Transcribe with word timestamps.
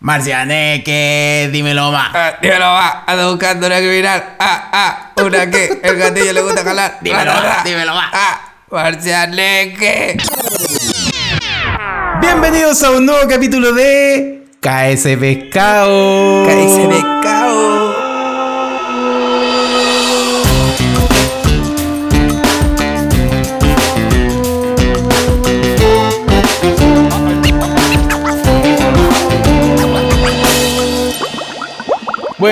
Marcianeque, 0.00 1.48
dímelo 1.52 1.90
más. 1.90 2.10
Ah, 2.14 2.34
dímelo 2.42 2.64
va, 2.66 3.04
anda 3.06 3.28
buscando 3.28 3.66
una 3.66 3.78
criminal. 3.78 4.36
Ah, 4.38 4.68
ah, 4.72 5.12
una 5.24 5.50
que 5.50 5.80
el 5.82 5.96
gatillo 5.96 6.32
le 6.32 6.40
gusta 6.42 6.62
jalar. 6.62 6.98
Dímelo 7.00 7.30
Ah, 7.30 7.34
más, 7.34 7.44
ah, 7.58 7.62
dímelo 7.64 7.94
más. 7.94 8.10
Ah, 8.12 8.40
Marcianeque. 8.70 10.16
Bienvenidos 12.20 12.82
a 12.82 12.90
un 12.90 13.06
nuevo 13.06 13.26
capítulo 13.28 13.72
de 13.72 14.44
KS 14.60 15.16
Pescado. 15.18 16.44
Cállese 16.46 16.86
de 16.88 17.02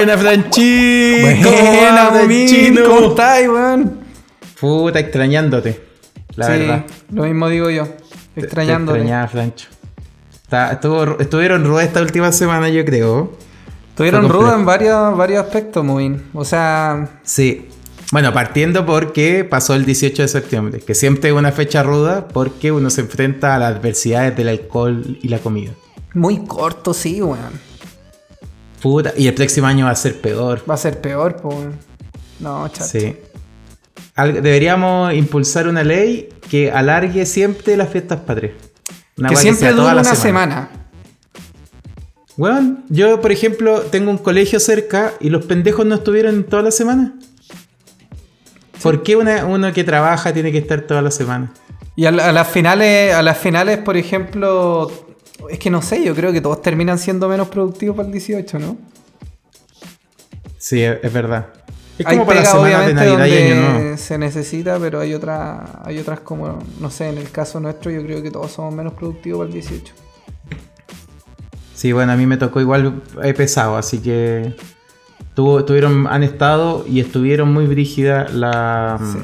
Buena 0.05 0.19
Franchi. 0.19 1.21
Buena, 1.23 2.09
¿Cómo 2.11 2.27
Min, 2.27 2.47
Franchino? 2.47 2.85
¿Cómo 2.85 3.09
estás, 3.09 3.41
weón? 3.49 4.01
Puta, 4.61 4.99
extrañándote. 4.99 5.81
La 6.37 6.45
sí, 6.47 6.53
verdad. 6.53 6.85
lo 7.11 7.23
mismo 7.23 7.49
digo 7.49 7.71
yo. 7.71 7.89
Te- 8.35 8.41
Extrañándote. 8.43 8.99
Te 8.99 9.03
extrañaba, 9.05 9.29
Francho. 9.29 9.69
Está- 10.43 10.73
estuvo- 10.73 11.19
estuvieron 11.19 11.65
rudas 11.65 11.87
esta 11.87 12.03
última 12.03 12.33
semana, 12.33 12.69
yo 12.69 12.85
creo. 12.85 13.33
Tuvieron 13.97 14.23
Fue 14.25 14.29
rudo 14.31 14.41
complejo. 14.53 14.59
en 14.61 14.67
varios, 14.67 15.17
varios 15.17 15.43
aspectos, 15.47 15.83
Movin. 15.83 16.23
O 16.35 16.45
sea, 16.45 17.09
Sí. 17.23 17.69
Bueno, 18.13 18.31
partiendo 18.35 18.85
porque 18.85 19.43
pasó 19.45 19.75
el 19.75 19.87
18 19.87 20.21
de 20.21 20.29
septiembre, 20.29 20.81
que 20.81 20.95
siempre 20.95 21.31
es 21.31 21.35
una 21.37 21.51
fecha 21.51 21.83
ruda 21.83 22.29
porque 22.29 22.71
uno 22.73 22.91
se 22.91 23.01
enfrenta 23.01 23.55
a 23.55 23.59
las 23.59 23.75
adversidades 23.75 24.37
del 24.37 24.49
alcohol 24.49 25.19
y 25.23 25.29
la 25.29 25.39
comida. 25.39 25.73
muy 26.13 26.45
corto, 26.45 26.93
sí, 26.93 27.23
weón. 27.23 27.39
Puta, 28.85 29.15
y 29.17 29.27
el 29.29 29.33
próximo 29.35 29.67
año 29.67 29.87
va 29.87 29.93
a 29.93 29.97
ser 29.97 30.21
peor. 30.21 30.63
Va 30.69 30.75
a 30.75 30.77
ser 30.77 31.01
peor, 31.01 31.37
pues. 31.37 31.57
No, 32.39 32.69
chato. 32.69 32.85
Sí. 32.91 33.17
Al- 34.15 34.35
deberíamos 34.43 35.15
impulsar 35.15 35.67
una 35.69 35.83
ley 35.83 36.29
que 36.51 36.71
alargue 36.71 37.25
siempre 37.25 37.79
las 37.79 37.89
fiestas 37.89 38.21
patrias. 38.21 38.53
Una 39.17 39.31
que 39.31 39.37
siempre 39.37 39.71
toda 39.71 39.93
una 39.93 40.03
la 40.03 40.15
semana. 40.15 40.69
Weón, 42.37 42.85
yo 42.91 43.23
por 43.23 43.33
ejemplo 43.33 43.81
tengo 43.81 44.11
un 44.11 44.19
colegio 44.19 44.61
cerca 44.61 45.15
y 45.19 45.31
los 45.31 45.47
pendejos 45.47 45.87
no 45.87 45.95
estuvieron 45.95 46.45
toda 46.45 46.63
la 46.63 46.71
semana. 46.71 47.15
¿Por 48.83 49.03
qué 49.03 49.17
una- 49.17 49.47
uno 49.47 49.73
que 49.73 49.83
trabaja 49.83 50.35
tiene 50.35 50.53
que 50.53 50.59
estar 50.59 50.83
toda 50.83 51.01
la 51.01 51.11
semana? 51.11 51.55
Y 51.97 52.05
a, 52.05 52.11
la- 52.11 52.29
a 52.29 52.33
las 52.33 52.49
finales, 52.49 53.15
a 53.15 53.23
las 53.23 53.39
finales, 53.39 53.79
por 53.79 53.97
ejemplo, 53.97 55.04
es 55.51 55.59
que 55.59 55.71
no 55.71 55.83
sé, 55.83 56.05
yo 56.05 56.15
creo 56.15 56.33
que 56.33 56.41
todos 56.41 56.63
terminan 56.63 56.99
siendo 56.99 57.29
menos 57.29 57.49
productivos 57.49 57.97
para 57.97 58.07
el 58.07 58.13
18, 58.13 58.59
¿no? 58.59 58.77
Sí, 60.59 60.83
es, 60.83 60.99
es 61.03 61.13
verdad. 61.13 61.49
Es 61.99 62.07
hay 62.07 62.17
como 62.17 62.27
para 62.27 62.41
la 62.41 62.47
semana 62.47 62.69
de 62.69 62.75
obviamente, 62.75 62.95
Navidad 62.95 63.27
y 63.27 63.53
Año 63.53 63.97
se 63.97 64.19
necesita, 64.19 64.79
pero 64.79 65.01
hay 65.01 65.15
otras, 65.15 65.61
hay 65.85 65.99
otras 65.99 66.21
como, 66.21 66.59
no 66.81 66.91
sé, 66.91 67.09
en 67.09 67.19
el 67.19 67.31
caso 67.31 67.61
nuestro, 67.61 67.91
yo 67.91 68.03
creo 68.03 68.23
que 68.23 68.31
todos 68.31 68.51
somos 68.51 68.75
menos 68.75 68.95
productivos 68.95 69.41
para 69.41 69.49
el 69.49 69.55
18. 69.55 69.95
Sí, 71.75 71.93
bueno, 71.93 72.13
a 72.13 72.17
mí 72.17 72.27
me 72.27 72.37
tocó 72.37 72.61
igual 72.61 73.03
he 73.23 73.35
pesado, 73.35 73.77
así 73.77 73.99
que 73.99 74.55
tuvo, 75.35 75.65
tuvieron, 75.65 76.07
han 76.07 76.23
estado 76.23 76.85
y 76.89 77.01
estuvieron 77.01 77.53
muy 77.53 77.67
brígidas 77.67 78.33
la, 78.33 78.99
Sí. 79.13 79.19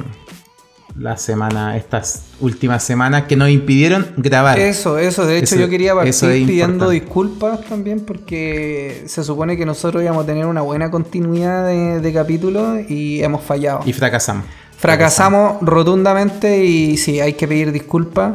La 0.97 1.17
semana, 1.17 1.77
estas 1.77 2.23
últimas 2.39 2.83
semanas 2.83 3.23
que 3.23 3.35
nos 3.35 3.49
impidieron 3.49 4.07
grabar. 4.17 4.59
Eso, 4.59 4.97
eso. 4.97 5.25
De 5.25 5.37
hecho, 5.37 5.55
Eso- 5.55 5.59
yo 5.63 5.69
quería 5.69 5.93
partir 5.95 6.09
es 6.13 6.19
pidiendo 6.21 6.89
disculpas 6.89 7.61
también 7.65 8.01
porque 8.01 9.03
se 9.07 9.23
supone 9.23 9.57
que 9.57 9.65
nosotros 9.65 10.03
íbamos 10.03 10.23
a 10.23 10.27
tener 10.27 10.45
una 10.45 10.61
buena 10.61 10.91
continuidad 10.91 11.65
de, 11.67 11.99
de 12.01 12.13
capítulos 12.13 12.79
y 12.89 13.23
hemos 13.23 13.41
fallado. 13.43 13.81
Y 13.85 13.93
fracasamos. 13.93 14.45
Fracasamos 14.77 15.57
rotundamente 15.61 16.63
y 16.65 16.97
sí, 16.97 17.19
hay 17.19 17.33
que 17.33 17.47
pedir 17.47 17.71
disculpas. 17.71 18.33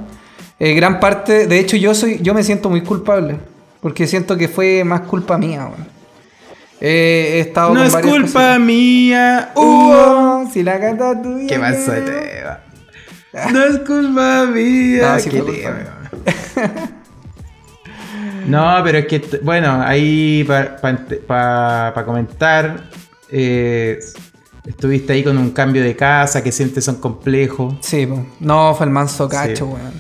Eh, 0.59 0.75
gran 0.75 1.00
parte, 1.00 1.47
de 1.47 1.59
hecho, 1.59 1.77
yo 1.77 1.94
soy, 1.94 2.19
yo 2.23 2.33
me 2.34 2.43
siento 2.43 2.71
muy 2.71 2.81
culpable 2.83 3.37
porque 3.81 4.06
siento 4.06 4.37
que 4.37 4.49
fue 4.49 4.83
más 4.84 5.03
culpa 5.03 5.37
mía. 5.37 5.67
weón. 5.67 5.96
Eh, 6.81 7.32
he 7.37 7.41
estado 7.41 7.72
No 7.75 7.81
con 7.81 7.87
es 7.87 7.97
culpa 8.06 8.32
cosas. 8.32 8.60
mía. 8.60 9.53
Uh, 9.56 10.48
si 10.53 10.62
la 10.62 10.78
canta 10.81 11.20
tuya. 11.22 11.47
¿Qué 11.48 11.59
pasó, 11.59 11.92
que- 11.92 12.00
Teba? 12.03 12.60
No 13.53 13.64
es 13.64 13.78
culpa 13.81 14.44
mía. 14.47 15.12
No, 15.14 15.19
sí 15.20 15.31
Qué 15.31 15.42
fue 15.42 15.53
culpa 15.53 15.70
Teba. 16.25 16.91
No, 18.47 18.81
pero 18.84 18.98
es 18.98 19.06
que, 19.06 19.41
bueno, 19.42 19.82
ahí 19.84 20.44
para 20.44 22.04
comentar, 22.04 22.84
eh, 23.28 23.98
estuviste 24.64 25.12
ahí 25.14 25.25
con 25.25 25.37
un 25.37 25.50
cambio 25.50 25.82
de 25.82 25.97
casa 25.97 26.43
que 26.44 26.53
siempre 26.53 26.81
son 26.81 26.97
complejos. 26.97 27.75
Sí, 27.81 28.08
no, 28.38 28.75
fue 28.76 28.87
el 28.87 28.93
manso 28.93 29.28
cacho, 29.28 29.56
Sí. 29.66 29.72
weón. 29.72 29.93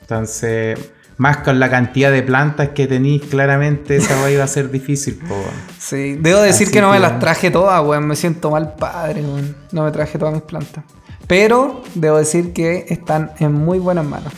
Entonces, 0.00 0.78
más 1.18 1.38
con 1.38 1.58
la 1.58 1.68
cantidad 1.68 2.10
de 2.12 2.22
plantas 2.22 2.70
que 2.70 2.86
tenéis, 2.86 3.22
claramente 3.24 3.96
esa 3.96 4.30
iba 4.30 4.44
a 4.44 4.48
ser 4.48 4.70
difícil. 4.70 5.16
po. 5.16 5.34
Sí, 5.78 6.16
debo 6.20 6.40
decir 6.40 6.68
Así 6.68 6.72
que 6.72 6.80
no 6.80 6.92
me 6.92 7.00
las 7.00 7.18
traje 7.18 7.50
todas, 7.50 7.84
weón. 7.84 8.06
Me 8.06 8.16
siento 8.16 8.50
mal 8.50 8.74
padre, 8.74 9.22
weón. 9.22 9.56
No 9.72 9.84
me 9.84 9.90
traje 9.90 10.16
todas 10.16 10.32
mis 10.32 10.44
plantas. 10.44 10.84
Pero 11.26 11.82
debo 11.94 12.18
decir 12.18 12.52
que 12.52 12.86
están 12.88 13.32
en 13.40 13.52
muy 13.52 13.80
buenas 13.80 14.06
manos. 14.06 14.32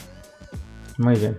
Muy 0.96 1.16
bien. 1.16 1.38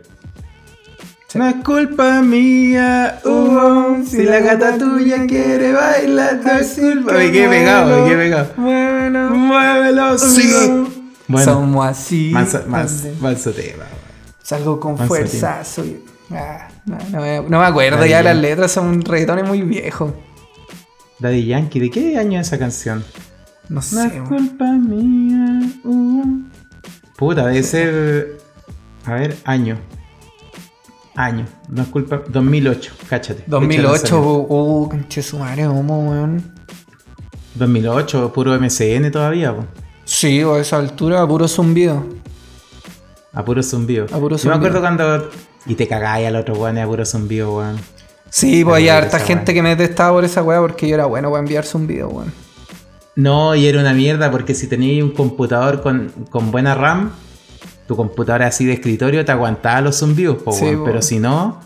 No 1.34 1.47
es 1.47 1.56
culpa 1.63 2.22
mía, 2.22 3.19
uh, 3.24 4.03
si 4.06 4.24
la 4.24 4.41
gata 4.41 4.78
tuya 4.78 5.25
quiere 5.28 5.72
bailar, 5.72 6.41
no 6.44 6.51
es 6.51 6.74
culpa 6.74 7.13
Me 7.13 7.31
quedé 7.31 7.47
pegado, 7.47 8.03
me 8.03 8.09
quedé 8.09 8.24
pegado. 8.24 8.47
Bueno, 8.57 9.30
Muévelo, 9.30 10.18
sí. 10.18 10.51
Bueno, 11.30 11.53
somos 11.53 11.85
así. 11.85 12.31
manso, 12.34 12.62
manso, 12.68 13.07
manso 13.22 13.51
tema. 13.51 13.85
Salgo 14.44 14.79
con 14.79 14.97
fuerza. 14.97 15.63
Soy... 15.63 16.03
Ah, 16.31 16.68
no, 16.85 16.97
no 17.12 17.22
me, 17.22 17.41
no 17.41 17.59
me 17.59 17.66
acuerdo 17.66 17.97
Daddy 18.00 18.09
ya 18.09 18.18
de 18.19 18.24
las 18.24 18.34
Yankee. 18.35 18.47
letras, 18.50 18.72
son 18.72 19.02
reggaetones 19.02 19.46
muy 19.47 19.62
viejos. 19.63 20.13
Daddy 21.19 21.46
Yankee, 21.46 21.79
¿de 21.79 21.90
qué 21.90 22.18
año 22.18 22.40
es 22.40 22.47
esa 22.47 22.57
canción? 22.57 23.03
No 23.69 23.75
No 23.75 23.81
sé, 23.81 24.07
es 24.07 24.13
weón. 24.13 24.25
culpa 24.28 24.66
mía, 24.66 25.59
uh. 25.84 26.41
Puta, 27.18 27.47
debe 27.47 27.63
ser. 27.63 28.38
A 29.06 29.13
ver, 29.13 29.38
año. 29.46 29.78
Año, 31.16 31.46
no 31.69 31.81
es 31.84 31.90
culpa. 31.90 32.22
2008, 32.28 32.94
cáchate. 33.09 33.44
fecha 33.44 33.46
de 33.46 33.51
2008, 33.51 33.91
lanzamiento. 33.91 34.22
uh, 34.50 34.90
conche 34.90 35.22
su 35.22 35.38
madre, 35.40 35.66
¿cómo, 35.66 36.09
weón? 36.09 36.44
2008, 37.56 38.31
puro 38.34 38.57
MCN 38.59 39.12
todavía, 39.12 39.56
po. 39.56 39.66
Sí, 40.06 40.41
o 40.44 40.56
a 40.56 40.59
esa 40.62 40.78
altura, 40.78 41.28
puro 41.28 41.47
zumbido. 41.47 42.03
A 43.34 43.46
puro 43.46 43.64
zumbido. 43.64 44.06
A 44.12 44.19
puro 44.19 44.38
Yo 44.38 44.50
me 44.50 44.56
acuerdo 44.56 44.81
cuando. 44.81 45.30
Y 45.66 45.75
te 45.75 45.88
cagáis 45.88 46.28
al 46.28 46.36
otro 46.36 46.56
weón 46.56 46.78
a 46.78 46.86
puro 46.86 47.06
zumbido, 47.06 47.58
weón. 47.58 47.78
Sí, 48.30 48.64
pues 48.64 48.78
hay 48.78 48.90
harta 48.90 49.19
gente 49.19 49.53
que 49.53 49.62
me 49.62 49.69
detestaba 49.69 50.12
por 50.14 50.24
esa 50.25 50.42
weá 50.42 50.59
porque 50.59 50.88
yo 50.88 50.96
era 50.96 51.06
bueno 51.06 51.30
para 51.30 51.40
enviar 51.40 51.66
zumbido, 51.66 52.09
weón. 52.09 52.34
No, 53.16 53.56
y 53.56 53.68
era 53.68 53.80
una 53.81 53.94
mierda 53.94 54.31
porque 54.31 54.53
si 54.53 54.68
tenías 54.68 55.03
un 55.03 55.12
computador 55.12 55.81
con, 55.81 56.09
con 56.30 56.50
buena 56.50 56.75
RAM, 56.75 57.12
tu 57.88 57.96
computadora 57.97 58.47
así 58.47 58.66
de 58.66 58.74
escritorio 58.74 59.25
te 59.25 59.31
aguantaba 59.34 59.81
los 59.81 60.00
zumbidos, 60.00 60.42
po, 60.42 60.53
Sí, 60.53 60.78
pero 60.86 61.02
si 61.02 61.19
no, 61.19 61.59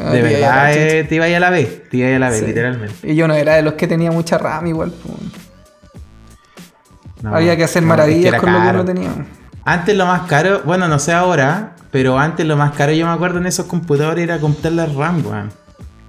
Ah, 0.00 0.10
de 0.10 0.22
verdad 0.22 0.72
eh, 0.76 1.04
te 1.04 1.16
iba 1.16 1.24
a 1.24 1.40
la 1.40 1.50
vez, 1.50 1.88
te 1.88 1.96
iba 1.96 2.14
a 2.14 2.18
la 2.18 2.30
vez, 2.30 2.40
Sí. 2.40 2.46
literalmente. 2.46 2.94
Y 3.12 3.16
yo 3.16 3.26
no 3.26 3.34
era 3.34 3.56
de 3.56 3.62
los 3.62 3.74
que 3.74 3.88
tenía 3.88 4.12
mucha 4.12 4.38
RAM 4.38 4.66
igual. 4.68 4.92
No, 7.22 7.34
Había 7.34 7.56
que 7.56 7.64
hacer 7.64 7.82
no, 7.82 7.86
es 7.86 7.88
maravillas 7.98 8.40
con 8.40 8.52
lo 8.52 8.60
que 8.60 8.68
uno 8.68 8.84
tenía. 8.84 9.26
Antes 9.68 9.94
lo 9.96 10.06
más 10.06 10.22
caro, 10.22 10.62
bueno, 10.64 10.88
no 10.88 10.98
sé 10.98 11.12
ahora, 11.12 11.74
pero 11.90 12.18
antes 12.18 12.46
lo 12.46 12.56
más 12.56 12.72
caro 12.72 12.92
yo 12.92 13.06
me 13.06 13.12
acuerdo 13.12 13.38
en 13.38 13.46
esos 13.46 13.66
computadores 13.66 14.24
era 14.24 14.38
comprar 14.38 14.72
la 14.72 14.86
RAM, 14.86 15.22
weón. 15.26 15.52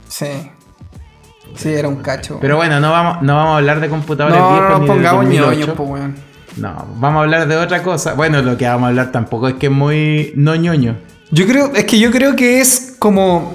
Sí. 0.07 0.49
Sí, 1.55 1.73
era 1.73 1.89
un 1.89 1.97
cacho. 1.97 2.37
Pero 2.39 2.55
bueno, 2.55 2.79
no 2.79 2.91
vamos, 2.91 3.21
no 3.21 3.35
vamos 3.35 3.53
a 3.53 3.57
hablar 3.57 3.81
de 3.81 3.89
computadores 3.89 4.37
no, 4.37 4.49
no 4.49 4.53
viejos 4.53 4.79
del 4.79 4.87
pongamos 4.87 5.25
2008. 5.25 5.51
ñoños, 5.51 5.69
pues, 5.75 5.89
weón. 5.89 6.15
No, 6.55 6.85
vamos 6.95 7.19
a 7.19 7.23
hablar 7.23 7.47
de 7.49 7.57
otra 7.57 7.83
cosa. 7.83 8.13
Bueno, 8.13 8.41
lo 8.41 8.57
que 8.57 8.65
vamos 8.65 8.85
a 8.85 8.87
hablar 8.89 9.11
tampoco 9.11 9.49
es 9.49 9.55
que 9.55 9.65
es 9.65 9.71
muy 9.71 10.31
no 10.35 10.55
ñoño. 10.55 10.97
Yo 11.31 11.45
creo, 11.45 11.73
es 11.75 11.83
que 11.83 11.99
yo 11.99 12.11
creo 12.11 12.37
que 12.37 12.61
es 12.61 12.95
como. 12.97 13.53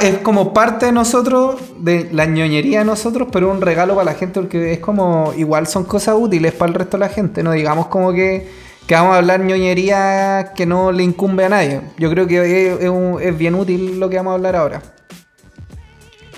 es 0.00 0.18
como 0.18 0.52
parte 0.52 0.86
de 0.86 0.92
nosotros, 0.92 1.60
de 1.78 2.08
la 2.12 2.26
ñoñería 2.26 2.80
de 2.80 2.84
nosotros, 2.84 3.28
pero 3.32 3.50
un 3.50 3.60
regalo 3.60 3.94
para 3.94 4.06
la 4.06 4.14
gente, 4.14 4.40
porque 4.40 4.72
es 4.72 4.80
como. 4.80 5.32
Igual 5.36 5.66
son 5.66 5.84
cosas 5.84 6.16
útiles 6.18 6.52
para 6.52 6.68
el 6.70 6.74
resto 6.74 6.96
de 6.96 7.00
la 7.00 7.08
gente. 7.08 7.42
No 7.42 7.52
digamos 7.52 7.86
como 7.86 8.12
que, 8.12 8.50
que 8.86 8.94
vamos 8.94 9.14
a 9.14 9.18
hablar 9.18 9.40
ñoñería 9.40 10.52
que 10.54 10.66
no 10.66 10.92
le 10.92 11.02
incumbe 11.02 11.44
a 11.44 11.48
nadie. 11.48 11.80
Yo 11.98 12.10
creo 12.10 12.26
que 12.26 12.72
es, 12.72 12.80
es 12.82 12.88
un- 12.88 13.18
es 13.22 13.36
bien 13.36 13.54
útil 13.54 13.98
lo 14.00 14.08
que 14.10 14.16
vamos 14.16 14.32
a 14.32 14.34
hablar 14.34 14.56
ahora. 14.56 14.82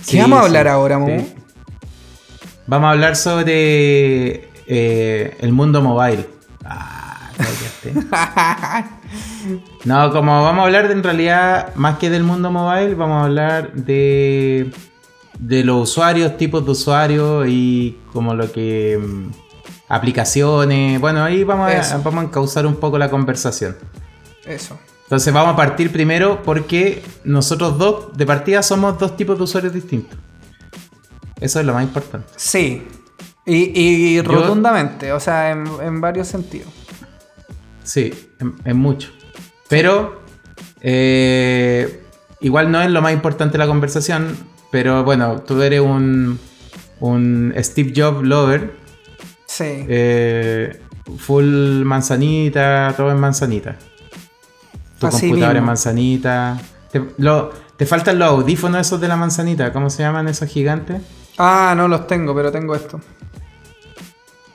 ¿Qué 0.09 0.21
vamos 0.21 0.39
a 0.39 0.43
sí, 0.43 0.47
hablar 0.49 0.69
ahora, 0.69 0.99
Momo? 0.99 1.19
sí. 1.21 1.35
Vamos 2.67 2.89
a 2.89 2.91
hablar 2.93 3.17
sobre 3.17 4.49
eh, 4.67 5.37
el 5.41 5.53
mundo 5.53 5.81
mobile. 5.83 6.27
Ah. 6.65 7.31
No, 9.85 10.11
como 10.11 10.43
vamos 10.43 10.63
a 10.63 10.67
hablar 10.67 10.89
de, 10.89 10.95
en 10.95 11.03
realidad, 11.03 11.75
más 11.75 11.99
que 11.99 12.09
del 12.09 12.25
mundo 12.25 12.51
mobile, 12.51 12.95
vamos 12.95 13.21
a 13.21 13.25
hablar 13.27 13.73
de, 13.75 14.71
de 15.39 15.63
los 15.63 15.91
usuarios, 15.91 16.37
tipos 16.39 16.65
de 16.65 16.71
usuarios 16.73 17.47
y 17.49 17.99
como 18.13 18.35
lo 18.35 18.51
que... 18.51 18.99
aplicaciones. 19.95 21.01
Bueno, 21.01 21.23
ahí 21.23 21.45
vamos 21.45 21.71
a, 21.71 21.99
vamos 21.99 22.25
a 22.25 22.27
encauzar 22.27 22.67
un 22.67 22.77
poco 22.77 22.99
la 22.99 23.11
conversación. 23.11 23.77
Eso. 24.45 24.79
Entonces 25.05 25.33
vamos 25.33 25.53
a 25.53 25.57
partir 25.57 25.93
primero 25.93 26.43
porque 26.43 27.03
nosotros 27.25 27.79
dos, 27.79 28.17
de 28.17 28.27
partida, 28.27 28.63
somos 28.63 28.99
dos 28.99 29.17
tipos 29.17 29.37
de 29.39 29.45
usuarios 29.45 29.73
distintos. 29.73 30.19
Eso 31.41 31.61
es 31.61 31.67
lo 31.67 31.75
más 31.75 31.85
importante. 31.85 32.27
Sí. 32.37 32.87
Y, 33.47 33.79
y 33.79 34.23
rotundamente, 34.23 35.13
o 35.13 35.21
sea, 35.21 35.51
en, 35.51 35.67
en 35.83 36.01
varios 36.01 36.29
sentidos. 36.29 36.69
Sí, 37.83 38.31
en, 38.41 38.55
en 38.65 38.77
mucho. 38.79 39.11
Pero 39.69 40.23
eh, 40.81 42.03
igual 42.41 42.71
no 42.71 42.81
es 42.81 42.91
lo 42.91 43.03
más 43.03 43.13
importante 43.13 43.59
la 43.59 43.67
conversación. 43.67 44.37
Pero 44.71 45.05
bueno, 45.05 45.43
tú 45.43 45.61
eres 45.63 45.81
un, 45.81 46.41
un 47.01 47.55
Steve 47.59 47.93
Jobs 47.95 48.27
lover. 48.27 48.84
Sí. 49.57 49.85
eh, 49.89 50.81
full 51.19 51.85
manzanita, 51.85 52.93
todo 52.97 53.11
en 53.11 53.21
manzanita. 53.21 53.77
Tu 54.99 55.07
Así 55.07 55.29
computadora 55.29 55.59
en 55.59 55.65
manzanita. 55.65 56.59
Te, 56.91 57.03
lo- 57.19 57.51
te 57.77 57.87
faltan 57.87 58.19
los 58.19 58.29
audífonos 58.31 58.81
esos 58.81 59.01
de 59.01 59.09
la 59.09 59.17
manzanita. 59.17 59.73
¿Cómo 59.73 59.91
se 59.91 60.03
llaman 60.03 60.29
esos 60.29 60.49
gigantes? 60.49 61.03
Ah, 61.39 61.75
no 61.77 61.89
los 61.89 62.07
tengo, 62.07 62.35
pero 62.35 62.51
tengo 62.53 62.75
esto. 62.75 63.01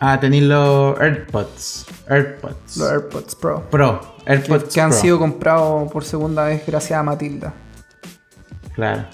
Ah, 0.02 0.18
tenéis 0.20 0.44
los 0.44 1.00
AirPods. 1.00 1.86
AirPods. 2.10 2.78
Los 2.78 2.92
AirPods 2.92 3.36
Pro. 3.36 3.70
Pro. 3.70 4.16
Que, 4.26 4.32
AirPods 4.34 4.74
que 4.74 4.82
han 4.82 4.90
Pro. 4.92 5.00
sido 5.00 5.20
comprados 5.20 5.92
por 5.92 6.04
segunda 6.06 6.46
vez 6.46 6.64
gracias 6.66 6.98
a 7.00 7.04
Matilda. 7.04 7.54
Claro. 8.76 9.06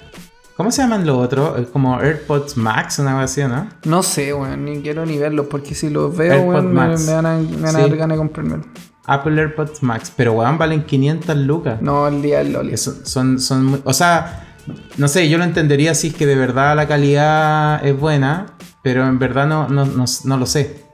¿Cómo 0.56 0.70
se 0.70 0.80
llaman 0.82 1.04
los 1.06 1.18
otros? 1.18 1.58
Es 1.60 1.66
como 1.68 1.98
AirPods 2.00 2.56
Max, 2.56 2.98
una 2.98 3.12
cosa 3.12 3.24
así, 3.24 3.42
¿no? 3.44 3.68
No 3.84 4.02
sé, 4.02 4.32
weón, 4.32 4.64
ni 4.64 4.80
quiero 4.80 5.04
ni 5.04 5.18
verlos, 5.18 5.46
porque 5.50 5.74
si 5.74 5.90
los 5.90 6.16
veo, 6.16 6.40
weón, 6.42 6.72
me, 6.72 6.96
me 6.96 7.12
van 7.12 7.26
a, 7.26 7.36
me 7.38 7.56
van 7.56 7.66
a 7.66 7.70
Sí. 7.72 7.76
dar 7.82 7.96
ganas 7.96 8.16
de 8.16 8.18
comprármelo. 8.18 8.62
Apple 9.04 9.38
AirPods 9.40 9.82
Max. 9.82 10.12
Pero 10.16 10.32
weón, 10.32 10.56
valen 10.56 10.84
500 10.84 11.36
lucas. 11.36 11.82
No, 11.82 12.08
el 12.08 12.22
día 12.22 12.38
del 12.38 12.54
Loli. 12.54 12.76
Son, 12.78 13.04
son, 13.04 13.38
son 13.38 13.64
muy- 13.66 13.82
o 13.84 13.92
sea, 13.92 14.54
no 14.96 15.08
sé, 15.08 15.28
yo 15.28 15.36
lo 15.38 15.44
entendería 15.44 15.94
si 15.94 16.08
es 16.08 16.14
que 16.14 16.24
de 16.26 16.34
verdad 16.36 16.74
la 16.74 16.88
calidad 16.88 17.84
es 17.86 17.98
buena, 17.98 18.46
pero 18.82 19.06
en 19.06 19.18
verdad 19.18 19.46
no, 19.46 19.68
no, 19.68 19.84
no, 19.84 20.04
no 20.24 20.36
lo 20.38 20.46
sé. 20.46 20.86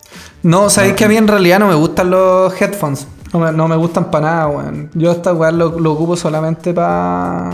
No, 0.42 0.68
sabéis 0.70 0.94
que 0.94 1.04
a 1.04 1.08
mí 1.08 1.16
en 1.16 1.28
realidad 1.28 1.60
no 1.60 1.68
me 1.68 1.74
gustan 1.76 2.10
los 2.10 2.60
headphones. 2.60 3.06
No 3.32 3.38
me, 3.38 3.52
no 3.52 3.66
me 3.68 3.76
gustan 3.76 4.10
para 4.10 4.26
nada, 4.26 4.48
weón. 4.48 4.90
Yo 4.92 5.12
esta 5.12 5.32
weá 5.32 5.50
lo, 5.52 5.78
lo 5.78 5.92
ocupo 5.92 6.16
solamente 6.16 6.74
para 6.74 7.50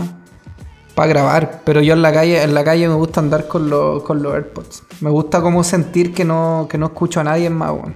para 0.99 1.07
grabar. 1.13 1.61
Pero 1.63 1.81
yo 1.81 1.93
en 1.93 2.01
la 2.01 2.11
calle, 2.11 2.43
en 2.43 2.53
la 2.53 2.63
calle 2.65 2.87
me 2.89 2.93
gusta 2.95 3.21
andar 3.21 3.47
con, 3.47 3.69
los 3.69 4.03
con 4.03 4.21
los 4.21 4.33
AirPods. 4.33 4.83
Me 4.99 5.09
gusta 5.09 5.41
como 5.41 5.63
sentir 5.63 6.13
que 6.13 6.25
no, 6.25 6.67
que 6.69 6.77
no 6.77 6.87
escucho 6.87 7.21
a 7.21 7.23
nadie 7.23 7.49
más, 7.49 7.71
weón. 7.71 7.95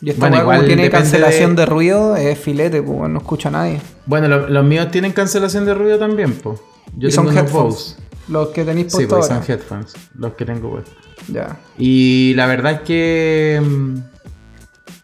Y 0.00 0.10
esta 0.10 0.20
Bueno, 0.20 0.36
como 0.36 0.52
igual 0.52 0.66
tiene 0.66 0.88
cancelación 0.90 1.56
de- 1.56 1.62
de... 1.62 1.66
ruido, 1.66 2.14
es 2.16 2.38
filete, 2.38 2.80
pues 2.82 3.10
no 3.10 3.18
escucho 3.18 3.48
a 3.48 3.50
nadie. 3.50 3.80
Bueno, 4.04 4.28
lo- 4.28 4.48
los 4.48 4.64
míos 4.64 4.88
tienen 4.92 5.12
cancelación 5.12 5.64
de 5.64 5.74
ruido 5.74 5.98
también. 5.98 6.38
Yo 6.42 7.08
y 7.08 7.10
tengo 7.10 7.10
son 7.10 7.36
headphones. 7.36 7.96
Los 8.28 8.48
que 8.50 8.64
tenéis 8.64 8.92
Sí, 8.92 9.06
puestos 9.06 9.18
pues 9.18 9.26
son 9.26 9.42
headphones, 9.52 9.94
los 10.16 10.32
que 10.34 10.44
tengo 10.44 10.70
puestos. 10.70 10.94
Ya. 11.28 11.56
Y 11.78 12.34
la 12.34 12.46
verdad 12.46 12.72
es 12.72 12.80
que. 12.82 13.60
mm, 13.64 13.96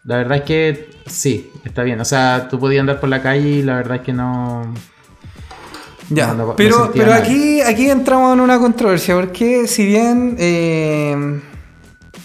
La 0.04 0.16
verdad 0.18 0.38
es 0.38 0.42
que 0.44 0.90
sí, 1.06 1.50
está 1.64 1.82
bien. 1.82 2.00
O 2.00 2.04
sea, 2.04 2.48
tú 2.50 2.58
podías 2.58 2.80
andar 2.80 3.00
por 3.00 3.08
la 3.08 3.22
calle 3.22 3.48
y 3.48 3.62
la 3.62 3.74
verdad 3.76 3.96
es 3.96 4.02
que 4.02 4.12
no. 4.12 4.72
Ya, 6.10 6.28
No, 6.28 6.34
no- 6.34 6.46
no 6.48 6.56
pero, 6.56 6.90
pero 6.94 7.12
aquí, 7.14 7.60
aquí 7.60 7.88
entramos 7.88 8.34
en 8.34 8.40
una 8.40 8.58
controversia, 8.58 9.14
porque 9.14 9.66
si 9.66 9.86
bien 9.86 10.36
eh, 10.38 11.40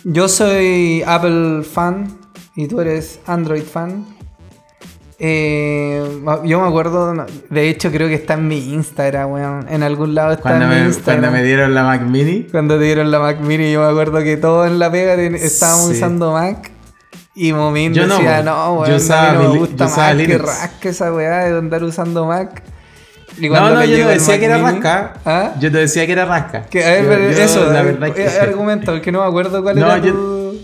yo 0.04 0.28
soy 0.28 1.04
Apple 1.06 1.64
fan 1.64 2.18
y 2.56 2.68
tú 2.68 2.82
eres 2.82 3.20
Android 3.28 3.64
fan, 3.64 4.06
eh, 5.20 6.04
yo 6.44 6.62
me 6.62 6.68
acuerdo, 6.68 7.26
de 7.50 7.70
hecho 7.70 7.92
creo 7.92 8.08
que 8.08 8.14
está 8.16 8.36
en 8.36 8.48
mi 8.48 8.74
Instagram, 8.74 9.32
weón, 9.32 9.66
en 9.70 9.82
algún 9.84 10.14
lado 10.14 10.32
está 10.32 10.44
Cuando 10.44 10.66
en 10.66 10.70
mi 10.72 10.76
me, 10.82 10.86
Instagram. 10.88 11.22
cuando 11.24 11.38
me 11.40 11.44
dieron 11.44 11.74
la 11.74 11.84
Mac 11.84 12.02
Mini. 12.04 12.44
Cuando 12.52 12.78
te 12.78 12.84
dieron 12.84 13.10
la 13.10 13.20
Mac 13.20 13.40
Mini, 13.40 13.72
yo 13.72 13.82
me 13.82 13.88
acuerdo 13.88 14.20
que 14.24 14.38
todos 14.38 14.68
en 14.68 14.80
la 14.80 14.92
pega 14.92 15.14
estábamos 15.16 15.88
Sí. 15.88 15.94
usando 15.94 16.34
Mac. 16.34 16.72
Y 17.34 17.54
Momín 17.54 17.94
Yo 17.94 18.08
no, 18.08 18.16
decía, 18.16 18.42
no, 18.42 18.76
Yo 18.78 18.82
weón, 18.82 18.94
usaba 18.96 19.30
a 19.30 19.34
mí 19.34 19.44
no 19.44 19.50
mi 19.50 19.54
me 19.54 19.60
gusta 19.60 19.86
yo 19.88 19.96
Mac, 19.96 20.18
que 20.18 20.24
Linux. 20.28 20.46
rasca 20.46 20.90
esa 20.90 21.14
weá 21.14 21.46
de 21.46 21.58
andar 21.58 21.84
usando 21.84 22.26
Mac. 22.26 22.64
No, 23.40 23.70
no, 23.70 23.80
me 23.80 23.88
yo 23.90 23.98
el 24.10 24.18
decía 24.20 24.40
que 24.40 24.46
era 24.46 24.58
rasca. 24.58 25.14
¿Ah? 25.26 25.54
Yo 25.60 25.72
te 25.72 25.78
decía 25.80 26.06
que 26.06 26.12
era 26.12 26.26
rasca. 26.26 26.66
Que, 26.66 26.84
a 26.86 26.90
ver, 26.92 27.04
Yo- 27.04 27.10
pero 27.10 27.32
yo, 27.32 27.38
eso, 27.44 27.72
la 27.72 27.82
verdad 27.84 28.10
eh, 28.10 28.14
que- 28.14 28.28
argumento, 28.40 28.92
porque 28.92 29.12
no 29.12 29.22
me 29.22 29.28
acuerdo 29.28 29.62
cuál 29.64 29.80
No, 29.80 29.86
era 29.86 29.98
yo- 30.00 30.14
tu... 30.14 30.62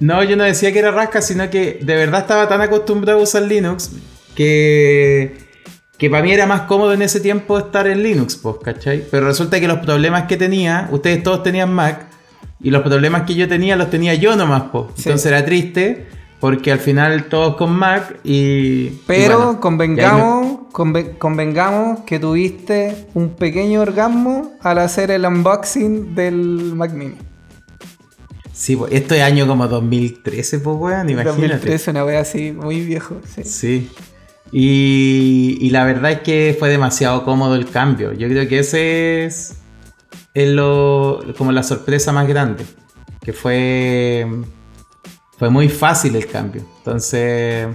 No, 0.00 0.22
yo 0.24 0.36
no 0.36 0.44
decía 0.44 0.72
que 0.72 0.78
era 0.78 0.90
rasca, 0.90 1.20
sino 1.22 1.48
que 1.50 1.78
de 1.82 1.94
verdad 1.96 2.20
estaba 2.22 2.48
tan 2.48 2.60
acostumbrado 2.62 3.20
a 3.20 3.22
usar 3.22 3.42
Linux 3.42 3.90
que, 4.34 5.36
que 5.98 6.08
para 6.10 6.22
mí 6.22 6.32
era 6.32 6.46
más 6.46 6.62
cómodo 6.62 6.92
en 6.94 7.02
ese 7.02 7.20
tiempo 7.20 7.58
estar 7.58 7.86
en 7.86 8.02
Linux, 8.02 8.36
pues, 8.36 8.56
¿cachai? 8.64 9.04
Pero 9.10 9.26
resulta 9.26 9.60
que 9.60 9.68
los 9.68 9.78
problemas 9.80 10.24
que 10.24 10.36
tenía, 10.38 10.88
ustedes 10.90 11.22
todos 11.22 11.42
tenían 11.42 11.72
Mac, 11.72 12.06
y 12.62 12.70
los 12.70 12.82
problemas 12.82 13.22
que 13.22 13.34
yo 13.34 13.48
tenía 13.48 13.76
los 13.76 13.90
tenía 13.90 14.14
yo 14.14 14.36
nomás, 14.36 14.64
pues. 14.72 14.86
Sí. 14.94 15.02
Entonces 15.06 15.26
era 15.26 15.44
triste, 15.44 16.06
porque 16.40 16.72
al 16.72 16.78
final 16.78 17.24
todos 17.24 17.56
con 17.56 17.72
Mac 17.72 18.18
y... 18.24 18.32
y 18.32 19.02
Pero 19.06 19.52
y 19.52 19.60
convengamos, 19.60 20.60
conve- 20.72 21.18
convengamos 21.18 22.00
que 22.00 22.18
tuviste 22.18 23.06
un 23.14 23.30
pequeño 23.36 23.80
orgasmo 23.82 24.52
al 24.62 24.78
hacer 24.78 25.10
el 25.10 25.26
unboxing 25.26 26.14
del 26.14 26.72
Mac 26.74 26.92
Mini. 26.92 27.14
Sí, 28.52 28.76
pues, 28.76 28.92
esto 28.92 29.14
es 29.14 29.22
año 29.22 29.46
como 29.46 29.68
2013, 29.68 30.58
pues, 30.60 30.76
weón, 30.76 31.08
imagínate. 31.08 31.40
2013, 31.42 31.90
una 31.92 32.04
wea 32.04 32.20
así, 32.20 32.52
muy 32.52 32.80
viejo. 32.80 33.16
Sí. 33.34 33.44
Sí. 33.44 33.90
Y, 34.52 35.58
y 35.60 35.70
la 35.70 35.84
verdad 35.84 36.10
es 36.10 36.20
que 36.20 36.56
fue 36.58 36.68
demasiado 36.68 37.24
cómodo 37.24 37.54
el 37.54 37.70
cambio. 37.70 38.12
Yo 38.12 38.28
creo 38.28 38.48
que 38.48 38.58
ese 38.58 39.24
es, 39.24 39.56
es 40.34 40.48
lo, 40.50 41.20
como 41.38 41.52
la 41.52 41.62
sorpresa 41.62 42.12
más 42.12 42.26
grande. 42.26 42.64
Que 43.22 43.32
fue, 43.32 44.26
fue 45.40 45.50
muy 45.50 45.68
fácil 45.68 46.14
el 46.14 46.26
cambio. 46.26 46.62
Entonces, 46.78 47.66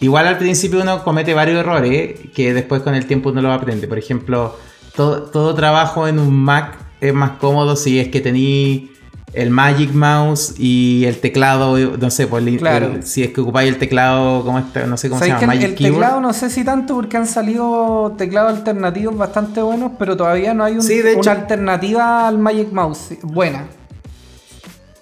igual 0.00 0.26
al 0.28 0.38
principio 0.38 0.80
uno 0.82 1.02
comete 1.02 1.34
varios 1.34 1.58
errores 1.58 2.14
que 2.34 2.52
después 2.54 2.82
con 2.82 2.94
el 2.94 3.06
tiempo 3.06 3.30
uno 3.30 3.40
los 3.42 3.52
aprende. 3.52 3.88
Por 3.88 3.98
ejemplo, 3.98 4.54
todo, 4.94 5.22
todo 5.22 5.54
trabajo 5.54 6.06
en 6.06 6.18
un 6.20 6.32
Mac 6.32 6.76
es 7.00 7.14
más 7.14 7.32
cómodo 7.40 7.74
si 7.74 7.98
es 7.98 8.08
que 8.08 8.20
tení 8.20 8.90
el 9.34 9.50
Magic 9.50 9.92
Mouse 9.92 10.54
y 10.58 11.04
el 11.06 11.18
teclado, 11.20 11.76
no 11.78 12.10
sé, 12.10 12.26
por 12.26 12.40
el- 12.40 12.58
Claro. 12.58 12.86
el- 12.96 13.02
si 13.02 13.22
es 13.22 13.30
que 13.32 13.40
ocupáis 13.40 13.68
el 13.70 13.78
teclado, 13.78 14.42
como 14.44 14.58
este, 14.58 14.86
no 14.86 14.96
sé 14.96 15.08
cómo 15.08 15.20
se 15.20 15.26
¿Sabéis 15.28 15.40
llama, 15.40 15.52
el, 15.54 15.58
Magic 15.60 15.70
el 15.70 15.74
Keyboard. 15.76 16.00
teclado 16.02 16.20
no 16.20 16.32
sé 16.32 16.50
si 16.50 16.64
tanto 16.64 16.94
porque 16.94 17.16
han 17.18 17.26
salido 17.26 18.14
teclados 18.18 18.52
alternativos 18.58 19.16
bastante 19.16 19.60
buenos, 19.62 19.92
pero 19.98 20.16
todavía 20.16 20.54
no 20.54 20.64
hay 20.64 20.74
un- 20.74 20.82
Sí, 20.82 20.96
de 21.00 21.12
hecho. 21.12 21.20
una 21.20 21.32
alternativa 21.32 22.28
al 22.28 22.38
Magic 22.38 22.72
Mouse 22.72 23.14
buena. 23.22 23.64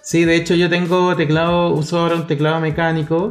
Sí, 0.08 0.25
de 0.25 0.36
hecho 0.36 0.54
yo 0.54 0.70
tengo 0.70 1.16
teclado, 1.16 1.70
uso 1.70 1.98
ahora 1.98 2.14
un 2.14 2.28
teclado 2.28 2.60
mecánico 2.60 3.28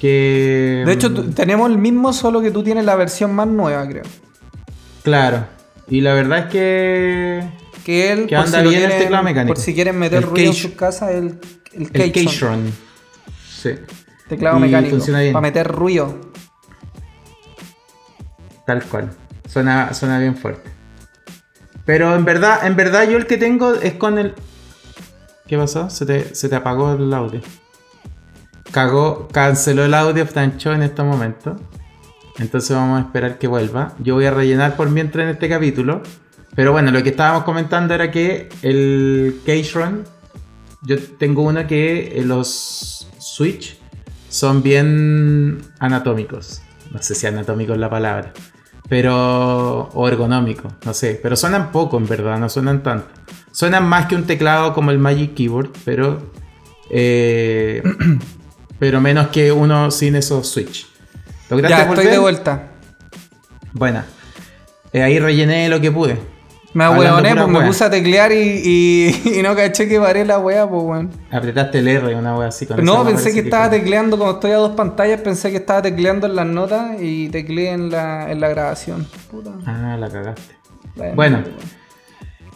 que... 0.00 0.82
De 0.84 0.92
hecho, 0.92 1.14
tú- 1.14 1.30
tenemos 1.30 1.70
el 1.70 1.78
mismo, 1.78 2.12
solo 2.12 2.40
que 2.40 2.50
tú 2.50 2.64
tienes 2.64 2.84
la 2.84 2.96
versión 2.96 3.32
más 3.32 3.46
nueva, 3.46 3.86
creo. 3.86 4.02
Claro. 5.04 5.46
Y 5.88 6.00
la 6.00 6.12
verdad 6.14 6.38
es 6.40 6.44
que... 6.46 7.48
Que 7.84 8.10
él, 8.10 8.26
Que 8.26 8.34
por 8.34 8.46
anda 8.46 8.62
si 8.62 8.68
bien 8.68 8.82
el 8.90 8.98
teclado 8.98 9.22
mecánico. 9.22 9.54
Por 9.54 9.62
si 9.62 9.74
quieren 9.74 9.96
meter 9.96 10.24
El 10.24 10.28
ruido 10.28 10.48
en 10.50 10.54
sus 10.54 10.72
casas, 10.72 11.12
el, 11.12 11.38
el, 11.72 11.88
El. 11.94 12.72
Sí. 13.48 13.70
Teclado 14.28 14.56
Y 14.56 14.62
mecánico. 14.62 14.96
funciona 14.96 15.20
bien. 15.20 15.32
Para 15.34 15.42
meter 15.42 15.68
ruido. 15.68 16.18
Tal 18.66 18.82
cual. 18.86 19.10
Suena, 19.48 19.94
suena 19.94 20.18
bien 20.18 20.36
fuerte. 20.36 20.68
Pero 21.84 22.16
en 22.16 22.24
verdad, 22.24 22.66
en 22.66 22.74
verdad 22.74 23.08
yo 23.08 23.16
el 23.18 23.26
que 23.28 23.36
tengo 23.36 23.74
es 23.76 23.94
con 23.94 24.18
el... 24.18 24.34
¿Qué 25.46 25.56
pasó? 25.56 25.88
Se 25.90 26.04
te, 26.04 26.34
se 26.34 26.48
te 26.48 26.56
apagó 26.56 26.92
el 26.92 27.12
audio. 27.12 27.40
Cagó, 28.72 29.28
canceló 29.28 29.84
el 29.84 29.94
audio 29.94 30.26
Francho 30.26 30.72
en 30.72 30.82
este 30.82 31.02
momento. 31.02 31.56
Entonces 32.38 32.76
vamos 32.76 32.98
a 32.98 33.02
esperar 33.06 33.38
que 33.38 33.46
vuelva. 33.46 33.94
Yo 33.98 34.14
voy 34.14 34.26
a 34.26 34.30
rellenar 34.30 34.76
por 34.76 34.90
mientras 34.90 35.24
en 35.24 35.30
este 35.30 35.48
capítulo. 35.48 36.02
Pero 36.54 36.72
bueno, 36.72 36.90
lo 36.90 37.02
que 37.02 37.10
estábamos 37.10 37.44
comentando 37.44 37.94
era 37.94 38.10
que 38.10 38.48
el 38.62 39.40
Keychron, 39.44 40.04
yo 40.82 40.96
tengo 41.18 41.42
uno 41.42 41.66
que 41.66 42.18
eh, 42.18 42.24
los 42.24 43.08
Switch 43.18 43.78
son 44.28 44.62
bien 44.62 45.60
anatómicos. 45.78 46.62
No 46.92 47.02
sé 47.02 47.14
si 47.14 47.26
anatómico 47.26 47.72
es 47.72 47.78
la 47.78 47.90
palabra. 47.90 48.32
Pero. 48.88 49.88
o 49.92 50.08
ergonómico, 50.08 50.72
no 50.84 50.94
sé. 50.94 51.18
Pero 51.22 51.36
suenan 51.36 51.72
poco 51.72 51.98
en 51.98 52.06
verdad, 52.06 52.38
no 52.38 52.48
suenan 52.48 52.82
tanto. 52.82 53.08
Suenan 53.56 53.88
más 53.88 54.04
que 54.04 54.14
un 54.14 54.26
teclado 54.26 54.74
como 54.74 54.90
el 54.90 54.98
Magic 54.98 55.32
Keyboard, 55.32 55.70
pero. 55.82 56.30
eh, 56.90 57.82
pero 58.78 59.00
menos 59.00 59.28
que 59.28 59.50
uno 59.50 59.90
sin 59.90 60.14
esos 60.14 60.46
Switch. 60.46 60.86
¿Lograste 61.48 61.74
ya, 61.74 61.88
estoy 61.88 62.04
de 62.04 62.18
vuelta. 62.18 62.72
Bueno, 63.72 64.02
eh, 64.92 65.02
ahí 65.02 65.18
rellené 65.18 65.70
lo 65.70 65.80
que 65.80 65.90
pude. 65.90 66.18
Me 66.74 66.84
ahueoné, 66.84 67.34
pues 67.34 67.48
me 67.48 67.60
puse 67.62 67.84
a 67.84 67.88
teclear 67.88 68.30
y, 68.30 69.08
y, 69.38 69.40
no 69.42 69.56
caché 69.56 69.88
que 69.88 69.98
paré 69.98 70.26
la 70.26 70.38
weá, 70.38 70.68
pues 70.68 70.82
weón. 70.82 71.10
Apretaste 71.30 71.78
el 71.78 71.88
R, 71.88 72.14
una 72.14 72.36
weá 72.36 72.48
así 72.48 72.66
con 72.66 72.84
No, 72.84 73.06
pensé 73.06 73.32
que, 73.32 73.40
estaba 73.40 73.70
tecleando, 73.70 74.18
como 74.18 74.32
estoy 74.32 74.50
a 74.50 74.56
dos 74.56 74.76
pantallas, 74.76 75.22
pensé 75.22 75.50
que 75.50 75.56
estaba 75.56 75.80
tecleando 75.80 76.26
en 76.26 76.36
las 76.36 76.46
notas 76.46 77.00
y 77.00 77.30
tecleé 77.30 77.70
en 77.70 77.90
la, 77.90 78.30
en 78.30 78.38
la 78.38 78.50
grabación. 78.50 79.06
Puta. 79.30 79.52
Ah, 79.64 79.96
la 79.98 80.10
cagaste. 80.10 80.56
Bueno. 81.14 81.42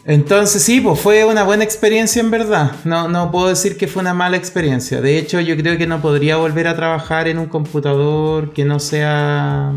Entonces 0.04 0.62
sí, 0.62 0.80
pues 0.80 0.99
fue 0.99 1.25
una 1.25 1.45
buena 1.45 1.64
experiencia 1.64 2.21
en 2.21 2.30
verdad. 2.30 2.73
No, 2.85 3.09
no 3.09 3.30
puedo 3.30 3.49
decir 3.49 3.76
que 3.76 3.87
fue 3.87 4.00
una 4.00 4.14
mala 4.14 4.37
experiencia. 4.37 5.00
De 5.00 5.19
hecho, 5.19 5.40
yo 5.40 5.57
creo 5.57 5.76
que 5.76 5.87
no 5.87 6.00
podría 6.00 6.37
volver 6.37 6.69
a 6.69 6.76
trabajar 6.76 7.28
en 7.28 7.38
un 7.38 7.47
computador 7.47 8.52
que 8.52 8.64
no 8.64 8.80
sea... 8.80 9.73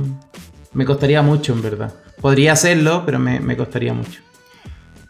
Me 0.72 0.86
costaría 0.86 1.22
mucho 1.22 1.54
en 1.54 1.62
verdad. 1.62 1.94
Podría 2.22 2.54
hacerlo, 2.54 3.04
pero 3.06 3.20
me, 3.20 3.40
me 3.40 3.58
costaría 3.58 3.94
mucho. 3.94 4.22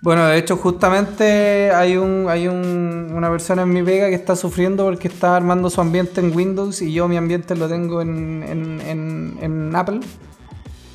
Bueno, 0.03 0.27
de 0.27 0.37
hecho, 0.37 0.57
justamente 0.57 1.71
hay 1.71 1.95
un 1.95 2.25
hay 2.27 2.49
un, 2.49 3.13
una 3.15 3.29
persona 3.29 3.61
en 3.61 3.69
mi 3.71 3.81
Vega 3.81 4.09
que 4.09 4.15
está 4.15 4.35
sufriendo 4.35 4.83
porque 4.83 5.07
está 5.07 5.37
armando 5.37 5.69
su 5.69 5.79
ambiente 5.79 6.19
en 6.19 6.35
Windows 6.35 6.81
y 6.81 6.91
yo 6.91 7.07
mi 7.07 7.15
ambiente 7.15 7.55
lo 7.55 7.69
tengo 7.69 8.01
en, 8.01 8.43
en, 8.45 9.37
en, 9.39 9.73
Apple. 9.73 10.01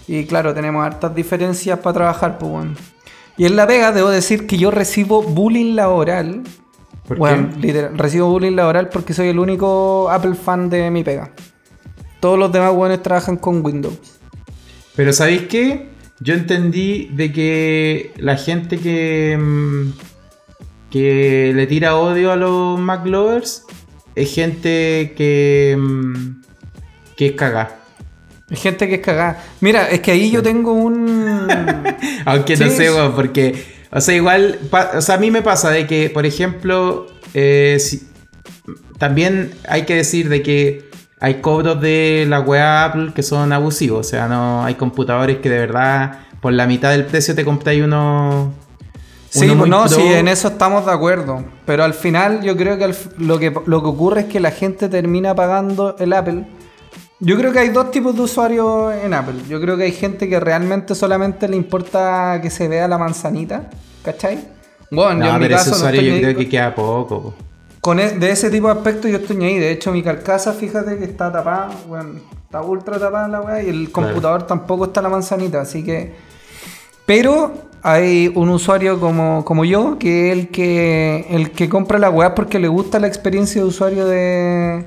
Y 0.06 0.26
claro, 0.26 0.52
tenemos 0.52 0.84
hartas 0.84 1.14
diferencias 1.14 1.78
para 1.78 1.94
trabajar, 1.94 2.36
pues. 2.36 2.66
Y 3.38 3.46
en 3.46 3.54
La 3.54 3.66
Vega 3.66 3.92
debo 3.92 4.10
decir 4.10 4.48
que 4.48 4.58
yo 4.58 4.72
recibo 4.72 5.22
bullying 5.22 5.76
laboral. 5.76 6.42
bueno, 7.16 7.50
literal, 7.60 7.96
recibo 7.96 8.28
bullying 8.28 8.56
laboral 8.56 8.88
porque 8.88 9.14
soy 9.14 9.28
el 9.28 9.38
único 9.38 10.10
Apple 10.10 10.34
fan 10.34 10.68
de 10.68 10.90
mi 10.90 11.04
pega. 11.04 11.30
Todos 12.18 12.36
los 12.36 12.50
demás 12.50 12.74
buenos 12.74 13.00
trabajan 13.00 13.36
con 13.36 13.64
Windows. 13.64 13.96
Pero 14.96 15.12
¿sabéis 15.12 15.42
qué? 15.42 15.86
Yo 16.18 16.34
entendí 16.34 17.10
de 17.12 17.32
que 17.32 18.12
la 18.16 18.36
gente 18.36 18.78
que, 18.78 19.38
mm, 19.40 19.90
que 20.90 21.52
le 21.54 21.66
tira 21.68 21.96
odio 21.96 22.32
a 22.32 22.36
los 22.36 22.78
Mac 22.80 23.06
lovers 23.06 23.64
es 24.16 24.34
gente 24.34 25.14
que, 25.16 25.76
mm, 25.78 26.42
que 27.16 27.26
es 27.26 27.32
cagada. 27.34 27.78
Es 28.50 28.62
gente 28.62 28.88
que 28.88 28.96
es 28.96 29.00
cagada. 29.00 29.44
Mira, 29.60 29.88
es 29.90 30.00
que 30.00 30.10
ahí 30.10 30.30
yo 30.30 30.42
tengo 30.42 30.72
un. 30.72 31.27
Aunque 32.24 32.56
no 32.56 32.70
sé, 32.70 32.88
porque. 33.14 33.78
O 33.90 34.00
sea, 34.00 34.14
igual. 34.14 34.58
O 34.94 35.00
sea, 35.00 35.16
a 35.16 35.18
mí 35.18 35.30
me 35.30 35.42
pasa 35.42 35.70
de 35.70 35.86
que, 35.86 36.10
por 36.10 36.26
ejemplo. 36.26 37.06
Eh, 37.34 37.78
también 38.98 39.52
hay 39.68 39.82
que 39.82 39.94
decir 39.94 40.28
de 40.28 40.42
que 40.42 40.88
hay 41.20 41.40
cobros 41.40 41.80
de 41.80 42.26
la 42.28 42.40
web 42.40 42.62
Apple 42.62 43.12
que 43.14 43.22
son 43.22 43.52
abusivos. 43.52 44.06
O 44.06 44.08
sea, 44.08 44.28
no 44.28 44.64
hay 44.64 44.74
computadores 44.74 45.38
que 45.38 45.48
de 45.48 45.58
verdad 45.58 46.20
por 46.40 46.52
la 46.52 46.66
mitad 46.66 46.90
del 46.90 47.06
precio 47.06 47.34
te 47.34 47.44
compráis 47.44 47.82
uno. 47.82 48.52
Sí, 49.30 49.46
pues 49.46 49.68
no, 49.68 49.88
sí, 49.88 50.00
en 50.00 50.26
eso 50.26 50.48
estamos 50.48 50.86
de 50.86 50.92
acuerdo. 50.92 51.44
Pero 51.66 51.84
al 51.84 51.94
final 51.94 52.42
yo 52.42 52.56
creo 52.56 52.78
que 52.78 52.94
lo, 53.18 53.38
que 53.38 53.52
lo 53.66 53.82
que 53.82 53.88
ocurre 53.88 54.20
es 54.22 54.26
que 54.26 54.40
la 54.40 54.50
gente 54.50 54.88
termina 54.88 55.34
pagando 55.34 55.96
el 55.98 56.12
Apple. 56.12 56.46
Yo 57.20 57.36
creo 57.36 57.52
que 57.52 57.58
hay 57.58 57.70
dos 57.70 57.90
tipos 57.90 58.14
de 58.14 58.22
usuarios 58.22 58.94
en 58.94 59.12
Apple. 59.12 59.34
Yo 59.48 59.60
creo 59.60 59.76
que 59.76 59.84
hay 59.84 59.92
gente 59.92 60.28
que 60.28 60.38
realmente 60.38 60.94
solamente 60.94 61.48
le 61.48 61.56
importa 61.56 62.38
que 62.40 62.48
se 62.48 62.68
vea 62.68 62.86
la 62.86 62.96
manzanita. 62.96 63.70
¿Cachai? 64.04 64.38
Bueno, 64.90 65.26
yo 65.26 65.34
en 65.34 65.40
mi 65.40 65.48
caso 65.48 65.70
ese 65.70 65.78
usuario 65.78 66.02
yo 66.02 66.20
creo 66.20 66.36
que 66.36 66.48
queda 66.48 66.74
poco. 66.74 67.34
Con 67.80 67.98
e, 67.98 68.10
de 68.10 68.30
ese 68.30 68.50
tipo 68.50 68.68
de 68.68 68.74
aspectos 68.74 69.10
yo 69.10 69.18
estoy 69.18 69.42
ahí. 69.44 69.58
De 69.58 69.72
hecho, 69.72 69.90
mi 69.90 70.02
carcasa, 70.02 70.52
fíjate 70.52 70.96
que 70.96 71.04
está 71.04 71.32
tapada, 71.32 71.70
bueno, 71.88 72.20
está 72.44 72.62
ultra 72.62 72.98
tapada 72.98 73.26
la 73.26 73.40
weá 73.40 73.62
y 73.62 73.68
el 73.68 73.90
computador 73.90 74.44
tampoco 74.44 74.86
está 74.86 75.02
la 75.02 75.08
manzanita, 75.08 75.60
así 75.60 75.84
que. 75.84 76.14
Pero 77.04 77.52
hay 77.82 78.30
un 78.34 78.48
usuario 78.50 79.00
como, 79.00 79.44
como 79.44 79.64
yo, 79.64 79.98
que 79.98 80.30
es 80.30 80.38
el 80.38 80.48
que, 80.48 81.26
el 81.30 81.50
que 81.50 81.68
compra 81.68 81.98
la 81.98 82.10
weá 82.10 82.34
porque 82.34 82.58
le 82.58 82.68
gusta 82.68 83.00
la 83.00 83.08
experiencia 83.08 83.60
de 83.62 83.66
usuario 83.66 84.06
de, 84.06 84.84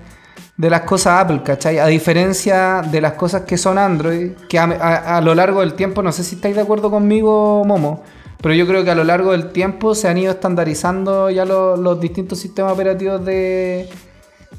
de 0.62 0.70
las 0.70 0.82
cosas 0.82 1.24
Apple, 1.24 1.42
¿cachai? 1.44 1.80
A 1.80 1.88
diferencia 1.88 2.84
de 2.84 3.02
las 3.02 3.14
cosas 3.14 3.42
que 3.42 3.58
son 3.58 3.80
Android, 3.80 4.34
que 4.48 4.60
a, 4.60 5.20
lo 5.20 5.34
largo 5.34 5.62
del 5.62 5.74
tiempo, 5.74 6.04
no 6.04 6.12
sé 6.12 6.24
si 6.24 6.36
estáis 6.36 6.56
de 6.56 6.62
acuerdo 6.62 6.92
conmigo, 6.92 7.64
Momo 7.66 8.04
pero 8.44 8.54
yo 8.54 8.68
creo 8.68 8.84
que 8.84 8.92
a 8.92 8.96
lo 8.96 9.04
largo 9.04 9.32
del 9.32 9.52
tiempo 9.52 9.96
se 9.96 10.08
han 10.08 10.20
ido 10.20 10.32
estandarizando 10.32 11.32
ya 11.32 11.46
los, 11.46 12.00
distintos 12.00 12.40
sistemas 12.40 12.74
operativos 12.74 13.24
de. 13.26 13.90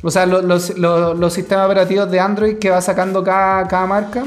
O 0.02 0.10
sea, 0.10 0.26
los, 0.26 0.64
sistemas 1.32 1.66
operativos 1.66 2.10
de 2.10 2.18
Android 2.18 2.58
que 2.58 2.70
va 2.70 2.80
sacando 2.80 3.22
cada, 3.22 3.86
marca 3.86 4.24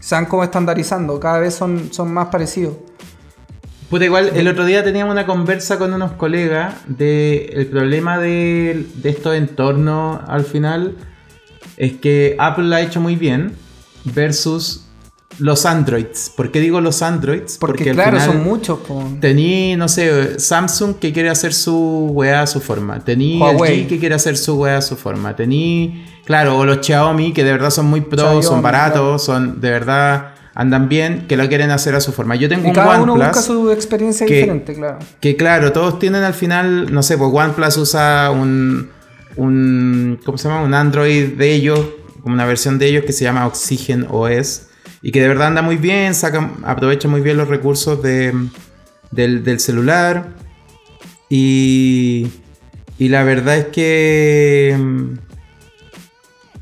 se 0.00 0.14
han 0.14 0.26
como 0.26 0.44
estandarizando, 0.44 1.18
cada 1.18 1.38
vez 1.38 1.54
son, 1.54 1.92
son 1.92 2.12
más 2.12 2.28
parecidos. 2.28 2.74
Puta, 3.90 4.04
igual 4.04 4.32
el 4.34 4.48
otro 4.48 4.66
día 4.66 4.84
teníamos 4.84 5.12
una 5.12 5.24
conversa 5.24 5.78
con 5.78 5.94
unos 5.94 6.12
colegas 6.12 6.74
de 6.86 7.46
el 7.54 7.66
problema 7.66 8.18
de, 8.18 8.86
de 8.96 9.08
estos 9.08 9.34
entornos 9.34 10.20
al 10.26 10.44
final 10.44 10.94
es 11.78 11.92
que 11.92 12.36
Apple 12.38 12.64
lo 12.64 12.76
ha 12.76 12.80
hecho 12.82 13.00
muy 13.00 13.16
bien 13.16 13.54
versus 14.04 14.84
los 15.38 15.66
Androids. 15.66 16.32
¿Por 16.36 16.50
qué 16.50 16.60
digo 16.60 16.80
los 16.80 17.02
Androids? 17.02 17.58
Porque, 17.58 17.92
claro, 17.92 18.20
son 18.20 18.42
muchos. 18.42 18.80
Tení, 19.20 19.76
no 19.76 19.88
sé, 19.88 20.38
Samsung 20.38 20.96
que 20.96 21.12
quiere 21.12 21.30
hacer 21.30 21.54
su 21.54 22.10
weá 22.12 22.42
a 22.42 22.46
su 22.46 22.60
forma. 22.60 23.00
Tení 23.00 23.38
LG 23.38 23.86
que 23.86 23.98
quiere 23.98 24.14
hacer 24.14 24.36
su 24.36 24.56
weá 24.56 24.78
a 24.78 24.82
su 24.82 24.96
forma. 24.96 25.36
Tení, 25.36 26.04
claro, 26.24 26.58
o 26.58 26.64
los 26.64 26.84
Xiaomi 26.84 27.32
que 27.32 27.44
de 27.44 27.52
verdad 27.52 27.70
son 27.70 27.86
muy 27.86 28.00
pros, 28.00 28.44
son 28.44 28.60
baratos, 28.60 29.24
son 29.24 29.60
de 29.60 29.70
verdad 29.70 30.34
andan 30.58 30.88
bien, 30.88 31.26
que 31.28 31.36
lo 31.36 31.46
quieren 31.48 31.70
hacer 31.70 31.94
a 31.94 32.00
su 32.00 32.12
forma. 32.12 32.34
Yo 32.34 32.48
tengo 32.48 32.66
un 32.66 32.74
cada 32.74 33.00
OnePlus. 33.00 33.14
Uno 33.14 33.26
busca 33.26 33.40
su 33.40 33.70
experiencia 33.70 34.26
diferente, 34.26 34.74
claro. 34.74 34.98
Que 35.20 35.36
claro, 35.36 35.72
todos 35.72 36.00
tienen 36.00 36.24
al 36.24 36.34
final, 36.34 36.92
no 36.92 37.04
sé, 37.04 37.16
pues 37.16 37.30
OnePlus 37.32 37.76
usa 37.76 38.32
un, 38.32 38.90
un 39.36 40.18
¿cómo 40.24 40.36
se 40.36 40.48
llama? 40.48 40.62
Un 40.62 40.74
Android 40.74 41.34
de 41.34 41.54
ellos, 41.54 41.78
como 42.24 42.34
una 42.34 42.44
versión 42.44 42.76
de 42.80 42.86
ellos 42.88 43.04
que 43.04 43.12
se 43.12 43.22
llama 43.22 43.46
Oxygen 43.46 44.08
OS 44.10 44.62
y 45.00 45.12
que 45.12 45.22
de 45.22 45.28
verdad 45.28 45.46
anda 45.46 45.62
muy 45.62 45.76
bien, 45.76 46.12
saca, 46.12 46.50
aprovecha 46.64 47.06
muy 47.06 47.20
bien 47.20 47.36
los 47.36 47.46
recursos 47.46 48.02
de, 48.02 48.34
del, 49.12 49.60
celular. 49.60 50.30
Y, 51.30 52.32
y 52.98 53.10
la 53.10 53.22
verdad 53.22 53.58
es 53.58 53.66
que... 53.66 54.76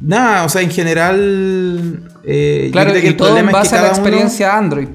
Nada, 0.01 0.45
o 0.45 0.49
sea, 0.49 0.63
en 0.63 0.71
general... 0.71 2.03
Eh, 2.25 2.71
claro, 2.73 2.93
que 2.93 3.07
el 3.07 3.17
problema 3.17 3.63
es 3.63 3.69
que 3.69 3.77
la 3.77 3.89
experiencia 3.89 4.57
Android. 4.57 4.89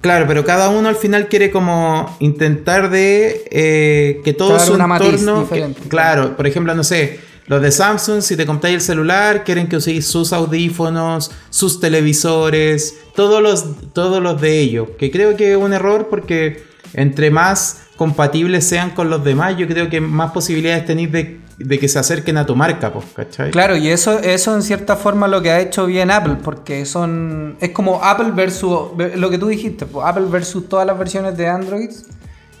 Claro, 0.00 0.24
pero 0.26 0.44
cada 0.44 0.70
uno 0.70 0.88
al 0.88 0.96
final 0.96 1.28
quiere 1.28 1.50
como 1.50 2.16
intentar 2.20 2.90
de 2.90 3.44
eh, 3.50 4.20
que 4.24 4.32
todo 4.32 4.58
su 4.58 4.74
entorno... 4.74 5.48
claro, 5.88 6.36
por 6.36 6.46
ejemplo, 6.46 6.74
no 6.74 6.84
sé 6.84 7.20
los 7.50 7.60
de 7.60 7.72
Samsung, 7.72 8.22
si 8.22 8.36
te 8.36 8.46
compráis 8.46 8.76
el 8.76 8.80
celular, 8.80 9.42
quieren 9.42 9.66
que 9.66 9.74
uséis 9.74 10.06
sus 10.06 10.32
audífonos, 10.32 11.32
sus 11.50 11.80
televisores, 11.80 12.96
todos 13.16 13.42
los, 13.42 13.92
todos 13.92 14.22
los 14.22 14.40
de 14.40 14.60
ellos. 14.60 14.90
Que 14.96 15.10
creo 15.10 15.36
que 15.36 15.50
es 15.50 15.56
un 15.56 15.72
error 15.72 16.06
porque 16.08 16.62
entre 16.94 17.32
más 17.32 17.80
compatibles 17.96 18.68
sean 18.68 18.90
con 18.90 19.10
los 19.10 19.24
demás, 19.24 19.56
yo 19.58 19.66
creo 19.66 19.90
que 19.90 20.00
más 20.00 20.30
posibilidades 20.30 20.86
tenéis 20.86 21.10
de, 21.10 21.40
que 21.68 21.88
se 21.88 21.98
acerquen 21.98 22.38
a 22.38 22.46
tu 22.46 22.56
marca, 22.56 22.92
pues, 22.92 23.06
¿cachai? 23.14 23.50
Claro, 23.50 23.76
y 23.76 23.88
eso, 23.88 24.18
eso 24.18 24.54
en 24.54 24.62
cierta 24.62 24.96
forma 24.96 25.28
lo 25.28 25.42
que 25.42 25.50
ha 25.50 25.60
hecho 25.60 25.86
bien 25.86 26.10
Apple, 26.10 26.36
porque 26.42 26.86
son. 26.86 27.56
Es 27.60 27.70
como 27.70 28.02
Apple 28.02 28.32
versus. 28.32 28.90
Lo 29.16 29.30
que 29.30 29.38
tú 29.38 29.46
dijiste, 29.48 29.86
pues, 29.86 30.06
Apple 30.06 30.26
versus 30.30 30.68
todas 30.68 30.86
las 30.86 30.98
versiones 30.98 31.36
de 31.36 31.48
Android 31.48 31.90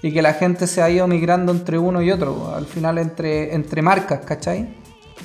y 0.02 0.12
que 0.12 0.22
la 0.22 0.34
gente 0.34 0.66
se 0.66 0.82
ha 0.82 0.90
ido 0.90 1.06
migrando 1.06 1.52
entre 1.52 1.78
uno 1.78 2.02
y 2.02 2.10
otro, 2.10 2.54
al 2.54 2.66
final 2.66 2.98
entre, 2.98 3.54
entre 3.54 3.82
marcas, 3.82 4.20
¿cachai? 4.24 4.76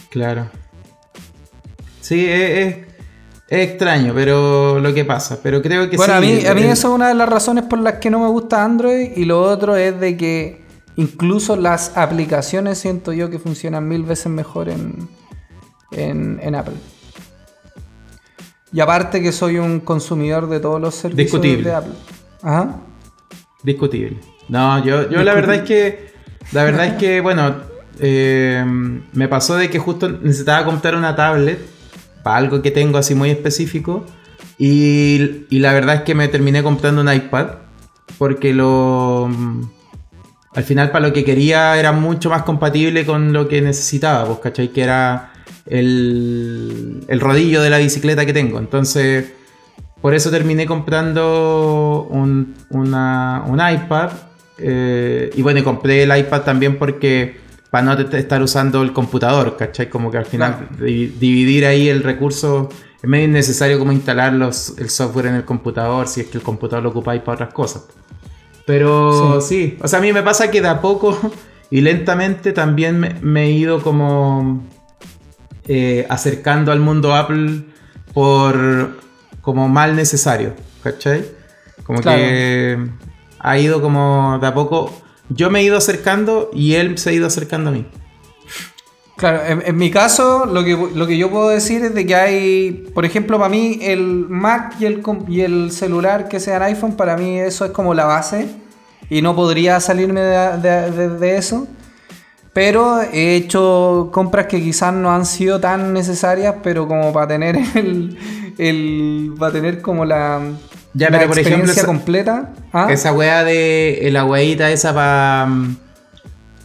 Claro. 0.10 0.50
Sí, 2.02 2.26
es, 2.28 2.78
extraño, 3.48 4.14
pero 4.14 4.80
lo 4.80 4.94
que 4.94 5.06
pasa. 5.06 5.40
Pero 5.42 5.62
creo 5.62 5.90
que 5.90 5.98
bueno, 5.98 6.14
a 6.14 6.22
mí, 6.22 6.46
a 6.46 6.54
mí 6.54 6.64
eso 6.64 6.90
es 6.90 6.94
una 6.94 7.08
de 7.08 7.16
las 7.16 7.30
razones 7.30 7.66
por 7.66 7.80
las 7.80 7.96
que 7.96 8.10
no 8.10 8.20
me 8.20 8.28
gusta 8.28 8.64
Android. 8.64 9.12
Y 9.16 9.26
lo 9.26 9.42
otro 9.42 9.76
es 9.76 10.00
de 10.00 10.18
que 10.18 10.65
incluso 10.96 11.56
las 11.56 11.98
aplicaciones 11.98 12.78
siento 12.78 13.14
yo 13.14 13.30
que 13.30 13.40
funcionan 13.40 13.88
mil 13.88 14.04
veces 14.04 14.28
mejor 14.28 14.70
en, 14.70 15.08
en, 15.92 16.56
Apple. 16.56 16.76
Y 18.72 18.80
aparte 18.80 19.22
que 19.22 19.32
soy 19.32 19.58
un 19.58 19.80
consumidor 19.80 20.50
de 20.50 20.60
todos 20.60 20.82
los 20.82 20.96
servicios 20.96 21.42
de 21.42 21.74
Apple. 21.74 21.94
Ajá. 22.42 22.78
Discutible. 23.64 24.20
No, 24.50 24.84
yo, 24.84 25.10
yo 25.10 25.24
la 25.24 25.34
verdad 25.34 25.56
es 25.56 25.62
que. 25.64 26.16
La 26.52 26.64
verdad 26.64 26.86
es 26.86 26.94
que, 26.94 27.22
bueno, 27.22 27.56
eh, 28.00 28.64
me 29.14 29.28
pasó 29.28 29.56
de 29.56 29.70
que 29.70 29.80
justo 29.80 30.10
necesitaba 30.10 30.64
comprar 30.66 30.96
una 30.96 31.16
tablet 31.16 31.60
para 32.24 32.38
algo 32.38 32.62
que 32.62 32.72
tengo 32.72 32.98
así 32.98 33.16
muy 33.16 33.32
específico. 33.32 34.06
Y, 34.58 35.48
la 35.50 35.74
verdad 35.74 35.96
es 35.96 36.02
que 36.02 36.16
me 36.16 36.28
terminé 36.28 36.64
comprando 36.64 37.02
un 37.02 37.12
iPad. 37.12 37.48
Porque 38.18 38.54
lo. 38.54 39.30
Al 40.56 40.64
final, 40.64 40.90
para 40.92 41.08
lo 41.08 41.14
que 41.14 41.24
quería, 41.26 41.78
era 41.78 41.92
mucho 41.92 42.30
más 42.30 42.44
compatible 42.44 43.06
con 43.06 43.34
lo 43.34 43.48
que 43.48 43.62
necesitaba. 43.62 44.26
Pues, 44.26 44.40
¿cachai? 44.40 44.70
Que 44.70 44.82
era 44.84 45.34
el, 45.66 47.04
el 47.08 47.20
rodillo 47.20 47.62
de 47.62 47.70
la 47.70 47.78
bicicleta 47.78 48.26
que 48.26 48.34
tengo. 48.34 48.60
Entonces, 48.60 49.34
por 50.02 50.14
eso 50.14 50.32
terminé 50.32 50.66
comprando 50.66 52.08
un, 52.10 52.56
una- 52.70 53.44
un 53.48 53.60
iPad. 53.60 54.10
eh, 54.58 55.30
y 55.36 55.42
bueno, 55.42 55.62
compré 55.64 56.04
el 56.04 56.18
iPad 56.18 56.42
también 56.44 56.78
porque 56.78 57.44
para 57.70 57.84
no 57.84 57.94
estar 57.94 58.42
usando 58.42 58.82
el 58.84 58.94
computador, 58.94 59.58
¿cachai? 59.58 59.90
Como 59.90 60.10
que 60.10 60.18
al 60.18 60.26
final 60.26 60.70
di- 60.80 61.08
dividir 61.08 61.66
ahí 61.66 61.90
el 61.90 62.04
recurso 62.04 62.70
es 63.04 63.10
medio 63.10 63.26
innecesario 63.26 63.78
como 63.78 63.92
instalar 63.92 64.32
los, 64.32 64.78
el 64.78 64.90
software 64.90 65.26
en 65.26 65.36
el 65.36 65.44
computador 65.44 66.08
si 66.08 66.22
es 66.22 66.28
que 66.28 66.38
el 66.38 66.44
computador 66.44 66.84
lo 66.84 66.92
ocupáis 66.92 67.22
para 67.22 67.34
otras 67.36 67.54
cosas. 67.54 67.84
Pero 68.66 69.42
sí. 69.42 69.78
o 69.82 69.88
sea, 69.88 70.00
a 70.00 70.02
mí 70.02 70.12
me 70.14 70.24
pasa 70.24 70.50
que 70.52 70.62
de 70.62 70.68
a 70.68 70.82
poco 70.82 71.18
y 71.70 71.82
lentamente 71.82 72.52
también 72.52 73.00
me, 73.00 73.16
me 73.22 73.46
he 73.46 73.52
ido 73.52 73.82
como 73.82 74.64
eh, 75.68 76.06
acercando 76.10 76.72
al 76.72 76.80
mundo 76.80 77.14
Apple 77.16 77.64
por 78.14 78.98
como 79.42 79.68
mal 79.70 79.96
necesario, 79.96 80.54
¿cachai? 80.84 81.26
Como 81.84 82.02
Claro. 82.02 82.18
que 82.20 82.78
ha 83.40 83.58
ido 83.60 83.82
como 83.82 84.40
de 84.42 84.48
a 84.48 84.54
poco, 84.54 84.92
yo 85.30 85.50
me 85.52 85.60
he 85.60 85.64
ido 85.64 85.78
acercando 85.78 86.50
y 86.54 86.74
él 86.76 86.98
se 86.98 87.12
ha 87.12 87.14
ido 87.14 87.28
acercando 87.28 87.70
a 87.70 87.74
mí. 87.74 87.86
Claro, 89.18 89.40
en, 89.48 89.64
en 89.66 89.78
mi 89.78 89.90
caso, 89.92 90.46
lo 90.46 90.64
que, 90.66 90.78
lo 90.94 91.08
que 91.08 91.18
yo 91.18 91.30
puedo 91.30 91.48
decir 91.50 91.84
es 91.86 91.94
de 91.96 92.06
que 92.06 92.16
hay, 92.16 92.92
por 92.94 93.06
ejemplo, 93.06 93.38
para 93.38 93.50
mí 93.50 93.80
el 93.82 94.26
Mac 94.28 94.76
y 94.80 94.86
el, 94.86 95.02
y 95.30 95.42
el 95.42 95.72
celular 95.72 96.28
que 96.28 96.40
sean 96.42 96.62
iPhone, 96.64 96.94
para 96.98 97.16
mí 97.16 97.40
eso 97.40 97.64
es 97.64 97.72
como 97.72 97.94
la 97.94 98.04
base 98.06 98.48
y 99.10 99.22
no 99.22 99.34
podría 99.36 99.80
salirme 99.80 100.20
de, 100.20 100.58
de- 100.58 100.92
de- 100.92 101.10
de 101.18 101.38
eso. 101.38 101.66
Pero 102.52 103.02
he 103.02 103.36
hecho 103.36 104.10
compras 104.14 104.48
que 104.48 104.62
quizás 104.62 104.94
no 104.94 105.12
han 105.14 105.26
sido 105.26 105.60
tan 105.62 105.94
necesarias, 105.94 106.56
pero 106.64 106.86
como 106.88 107.14
para 107.14 107.28
tener 107.28 107.56
el, 107.76 108.18
el 108.58 109.34
para 109.40 109.52
tener 109.54 109.82
como 109.82 110.04
la, 110.04 110.42
Ya, 110.94 111.10
la 111.10 111.20
pero 111.20 111.30
por 111.30 111.40
ejemplo, 111.40 111.64
experiencia 111.64 111.82
esa- 111.84 111.86
completa. 111.88 112.54
¿Ah? 112.74 112.88
Esa 112.90 113.14
weá 113.14 113.46
de 113.46 114.10
la 114.12 114.26
weadita 114.26 114.70
esa 114.72 114.94
para... 114.94 115.48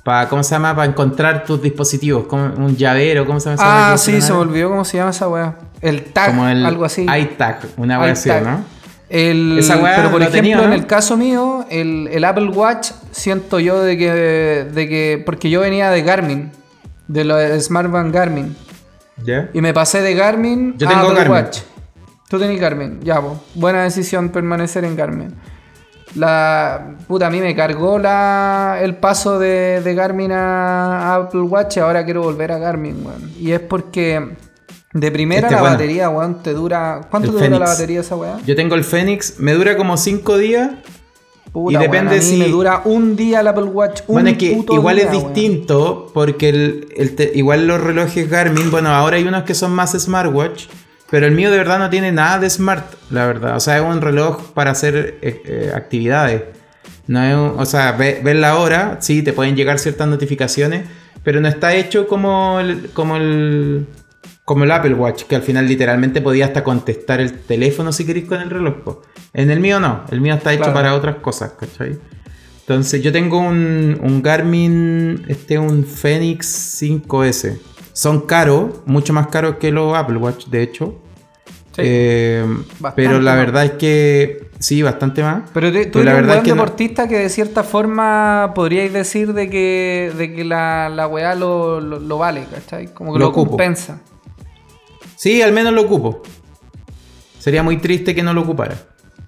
Pa, 0.02 0.28
¿Cómo 0.28 0.42
se 0.42 0.54
llama? 0.54 0.74
Para 0.74 0.88
encontrar 0.88 1.44
tus 1.44 1.60
dispositivos. 1.60 2.26
Un 2.32 2.76
llavero, 2.76 3.26
¿cómo 3.26 3.38
se 3.40 3.50
llama? 3.50 3.92
Ah, 3.92 3.98
sí, 3.98 4.20
se 4.20 4.32
me 4.32 4.38
olvidó 4.38 4.70
cómo 4.70 4.84
se 4.84 4.96
llama 4.96 5.10
esa 5.10 5.28
weá. 5.28 5.56
El 5.80 6.04
tag, 6.04 6.30
Como 6.30 6.48
el 6.48 6.64
algo 6.64 6.84
así. 6.84 7.06
iTag, 7.18 7.60
una 7.76 7.98
weá 8.00 8.12
así. 8.12 8.30
¿no? 8.30 8.64
El, 9.08 9.58
Esa 9.58 9.76
weá 9.78 9.96
pero 9.96 10.10
por 10.10 10.20
lo 10.20 10.26
ejemplo, 10.26 10.38
tenía, 10.40 10.56
¿no? 10.56 10.64
en 10.64 10.72
el 10.72 10.86
caso 10.86 11.16
mío, 11.16 11.66
el, 11.68 12.08
el 12.12 12.24
Apple 12.24 12.48
Watch, 12.48 12.92
siento 13.10 13.58
yo 13.58 13.82
de 13.82 13.98
que, 13.98 14.10
de 14.72 14.88
que. 14.88 15.22
Porque 15.26 15.50
yo 15.50 15.60
venía 15.60 15.90
de 15.90 16.02
Garmin, 16.02 16.52
de 17.08 17.24
los 17.24 17.64
Smartband 17.64 18.14
Garmin. 18.14 18.56
¿Ya? 19.24 19.50
Y 19.52 19.60
me 19.60 19.74
pasé 19.74 20.00
de 20.00 20.14
Garmin 20.14 20.78
Yo 20.78 20.86
a 20.86 20.90
tengo 20.92 21.02
Apple 21.04 21.16
Garmin. 21.18 21.32
Watch. 21.36 21.58
Tú 22.28 22.38
tenés 22.38 22.60
Garmin, 22.60 23.00
ya, 23.02 23.20
po. 23.20 23.38
Buena 23.54 23.82
decisión 23.82 24.28
permanecer 24.30 24.84
en 24.84 24.96
Garmin. 24.96 25.34
La 26.16 26.96
puta, 27.06 27.28
a 27.28 27.30
mí 27.30 27.40
me 27.40 27.54
cargó 27.54 27.98
la, 27.98 28.78
el 28.82 28.96
paso 28.96 29.38
de, 29.38 29.80
de 29.80 29.94
Garmin 29.94 30.32
a 30.32 31.14
Apple 31.14 31.42
Watch 31.42 31.76
y 31.76 31.80
ahora 31.80 32.04
quiero 32.04 32.22
volver 32.22 32.50
a 32.52 32.58
Garmin, 32.58 33.04
weón. 33.06 33.30
Y 33.38 33.52
es 33.52 33.60
porque 33.60 34.36
de 34.92 35.10
primera 35.12 35.42
Este 35.42 35.54
la 35.54 35.60
bueno. 35.60 35.74
batería, 35.76 36.10
weón, 36.10 36.42
te 36.42 36.52
dura. 36.52 37.02
¿Cuánto 37.10 37.30
El 37.30 37.36
te 37.38 37.44
dura 37.44 37.58
la 37.60 37.66
batería 37.66 38.00
esa 38.00 38.16
weá? 38.16 38.38
Yo 38.44 38.56
tengo 38.56 38.74
el 38.74 38.82
Fénix, 38.82 39.38
me 39.38 39.52
dura 39.52 39.76
como 39.76 39.96
5 39.96 40.36
días. 40.38 40.70
Puta, 41.52 41.78
Y 41.78 41.82
depende 41.82 42.14
a 42.14 42.18
mí 42.18 42.22
si- 42.24 42.36
me 42.36 42.48
dura 42.48 42.82
un 42.84 43.16
día 43.16 43.40
el 43.40 43.48
Apple 43.48 43.64
Watch. 43.64 44.02
Un 44.06 44.14
Bueno, 44.14 44.28
es 44.30 44.38
que 44.38 44.52
puto 44.54 44.74
igual 44.74 44.96
día, 44.96 45.06
es 45.06 45.12
distinto 45.12 46.10
porque 46.14 46.48
el, 46.48 46.88
el 46.96 47.14
te- 47.16 47.32
igual 47.34 47.66
los 47.66 47.80
relojes 47.80 48.28
Garmin, 48.30 48.70
bueno, 48.70 48.90
ahora 48.90 49.16
hay 49.16 49.26
unos 49.26 49.42
que 49.44 49.54
son 49.54 49.72
más 49.72 49.92
smartwatch, 50.00 50.66
pero 51.10 51.26
el 51.26 51.32
mío 51.32 51.50
de 51.50 51.58
verdad 51.58 51.78
no 51.78 51.90
tiene 51.90 52.12
nada 52.12 52.38
de 52.38 52.48
smart, 52.50 52.86
la 53.10 53.26
verdad. 53.26 53.56
O 53.56 53.60
sea, 53.60 53.76
es 53.78 53.82
un 53.82 54.00
reloj 54.00 54.52
para 54.52 54.70
hacer 54.70 55.18
eh, 55.22 55.42
eh, 55.44 55.72
actividades. 55.74 56.42
No 57.06 57.22
es 57.24 57.34
un- 57.34 57.54
o 57.60 57.66
sea, 57.66 57.92
ve- 57.92 58.20
ver 58.22 58.36
la 58.36 58.56
hora, 58.58 58.98
sí, 59.00 59.22
te 59.22 59.32
pueden 59.32 59.56
llegar 59.56 59.78
ciertas 59.78 60.06
notificaciones, 60.08 60.84
pero 61.24 61.40
no 61.40 61.48
está 61.48 61.74
hecho 61.74 62.06
como 62.06 62.60
el, 62.60 62.90
como 62.94 63.16
el, 63.16 63.86
como 64.44 64.64
el 64.64 64.70
Apple 64.70 64.94
Watch, 64.94 65.24
que 65.24 65.34
al 65.36 65.42
final 65.42 65.66
literalmente 65.66 66.20
podía 66.20 66.46
hasta 66.46 66.62
contestar 66.64 67.20
el 67.20 67.32
teléfono 67.40 67.92
si 67.92 68.06
queréis 68.06 68.26
con 68.26 68.40
el 68.40 68.50
reloj. 68.50 68.74
po. 68.84 69.02
En 69.32 69.50
el 69.50 69.60
mío 69.60 69.80
no, 69.80 70.04
el 70.10 70.20
mío 70.20 70.34
está 70.34 70.52
hecho 70.52 70.62
Claro. 70.62 70.74
para 70.74 70.94
otras 70.94 71.16
cosas, 71.16 71.52
¿cachai? 71.58 71.98
Entonces 72.60 73.02
yo 73.02 73.10
tengo 73.10 73.38
un, 73.40 73.98
un 74.00 74.22
Garmin, 74.22 75.24
este 75.26 75.58
un 75.58 75.84
Fenix 75.84 76.80
5S. 76.80 77.58
Son 77.92 78.20
caros, 78.22 78.80
mucho 78.86 79.12
más 79.12 79.26
caros 79.28 79.56
que 79.56 79.70
los 79.72 79.96
Apple 79.96 80.16
Watch, 80.16 80.46
de 80.46 80.62
hecho. 80.62 80.94
Sí. 81.72 81.82
Eh, 81.84 82.44
pero 82.96 83.20
la 83.20 83.34
verdad 83.36 83.64
es 83.64 83.70
que 83.72 84.50
sí, 84.58 84.82
bastante 84.82 85.22
más. 85.22 85.42
Pero 85.54 85.70
te- 85.72 85.86
tú 85.86 85.98
Pero 86.00 86.10
eres 86.10 86.14
un 86.14 86.20
verdad 86.22 86.26
buen 86.28 86.38
es 86.38 86.44
que 86.44 86.50
no- 86.50 86.56
deportista 86.62 87.08
que 87.08 87.18
de 87.18 87.28
cierta 87.28 87.62
forma 87.62 88.52
podríais 88.54 88.92
decir 88.92 89.32
de 89.34 89.48
que, 89.48 90.12
de 90.16 90.34
que 90.34 90.44
la, 90.44 90.88
la 90.88 91.06
weá 91.06 91.34
lo, 91.34 91.80
lo, 91.80 91.98
lo 92.00 92.18
vale, 92.18 92.46
¿cachai? 92.52 92.92
Como 92.92 93.12
que 93.12 93.18
Lo 93.20 93.32
compensa. 93.32 94.00
Sí, 95.16 95.42
al 95.42 95.52
menos 95.52 95.72
lo 95.72 95.82
ocupo. 95.82 96.22
Sería 97.38 97.62
muy 97.62 97.76
triste 97.78 98.14
que 98.14 98.22
no 98.22 98.32
lo 98.34 98.42
ocupara. 98.42 98.76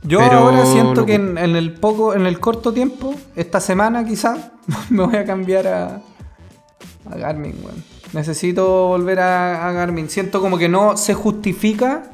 Yo 0.03 0.18
Pero 0.18 0.33
ahora 0.38 0.66
siento 0.66 1.07
que 1.07 1.14
en, 1.14 1.38
en 1.38 1.55
el 1.55 1.75
poco, 1.75 2.14
en 2.14 2.27
el 2.27 2.40
corto 2.40 2.72
tiempo, 2.72 3.14
esta 3.37 3.61
semana 3.61 4.05
quizá, 4.05 4.53
me 4.90 5.05
voy 5.05 5.16
a 5.16 5.25
cambiar 5.25 5.66
a, 5.68 6.03
a 7.11 7.16
Garmin, 7.16 7.55
weón. 7.62 7.91
Necesito 8.12 8.88
volver 8.88 9.20
a, 9.20 9.68
a 9.68 9.72
Garmin. 9.72 10.09
Siento 10.09 10.40
como 10.40 10.59
que 10.59 10.68
no 10.68 10.96
se 10.96 11.14
justifica. 11.14 12.05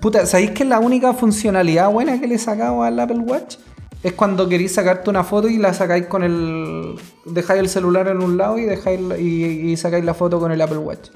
Puta, 0.00 0.26
¿sabéis 0.26 0.50
que 0.50 0.64
la 0.64 0.80
única 0.80 1.12
funcionalidad 1.12 1.90
buena 1.90 2.20
que 2.20 2.26
le 2.26 2.34
he 2.34 2.38
sacado 2.38 2.82
al 2.82 2.98
Apple 2.98 3.20
Watch? 3.20 3.56
Es 4.02 4.12
cuando 4.12 4.48
queréis 4.48 4.74
sacarte 4.74 5.08
una 5.08 5.24
foto 5.24 5.48
y 5.48 5.56
la 5.56 5.72
sacáis 5.72 6.06
con 6.06 6.22
el. 6.22 6.96
Dejáis 7.24 7.60
el 7.60 7.68
celular 7.68 8.08
en 8.08 8.20
un 8.20 8.36
lado 8.36 8.58
y 8.58 8.64
dejáis 8.64 9.00
y, 9.18 9.44
y 9.70 9.76
sacáis 9.76 10.04
la 10.04 10.12
foto 10.14 10.38
con 10.40 10.52
el 10.52 10.60
Apple 10.60 10.78
Watch. 10.78 11.08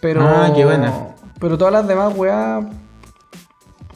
Pero. 0.00 0.26
Ah, 0.26 0.52
qué 0.54 0.64
buena. 0.64 1.14
Pero 1.38 1.56
todas 1.56 1.72
las 1.72 1.86
demás, 1.86 2.12
weá. 2.16 2.68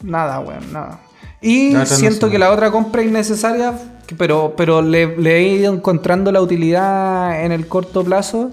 Nada, 0.01 0.39
weón, 0.39 0.71
nada. 0.71 0.99
Y 1.41 1.71
no 1.73 1.85
siento 1.85 2.27
sé. 2.27 2.31
que 2.31 2.39
la 2.39 2.51
otra 2.51 2.71
compra 2.71 3.01
es 3.01 3.09
innecesaria, 3.09 3.73
pero, 4.17 4.53
pero 4.55 4.81
le, 4.81 5.17
le 5.17 5.37
he 5.37 5.43
ido 5.43 5.73
encontrando 5.73 6.31
la 6.31 6.41
utilidad 6.41 7.43
en 7.43 7.51
el 7.51 7.67
corto 7.67 8.03
plazo, 8.03 8.51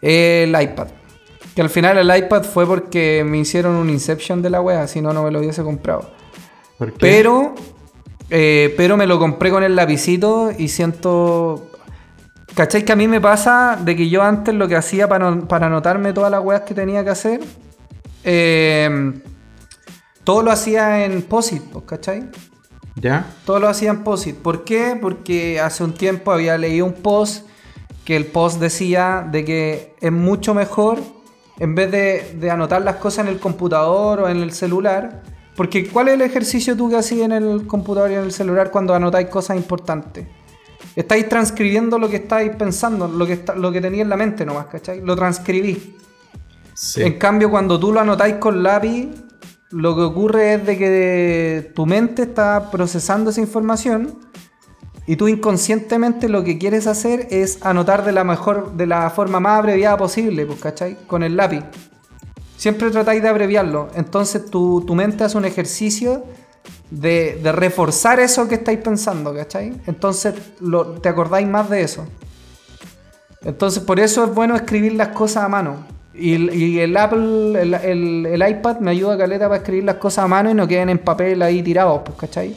el 0.00 0.50
iPad. 0.60 0.88
Que 1.54 1.62
al 1.62 1.70
final 1.70 1.98
el 1.98 2.16
iPad 2.24 2.42
fue 2.44 2.66
porque 2.66 3.24
me 3.26 3.38
hicieron 3.38 3.74
un 3.74 3.90
Inception 3.90 4.42
de 4.42 4.50
la 4.50 4.60
wea, 4.60 4.86
si 4.86 5.00
no, 5.00 5.12
no 5.12 5.22
me 5.24 5.30
lo 5.30 5.40
hubiese 5.40 5.62
comprado. 5.62 6.10
¿Por 6.78 6.92
qué? 6.92 6.98
Pero, 7.00 7.54
eh, 8.30 8.72
pero 8.76 8.96
me 8.96 9.06
lo 9.06 9.18
compré 9.18 9.50
con 9.50 9.62
el 9.64 9.74
lapicito 9.74 10.50
y 10.56 10.68
siento. 10.68 11.70
¿Cachai? 12.54 12.84
Que 12.84 12.92
a 12.92 12.96
mí 12.96 13.08
me 13.08 13.20
pasa 13.20 13.76
de 13.80 13.94
que 13.96 14.08
yo 14.08 14.22
antes 14.22 14.54
lo 14.54 14.68
que 14.68 14.76
hacía 14.76 15.08
para, 15.08 15.30
no- 15.30 15.48
para 15.48 15.66
anotarme 15.66 16.12
todas 16.12 16.30
las 16.30 16.42
weas 16.44 16.62
que 16.62 16.74
tenía 16.74 17.02
que 17.04 17.10
hacer, 17.10 17.40
eh, 18.24 19.12
todo 20.24 20.42
lo 20.42 20.50
hacía 20.50 21.04
en 21.04 21.22
POSIT, 21.22 21.62
¿cachai? 21.86 22.24
¿Ya? 23.00 23.26
Todo 23.44 23.60
lo 23.60 23.68
hacía 23.68 23.90
en 23.90 24.02
POSIT. 24.02 24.36
¿Por 24.36 24.64
qué? 24.64 24.98
Porque 25.00 25.60
hace 25.60 25.84
un 25.84 25.94
tiempo 25.94 26.32
había 26.32 26.58
leído 26.58 26.86
un 26.86 26.94
post 26.94 27.46
que 28.04 28.16
el 28.16 28.26
post 28.26 28.58
decía 28.58 29.26
de 29.30 29.44
que 29.44 29.94
es 30.00 30.12
mucho 30.12 30.54
mejor 30.54 30.98
en 31.58 31.74
vez 31.74 31.90
de, 31.90 32.36
de 32.40 32.50
anotar 32.50 32.82
las 32.82 32.96
cosas 32.96 33.26
en 33.26 33.32
el 33.32 33.38
computador 33.38 34.20
o 34.20 34.28
en 34.28 34.38
el 34.38 34.52
celular. 34.52 35.22
Porque 35.56 35.88
¿cuál 35.88 36.08
es 36.08 36.14
el 36.14 36.22
ejercicio 36.22 36.76
tú 36.76 36.88
que 36.88 36.96
hacías 36.96 37.26
en 37.26 37.32
el 37.32 37.66
computador 37.66 38.10
y 38.10 38.14
en 38.14 38.22
el 38.22 38.32
celular 38.32 38.70
cuando 38.70 38.94
anotáis 38.94 39.28
cosas 39.28 39.56
importantes? 39.56 40.26
Estáis 40.94 41.28
transcribiendo 41.28 41.98
lo 41.98 42.08
que 42.08 42.16
estáis 42.16 42.54
pensando, 42.56 43.06
lo 43.08 43.26
que, 43.26 43.34
está, 43.34 43.54
lo 43.54 43.70
que 43.70 43.80
tenéis 43.80 44.02
en 44.02 44.08
la 44.08 44.16
mente 44.16 44.46
nomás, 44.46 44.66
¿cachai? 44.66 45.00
Lo 45.00 45.14
transcribís. 45.14 45.78
Sí. 46.74 47.02
En 47.02 47.18
cambio, 47.18 47.50
cuando 47.50 47.78
tú 47.78 47.92
lo 47.92 48.00
anotáis 48.00 48.36
con 48.36 48.62
lápiz, 48.62 49.08
lo 49.70 49.94
que 49.94 50.02
ocurre 50.02 50.54
es 50.54 50.66
de 50.66 50.78
que 50.78 51.72
tu 51.74 51.86
mente 51.86 52.22
está 52.22 52.70
procesando 52.70 53.30
esa 53.30 53.40
información 53.40 54.18
y 55.06 55.16
tú 55.16 55.28
inconscientemente 55.28 56.28
lo 56.28 56.44
que 56.44 56.58
quieres 56.58 56.86
hacer 56.86 57.28
es 57.30 57.64
anotar 57.64 58.04
de 58.04 58.12
la 58.12 58.24
mejor, 58.24 58.72
de 58.72 58.86
la 58.86 59.08
forma 59.10 59.40
más 59.40 59.58
abreviada 59.58 59.96
posible, 59.96 60.44
pues, 60.46 60.60
¿cachai? 60.60 60.96
Con 61.06 61.22
el 61.22 61.36
lápiz. 61.36 61.64
Siempre 62.56 62.90
tratáis 62.90 63.22
de 63.22 63.28
abreviarlo. 63.28 63.88
Entonces 63.94 64.50
tu, 64.50 64.82
tu 64.86 64.94
mente 64.94 65.24
hace 65.24 65.38
un 65.38 65.44
ejercicio 65.44 66.24
de, 66.90 67.40
reforzar 67.52 68.20
eso 68.20 68.48
que 68.48 68.56
estáis 68.56 68.78
pensando, 68.80 69.34
¿cachai? 69.34 69.80
Entonces 69.86 70.34
lo- 70.60 71.00
te 71.00 71.08
acordáis 71.08 71.46
más 71.48 71.68
de 71.70 71.82
eso. 71.82 72.06
Entonces, 73.42 73.82
por 73.82 74.00
eso 74.00 74.24
es 74.24 74.34
bueno 74.34 74.56
escribir 74.56 74.94
las 74.94 75.08
cosas 75.08 75.44
a 75.44 75.48
mano. 75.48 75.76
Y, 76.18 76.78
el- 76.80 76.96
Apple, 76.96 77.60
el, 77.60 77.74
el- 77.74 78.48
iPad 78.50 78.78
me 78.80 78.90
ayuda 78.90 79.14
a 79.14 79.18
caleta 79.18 79.46
para 79.48 79.58
escribir 79.58 79.84
las 79.84 79.96
cosas 79.96 80.24
a 80.24 80.28
mano 80.28 80.50
y 80.50 80.54
no 80.54 80.66
queden 80.66 80.88
en 80.88 80.98
papel 80.98 81.40
ahí 81.42 81.62
tirados, 81.62 82.02
pues, 82.04 82.18
¿cachai? 82.18 82.54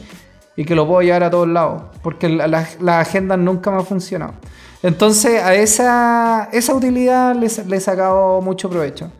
y 0.54 0.64
que 0.66 0.74
lo 0.74 0.86
puedo 0.86 1.00
llevar 1.00 1.22
a 1.24 1.30
todos 1.30 1.48
lados, 1.48 1.84
porque 2.02 2.28
las 2.28 2.76
agendas 2.86 3.38
nunca 3.38 3.70
me 3.70 3.78
han 3.78 3.86
funcionado. 3.86 4.34
Entonces 4.82 5.42
a 5.42 5.54
esa, 5.54 6.50
esa 6.52 6.74
utilidad 6.74 7.34
le, 7.34 7.46
he 7.46 7.80
sacado 7.80 8.40
mucho 8.42 8.68
provecho. 8.68 9.10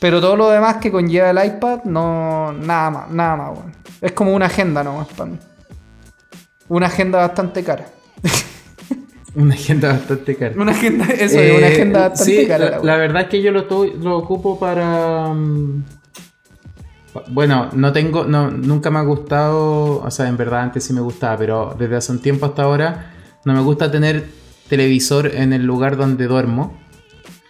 Pero 0.00 0.20
todo 0.20 0.34
lo 0.34 0.50
demás 0.50 0.78
que 0.78 0.90
conlleva 0.90 1.30
el 1.30 1.46
iPad, 1.46 1.84
no, 1.84 2.52
nada 2.52 2.90
más, 2.90 3.10
nada 3.10 3.36
más, 3.36 3.54
bueno. 3.54 3.72
Es 4.00 4.12
como 4.12 4.34
una 4.34 4.46
agenda 4.46 4.82
nomás 4.82 5.06
para 5.08 5.30
mí. 5.30 5.38
Una 6.68 6.86
agenda 6.86 7.18
bastante 7.20 7.62
cara. 7.62 7.86
Una 9.36 9.54
agenda 9.54 9.92
bastante 9.92 10.36
cara. 10.36 10.54
Una 10.56 10.72
agenda, 10.72 11.06
eso 11.06 11.40
es, 11.40 11.56
una 11.56 11.68
eh, 11.68 11.72
agenda 11.72 12.08
bastante 12.08 12.46
cara. 12.46 12.70
La, 12.70 12.82
la, 12.82 12.96
verdad 12.96 13.22
es 13.22 13.28
que 13.28 13.42
yo 13.42 13.50
lo, 13.50 13.66
lo 13.68 14.18
ocupo 14.18 14.58
para. 14.58 15.32
Mm, 15.34 15.84
bueno, 17.30 17.70
no 17.72 17.92
tengo, 17.92 18.24
no, 18.24 18.50
nunca 18.50 18.90
me 18.90 18.98
ha 18.98 19.02
gustado, 19.02 20.00
o 20.00 20.10
sea, 20.10 20.28
en 20.28 20.36
verdad 20.36 20.62
antes 20.62 20.84
sí 20.84 20.92
me 20.92 21.00
gustaba, 21.00 21.36
pero 21.36 21.76
desde 21.78 21.96
hace 21.96 22.12
un 22.12 22.20
tiempo 22.20 22.46
hasta 22.46 22.62
ahora 22.62 23.12
no 23.44 23.52
me 23.52 23.60
gusta 23.60 23.90
tener 23.90 24.24
televisor 24.68 25.28
en 25.34 25.52
el 25.52 25.64
lugar 25.64 25.96
donde 25.96 26.26
duermo. 26.26 26.76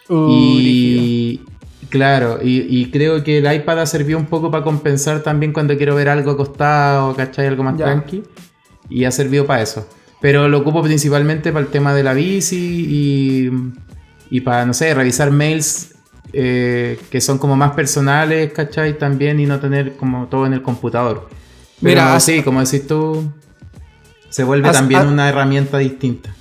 Uh, 0.09 0.29
y 0.31 1.41
claro, 1.89 2.39
y, 2.43 2.91
creo 2.91 3.25
que 3.25 3.39
el 3.39 3.53
iPad 3.53 3.81
ha 3.81 3.87
servido 3.87 4.19
un 4.19 4.27
poco 4.27 4.51
para 4.51 4.65
compensar 4.65 5.23
también 5.23 5.53
cuando 5.53 5.77
quiero 5.77 5.95
ver 5.95 6.09
algo 6.09 6.33
acostado, 6.33 7.15
¿cachai? 7.15 7.47
Algo 7.47 7.63
más 7.63 7.77
tranqui. 7.77 8.23
Y 8.91 9.05
ha 9.05 9.11
servido 9.11 9.47
para 9.47 9.63
eso. 9.63 9.89
Pero 10.25 10.49
lo 10.49 10.61
ocupo 10.61 10.83
principalmente 10.83 11.53
para 11.53 11.67
el 11.67 11.71
tema 11.71 11.93
de 11.93 12.03
la 12.03 12.15
bici 12.15 12.57
y, 12.57 13.51
y 14.31 14.41
para, 14.41 14.65
no 14.65 14.73
sé, 14.73 14.95
revisar 14.95 15.31
mails 15.31 15.97
eh, 16.33 16.99
que 17.11 17.21
son 17.21 17.37
como 17.37 17.57
más 17.57 17.73
personales, 17.73 18.51
¿cachai? 18.55 18.97
También 18.97 19.39
y 19.39 19.45
no 19.45 19.61
tener 19.61 19.99
como 19.99 20.27
todo 20.29 20.47
en 20.47 20.55
el 20.55 20.63
computador. 20.63 21.29
Mira, 21.83 22.19
sí, 22.21 22.43
como 22.43 22.65
decís 22.65 22.87
tú, 22.87 23.31
se 24.31 24.45
vuelve 24.45 24.71
también 24.71 25.09
una 25.09 25.29
herramienta 25.29 25.77
distinta. 25.77 26.35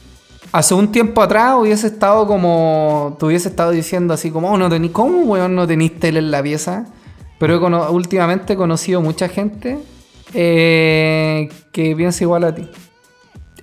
Hace 0.53 0.73
un 0.75 0.89
tiempo 0.89 1.21
atrás 1.21 1.55
hubiese 1.59 1.87
estado 1.87 2.25
como. 2.25 3.17
Te 3.19 3.25
hubiese 3.25 3.49
estado 3.49 3.71
diciendo 3.71 4.13
así 4.13 4.31
como, 4.31 4.49
oh, 4.49 4.57
no 4.57 4.69
tení, 4.69 4.91
¿cómo, 4.91 5.23
weón, 5.23 5.55
no 5.55 5.67
tenéis 5.67 5.99
tele 5.99 6.19
en 6.19 6.31
la 6.31 6.41
pieza? 6.41 6.85
Pero 7.37 7.59
últimamente 7.91 8.53
he 8.53 8.55
conocido 8.55 9.01
mucha 9.01 9.27
gente 9.27 9.77
eh, 10.33 11.49
que 11.73 11.93
piensa 11.97 12.23
igual 12.23 12.45
a 12.45 12.55
ti. 12.55 12.69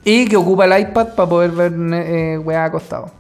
Y 0.04 0.26
que 0.26 0.36
ocupa 0.36 0.64
el 0.64 0.80
iPad 0.80 1.14
para 1.14 1.28
poder 1.28 1.50
ver 1.50 1.72
eh, 1.92 2.38
weá 2.38 2.64
acostado. 2.64 3.10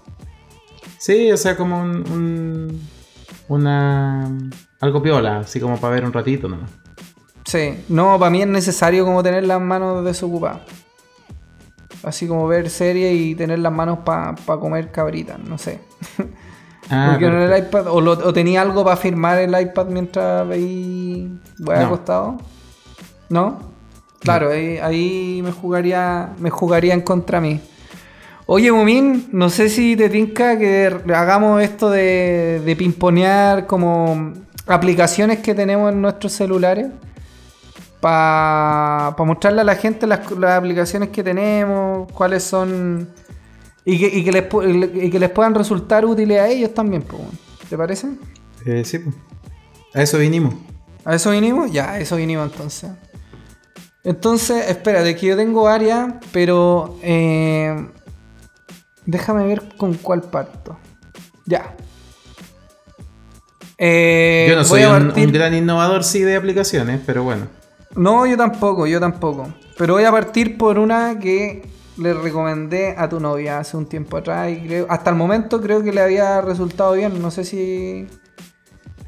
Sí, 0.98 1.30
o 1.30 1.36
sea, 1.36 1.56
como 1.56 1.80
un 1.80 2.80
una 3.50 4.30
algo 4.80 5.02
piola, 5.02 5.40
así 5.40 5.60
como 5.60 5.76
para 5.76 5.94
ver 5.94 6.04
un 6.04 6.12
ratito 6.12 6.48
nomás. 6.48 6.70
Sí, 7.44 7.84
no, 7.88 8.18
para 8.18 8.30
mí 8.30 8.42
es 8.42 8.48
necesario 8.48 9.04
como 9.04 9.22
tener 9.22 9.44
las 9.44 9.60
manos 9.60 10.04
desocupadas. 10.04 10.60
Así 12.04 12.26
como 12.26 12.46
ver 12.46 12.70
series 12.70 13.12
y 13.14 13.34
tener 13.34 13.58
las 13.58 13.72
manos 13.72 13.98
para 14.04 14.34
comer 14.36 14.90
cabritas, 14.90 15.38
no 15.38 15.58
sé. 15.58 15.80
Ah, 16.88 17.08
Porque 17.10 17.26
en 17.26 17.34
el 17.34 17.58
iPad, 17.58 17.88
o, 17.88 18.32
tenía 18.32 18.62
algo 18.62 18.84
para 18.84 18.96
firmar 18.96 19.38
el 19.38 19.60
iPad 19.60 19.86
mientras 19.86 20.48
veí 20.48 21.38
voy 21.58 21.76
no. 21.76 21.86
acostado. 21.86 22.38
¿No? 23.28 23.69
Claro, 24.20 24.50
Ahí, 24.50 24.78
ahí, 24.78 25.40
me 25.42 25.50
jugaría 25.50 26.34
me 26.38 26.50
jugaría 26.50 26.94
en 26.94 27.00
contra 27.00 27.40
mí. 27.40 27.60
Oye, 28.46 28.70
Mumín, 28.72 29.28
no 29.32 29.48
sé 29.48 29.68
si 29.68 29.96
te 29.96 30.08
tinca 30.08 30.58
que 30.58 30.86
hagamos 31.14 31.62
esto 31.62 31.90
de, 31.90 32.60
de 32.64 32.76
pimponear 32.76 33.66
como 33.66 34.32
aplicaciones 34.66 35.38
que 35.38 35.54
tenemos 35.54 35.92
en 35.92 36.02
nuestros 36.02 36.32
celulares 36.32 36.88
para 38.00 39.14
mostrarle 39.18 39.60
a 39.60 39.64
la 39.64 39.76
gente 39.76 40.06
las, 40.06 40.20
aplicaciones 40.42 41.10
que 41.10 41.22
tenemos, 41.22 42.10
cuáles 42.12 42.42
son 42.42 43.08
y 43.84 44.24
que, 44.24 44.32
les, 44.32 44.44
que 44.44 45.18
les 45.18 45.30
puedan 45.30 45.54
resultar 45.54 46.04
útiles 46.04 46.40
a 46.40 46.48
ellos 46.48 46.72
también. 46.72 47.04
¿Te 47.68 47.76
parece? 47.76 48.08
Eh, 48.66 48.84
sí, 48.84 48.98
pues. 48.98 49.14
a 49.94 50.02
eso 50.02 50.18
vinimos. 50.18 50.54
¿A 51.04 51.14
eso 51.14 51.30
vinimos? 51.30 51.70
Ya, 51.72 51.92
a 51.92 51.98
eso 51.98 52.16
vinimos 52.16 52.50
entonces. 52.50 52.90
Entonces, 54.04 54.68
espérate, 54.68 55.14
que 55.16 55.26
yo 55.26 55.36
tengo 55.36 55.64
varias, 55.64 56.14
pero 56.32 56.98
eh, 57.02 57.74
Déjame 59.06 59.44
ver 59.44 59.62
con 59.76 59.94
cuál 59.94 60.22
parto. 60.22 60.78
Ya. 61.44 61.74
Eh, 63.76 64.46
yo 64.48 64.54
no 64.56 64.64
soy 64.64 64.84
un, 64.84 65.32
gran 65.32 65.52
innovador, 65.54 66.04
sí, 66.04 66.20
de 66.20 66.36
aplicaciones, 66.36 67.00
pero 67.04 67.24
bueno. 67.24 67.48
No, 67.96 68.24
yo 68.26 68.36
tampoco, 68.36 68.86
yo 68.86 69.00
tampoco. 69.00 69.52
Pero 69.76 69.94
voy 69.94 70.04
a 70.04 70.12
partir 70.12 70.58
por 70.58 70.78
una 70.78 71.18
que 71.18 71.68
le 71.96 72.14
recomendé 72.14 72.94
a 72.96 73.08
tu 73.08 73.18
novia 73.18 73.58
hace 73.58 73.76
un 73.76 73.86
tiempo 73.86 74.18
atrás 74.18 74.50
y 74.50 74.60
creo, 74.66 74.86
hasta 74.88 75.10
el 75.10 75.16
momento 75.16 75.60
creo 75.60 75.82
que 75.82 75.92
le 75.92 76.02
había 76.02 76.40
resultado 76.40 76.92
bien. 76.92 77.20
No 77.20 77.32
sé 77.32 77.44
si, 77.44 78.06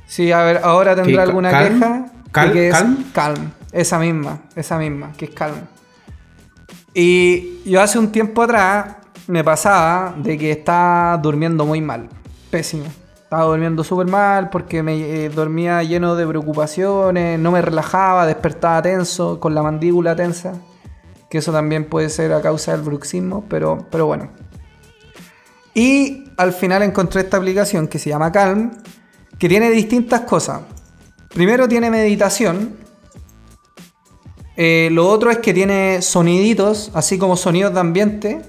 si 0.07 0.33
a 0.33 0.43
ver, 0.43 0.61
ahora 0.65 0.97
tendrá 0.97 1.23
alguna 1.23 1.51
queja. 1.51 2.07
Calm, 2.33 2.53
que 2.53 2.71
calm. 2.71 3.05
calm. 3.13 3.53
Esa 3.73 3.99
misma, 3.99 4.43
esa 4.55 4.79
misma, 4.79 5.13
que 5.13 5.25
es 5.25 5.31
calm. 5.33 5.57
Y 6.95 7.63
yo 7.65 7.81
hace 7.81 7.99
un 7.99 8.13
tiempo 8.13 8.43
atrás 8.43 8.97
me 9.27 9.43
pasaba 9.43 10.15
de 10.17 10.37
que 10.37 10.53
estaba 10.53 11.17
durmiendo 11.17 11.65
muy 11.65 11.81
mal. 11.81 12.09
Pésimo. 12.51 12.85
Estaba 13.23 13.45
durmiendo 13.45 13.83
súper 13.83 14.07
mal 14.07 14.51
porque 14.51 14.83
me 14.83 14.95
eh, 14.97 15.31
dormía 15.31 15.83
lleno 15.83 16.15
de 16.17 16.27
preocupaciones, 16.27 17.39
no 17.39 17.51
me 17.51 17.63
relajaba, 17.63 18.27
despertaba 18.27 18.83
tenso, 18.83 19.41
con 19.41 19.55
la 19.55 19.63
mandíbula 19.63 20.15
tensa. 20.15 20.53
Que 21.31 21.39
eso 21.39 21.51
también 21.51 21.87
puede 21.89 22.11
ser 22.11 22.35
a 22.35 22.43
causa 22.43 22.73
del 22.73 22.83
bruxismo, 22.83 23.47
pero, 23.49 23.87
pero 23.91 24.05
bueno. 24.05 24.29
Y 25.73 26.25
al 26.37 26.53
final 26.53 26.83
encontré 26.83 27.23
esta 27.23 27.39
aplicación 27.39 27.89
que 27.89 27.99
se 27.99 28.11
llama 28.11 28.31
Calm, 28.31 28.73
que 29.39 29.49
tiene 29.49 29.71
distintas 29.71 30.21
cosas. 30.23 30.61
Primero 31.29 31.67
tiene 31.67 31.91
meditación. 31.91 32.82
Eh, 34.57 34.91
lo 34.93 35.09
otro 35.09 35.31
es 35.31 35.39
que 35.39 35.55
tiene 35.55 36.03
soniditos, 36.03 36.91
así 36.95 37.19
como 37.19 37.37
sonidos 37.37 37.73
de 37.73 37.81
ambiente 37.81 38.43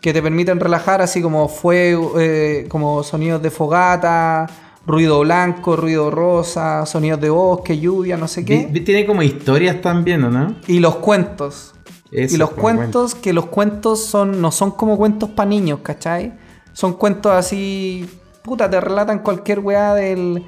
que 0.00 0.12
te 0.12 0.22
permiten 0.22 0.60
relajar, 0.60 1.00
así 1.00 1.20
como 1.20 1.48
fuego, 1.48 2.14
eh, 2.18 2.66
como 2.68 3.02
sonidos 3.02 3.42
de 3.42 3.50
fogata, 3.50 4.46
ruido 4.86 5.20
blanco, 5.20 5.76
ruido 5.76 6.10
rosa, 6.10 6.86
sonidos 6.86 7.20
de 7.20 7.30
bosque, 7.30 7.78
lluvia, 7.78 8.16
no 8.16 8.28
sé 8.28 8.44
qué. 8.44 8.64
Tiene 8.84 9.06
como 9.06 9.22
historias 9.22 9.80
también, 9.80 10.20
¿no? 10.20 10.56
Y 10.66 10.78
los 10.80 10.96
cuentos. 10.96 11.74
y 12.10 12.36
los 12.36 12.50
cuentos, 12.50 13.14
que 13.14 13.32
los 13.32 13.46
cuentos 13.46 14.04
son 14.04 14.40
no 14.40 14.50
son 14.50 14.70
como 14.72 14.96
cuentos 14.96 15.30
para 15.30 15.48
niños, 15.48 15.80
¿cachai? 15.82 16.32
Son 16.72 16.94
cuentos 16.94 17.32
así, 17.32 18.08
puta, 18.42 18.70
te 18.70 18.80
relatan 18.80 19.18
cualquier 19.18 19.58
weá 19.58 19.94
del, 19.94 20.44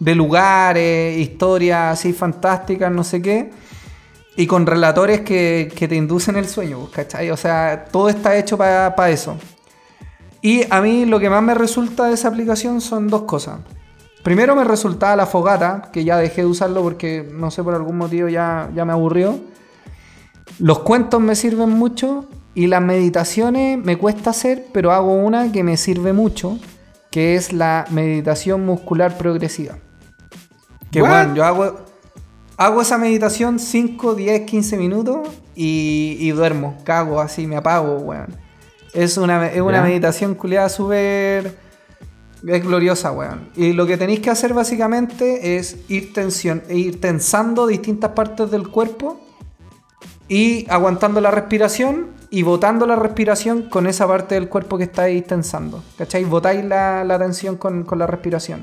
de 0.00 0.14
lugares, 0.14 1.18
historias 1.18 1.98
así 1.98 2.12
fantásticas, 2.12 2.90
no 2.90 3.04
sé 3.04 3.20
qué 3.20 3.50
y 4.36 4.46
con 4.46 4.66
relatores 4.66 5.20
que, 5.20 5.72
te 5.76 5.94
inducen 5.94 6.36
el 6.36 6.48
sueño, 6.48 6.88
¿cachai? 6.90 7.30
O 7.30 7.36
sea, 7.36 7.86
todo 7.90 8.08
está 8.08 8.36
hecho 8.36 8.56
para 8.56 9.10
eso. 9.10 9.36
Y 10.42 10.62
a 10.68 10.80
mí 10.82 11.06
lo 11.06 11.18
que 11.20 11.30
más 11.30 11.42
me 11.42 11.54
resulta 11.54 12.04
de 12.04 12.14
esa 12.14 12.28
aplicación 12.28 12.80
son 12.80 13.08
dos 13.08 13.22
cosas. 13.22 13.60
Primero 14.22 14.54
me 14.54 14.64
resultaba 14.64 15.16
la 15.16 15.26
fogata, 15.26 15.90
que 15.92 16.04
ya 16.04 16.16
dejé 16.16 16.42
de 16.42 16.48
usarlo 16.48 16.82
porque 16.82 17.26
no 17.32 17.50
sé 17.50 17.62
por 17.62 17.74
algún 17.74 17.96
motivo 17.96 18.28
ya, 18.28 18.70
ya 18.74 18.84
me 18.84 18.92
aburrió. 18.92 19.38
Los 20.58 20.80
cuentos 20.80 21.20
me 21.20 21.34
sirven 21.34 21.70
mucho 21.70 22.26
y 22.54 22.66
las 22.66 22.82
meditaciones 22.82 23.78
me 23.78 23.96
cuesta 23.96 24.30
hacer, 24.30 24.66
pero 24.72 24.92
hago 24.92 25.14
una 25.14 25.50
que 25.50 25.62
me 25.62 25.76
sirve 25.76 26.12
mucho, 26.12 26.58
que 27.10 27.36
es 27.36 27.52
la 27.52 27.86
meditación 27.90 28.66
muscular 28.66 29.16
progresiva. 29.16 29.78
Que 30.90 31.00
bueno, 31.00 31.34
yo 31.34 31.44
hago 31.44 31.76
Hago 32.56 32.82
esa 32.82 32.98
meditación 32.98 33.58
5, 33.58 34.14
10, 34.14 34.42
15 34.42 34.76
minutos 34.76 35.28
y, 35.56 36.30
duermo, 36.30 36.78
cago 36.84 37.20
así, 37.20 37.46
me 37.46 37.56
apago, 37.56 37.96
weón. 37.98 38.36
Es 38.92 39.16
una, 39.16 39.48
es 39.48 39.60
una 39.60 39.82
meditación 39.82 40.34
culiada 40.34 40.68
súper... 40.68 41.56
Es 42.46 42.62
gloriosa, 42.62 43.10
weón. 43.10 43.48
Y 43.56 43.72
lo 43.72 43.86
que 43.86 43.96
tenéis 43.96 44.20
que 44.20 44.30
hacer 44.30 44.52
básicamente 44.54 45.56
es 45.56 45.78
ir, 45.88 46.12
tensión, 46.12 46.62
ir 46.68 47.00
tensando 47.00 47.66
distintas 47.66 48.10
partes 48.10 48.50
del 48.50 48.68
cuerpo 48.68 49.18
y 50.28 50.66
aguantando 50.70 51.20
la 51.20 51.30
respiración 51.30 52.10
y 52.30 52.42
botando 52.42 52.86
la 52.86 52.96
respiración 52.96 53.62
con 53.68 53.86
esa 53.86 54.06
parte 54.06 54.34
del 54.34 54.48
cuerpo 54.48 54.76
que 54.76 54.84
estáis 54.84 55.26
tensando. 55.26 55.82
¿Cachai? 55.96 56.24
Botáis 56.24 56.64
la, 56.64 57.02
la 57.02 57.18
tensión 57.18 57.56
con, 57.56 57.82
con 57.82 57.98
la 57.98 58.06
respiración. 58.06 58.60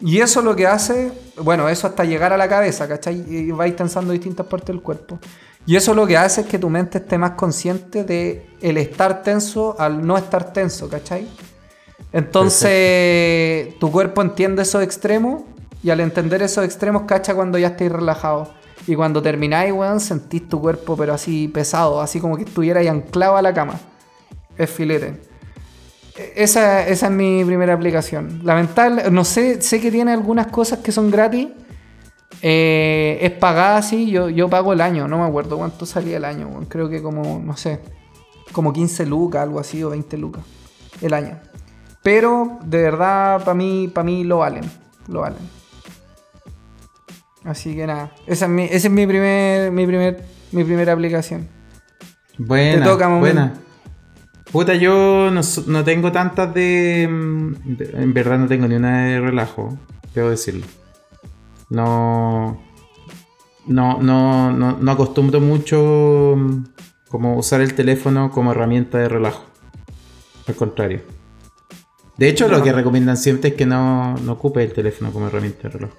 Y 0.00 0.20
eso 0.20 0.42
lo 0.42 0.54
que 0.54 0.66
hace, 0.66 1.12
bueno, 1.42 1.68
eso 1.68 1.86
hasta 1.86 2.04
llegar 2.04 2.32
a 2.32 2.36
la 2.36 2.48
cabeza, 2.48 2.86
¿cachai? 2.86 3.24
Y 3.28 3.50
vais 3.50 3.74
tensando 3.74 4.12
distintas 4.12 4.46
partes 4.46 4.68
del 4.68 4.80
cuerpo. 4.80 5.18
Y 5.66 5.76
eso 5.76 5.92
lo 5.92 6.06
que 6.06 6.16
hace 6.16 6.42
es 6.42 6.46
que 6.46 6.58
tu 6.58 6.70
mente 6.70 6.98
esté 6.98 7.18
más 7.18 7.32
consciente 7.32 8.04
de 8.04 8.46
el 8.60 8.78
estar 8.78 9.22
tenso 9.22 9.76
al 9.78 10.06
no 10.06 10.16
estar 10.16 10.52
tenso, 10.52 10.88
¿cachai? 10.88 11.28
Entonces, 12.12 13.78
tu 13.78 13.90
cuerpo 13.90 14.22
entiende 14.22 14.62
esos 14.62 14.82
extremos 14.82 15.42
y 15.82 15.90
al 15.90 16.00
entender 16.00 16.42
esos 16.42 16.64
extremos, 16.64 17.02
cacha 17.02 17.34
cuando 17.34 17.58
ya 17.58 17.68
estáis 17.68 17.92
relajado. 17.92 18.52
Y 18.86 18.94
cuando 18.94 19.20
termináis, 19.20 19.72
weón, 19.72 20.00
sentís 20.00 20.48
tu 20.48 20.60
cuerpo, 20.60 20.96
pero 20.96 21.12
así 21.12 21.48
pesado, 21.48 22.00
así 22.00 22.20
como 22.20 22.36
que 22.36 22.44
estuviera 22.44 22.80
ahí 22.80 22.88
anclado 22.88 23.36
a 23.36 23.42
la 23.42 23.52
cama. 23.52 23.78
Es 24.56 24.70
filete. 24.70 25.27
Esa, 26.34 26.86
esa 26.86 27.06
es 27.06 27.12
mi 27.12 27.44
primera 27.44 27.74
aplicación. 27.74 28.40
Lamentable, 28.44 29.10
no 29.10 29.24
sé, 29.24 29.62
sé 29.62 29.80
que 29.80 29.90
tiene 29.90 30.12
algunas 30.12 30.48
cosas 30.48 30.80
que 30.80 30.92
son 30.92 31.10
gratis. 31.10 31.48
Eh, 32.42 33.18
es 33.20 33.32
pagada 33.32 33.78
así, 33.78 34.10
yo, 34.10 34.28
yo 34.28 34.48
pago 34.48 34.72
el 34.72 34.80
año, 34.80 35.08
no 35.08 35.18
me 35.18 35.24
acuerdo 35.24 35.56
cuánto 35.56 35.86
salía 35.86 36.18
el 36.18 36.24
año, 36.24 36.48
creo 36.68 36.88
que 36.88 37.02
como, 37.02 37.40
no 37.44 37.56
sé, 37.56 37.80
como 38.52 38.72
15 38.72 39.06
lucas, 39.06 39.42
algo 39.42 39.58
así, 39.58 39.82
o 39.82 39.90
20 39.90 40.16
lucas 40.18 40.44
el 41.00 41.14
año. 41.14 41.38
Pero 42.02 42.58
de 42.64 42.82
verdad, 42.82 43.40
para 43.40 43.54
mí, 43.54 43.90
para 43.92 44.04
mí 44.04 44.24
lo 44.24 44.38
valen, 44.38 44.64
lo 45.08 45.22
valen. 45.22 45.58
Así 47.44 47.74
que 47.74 47.86
nada, 47.86 48.12
esa 48.26 48.44
es 48.44 48.50
mi, 48.50 48.64
es 48.64 48.90
mi 48.90 49.06
primer, 49.06 49.72
mi 49.72 49.86
primer, 49.86 50.24
mi 50.52 50.64
primera 50.64 50.92
aplicación. 50.92 51.48
Buena, 52.36 52.84
Te 52.84 52.90
toca, 52.90 53.08
buena. 53.08 53.54
Puta, 54.52 54.74
yo 54.74 55.30
no, 55.30 55.40
no 55.66 55.84
tengo 55.84 56.10
tantas 56.10 56.54
de, 56.54 57.06
de- 57.64 58.02
En 58.02 58.14
verdad 58.14 58.38
no 58.38 58.46
tengo 58.48 58.66
ni 58.66 58.76
una 58.76 59.04
de 59.06 59.20
relajo, 59.20 59.76
debo 60.14 60.30
decirlo. 60.30 60.66
No. 61.70 62.62
No, 63.66 63.98
no, 64.00 64.50
no, 64.50 64.78
no 64.80 64.90
acostumbro 64.90 65.40
mucho 65.40 66.34
mm, 66.36 66.64
como 67.10 67.36
usar 67.36 67.60
el 67.60 67.74
teléfono 67.74 68.30
como 68.30 68.52
herramienta 68.52 68.96
de 68.98 69.08
relajo. 69.10 69.44
Al 70.46 70.54
contrario. 70.54 71.02
De 72.16 72.28
hecho, 72.30 72.48
lo 72.48 72.58
Ya. 72.58 72.64
que 72.64 72.72
recomiendan 72.72 73.18
siempre 73.18 73.50
es 73.50 73.54
que 73.56 73.66
no, 73.66 74.14
no 74.16 74.32
ocupe 74.32 74.64
el 74.64 74.72
teléfono 74.72 75.12
como 75.12 75.26
herramienta 75.26 75.64
de 75.64 75.68
relajo. 75.74 75.96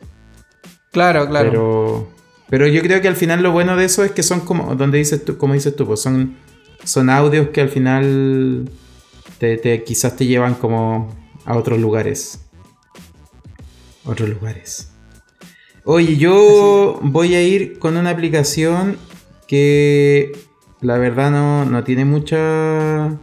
Claro, 0.92 1.28
claro. 1.30 1.50
Pero, 1.52 2.08
pero 2.50 2.68
yo 2.68 2.82
creo 2.82 3.00
que 3.00 3.08
al 3.08 3.16
final 3.16 3.44
lo 3.44 3.52
bueno 3.52 3.76
de 3.78 3.86
eso 3.86 4.04
es 4.04 4.12
que 4.12 4.24
son 4.24 4.40
como, 4.40 4.74
donde 4.76 4.98
dices 4.98 5.24
tú, 5.24 5.38
como 5.38 5.54
dices 5.54 5.76
tú, 5.76 5.86
pues 5.86 6.02
son, 6.02 6.36
son 6.84 7.10
audios 7.10 7.50
que 7.50 7.62
al 7.62 7.70
final 7.70 8.70
te, 9.38 9.58
te- 9.58 9.84
quizás 9.84 10.16
te 10.16 10.26
llevan 10.26 10.56
como 10.56 11.14
a 11.46 11.56
otros 11.58 11.80
lugares. 11.80 12.40
Otros 14.06 14.30
lugares. 14.30 14.92
Oye, 15.86 16.18
yo 16.18 17.00
voy 17.02 17.36
a 17.36 17.42
ir 17.44 17.80
con 17.80 17.98
una 17.98 18.10
aplicación 18.12 18.98
que 19.48 20.32
la 20.82 20.98
verdad 20.98 21.32
no, 21.32 21.66
no 21.66 21.84
tiene 21.84 22.06
mucha, 22.06 23.18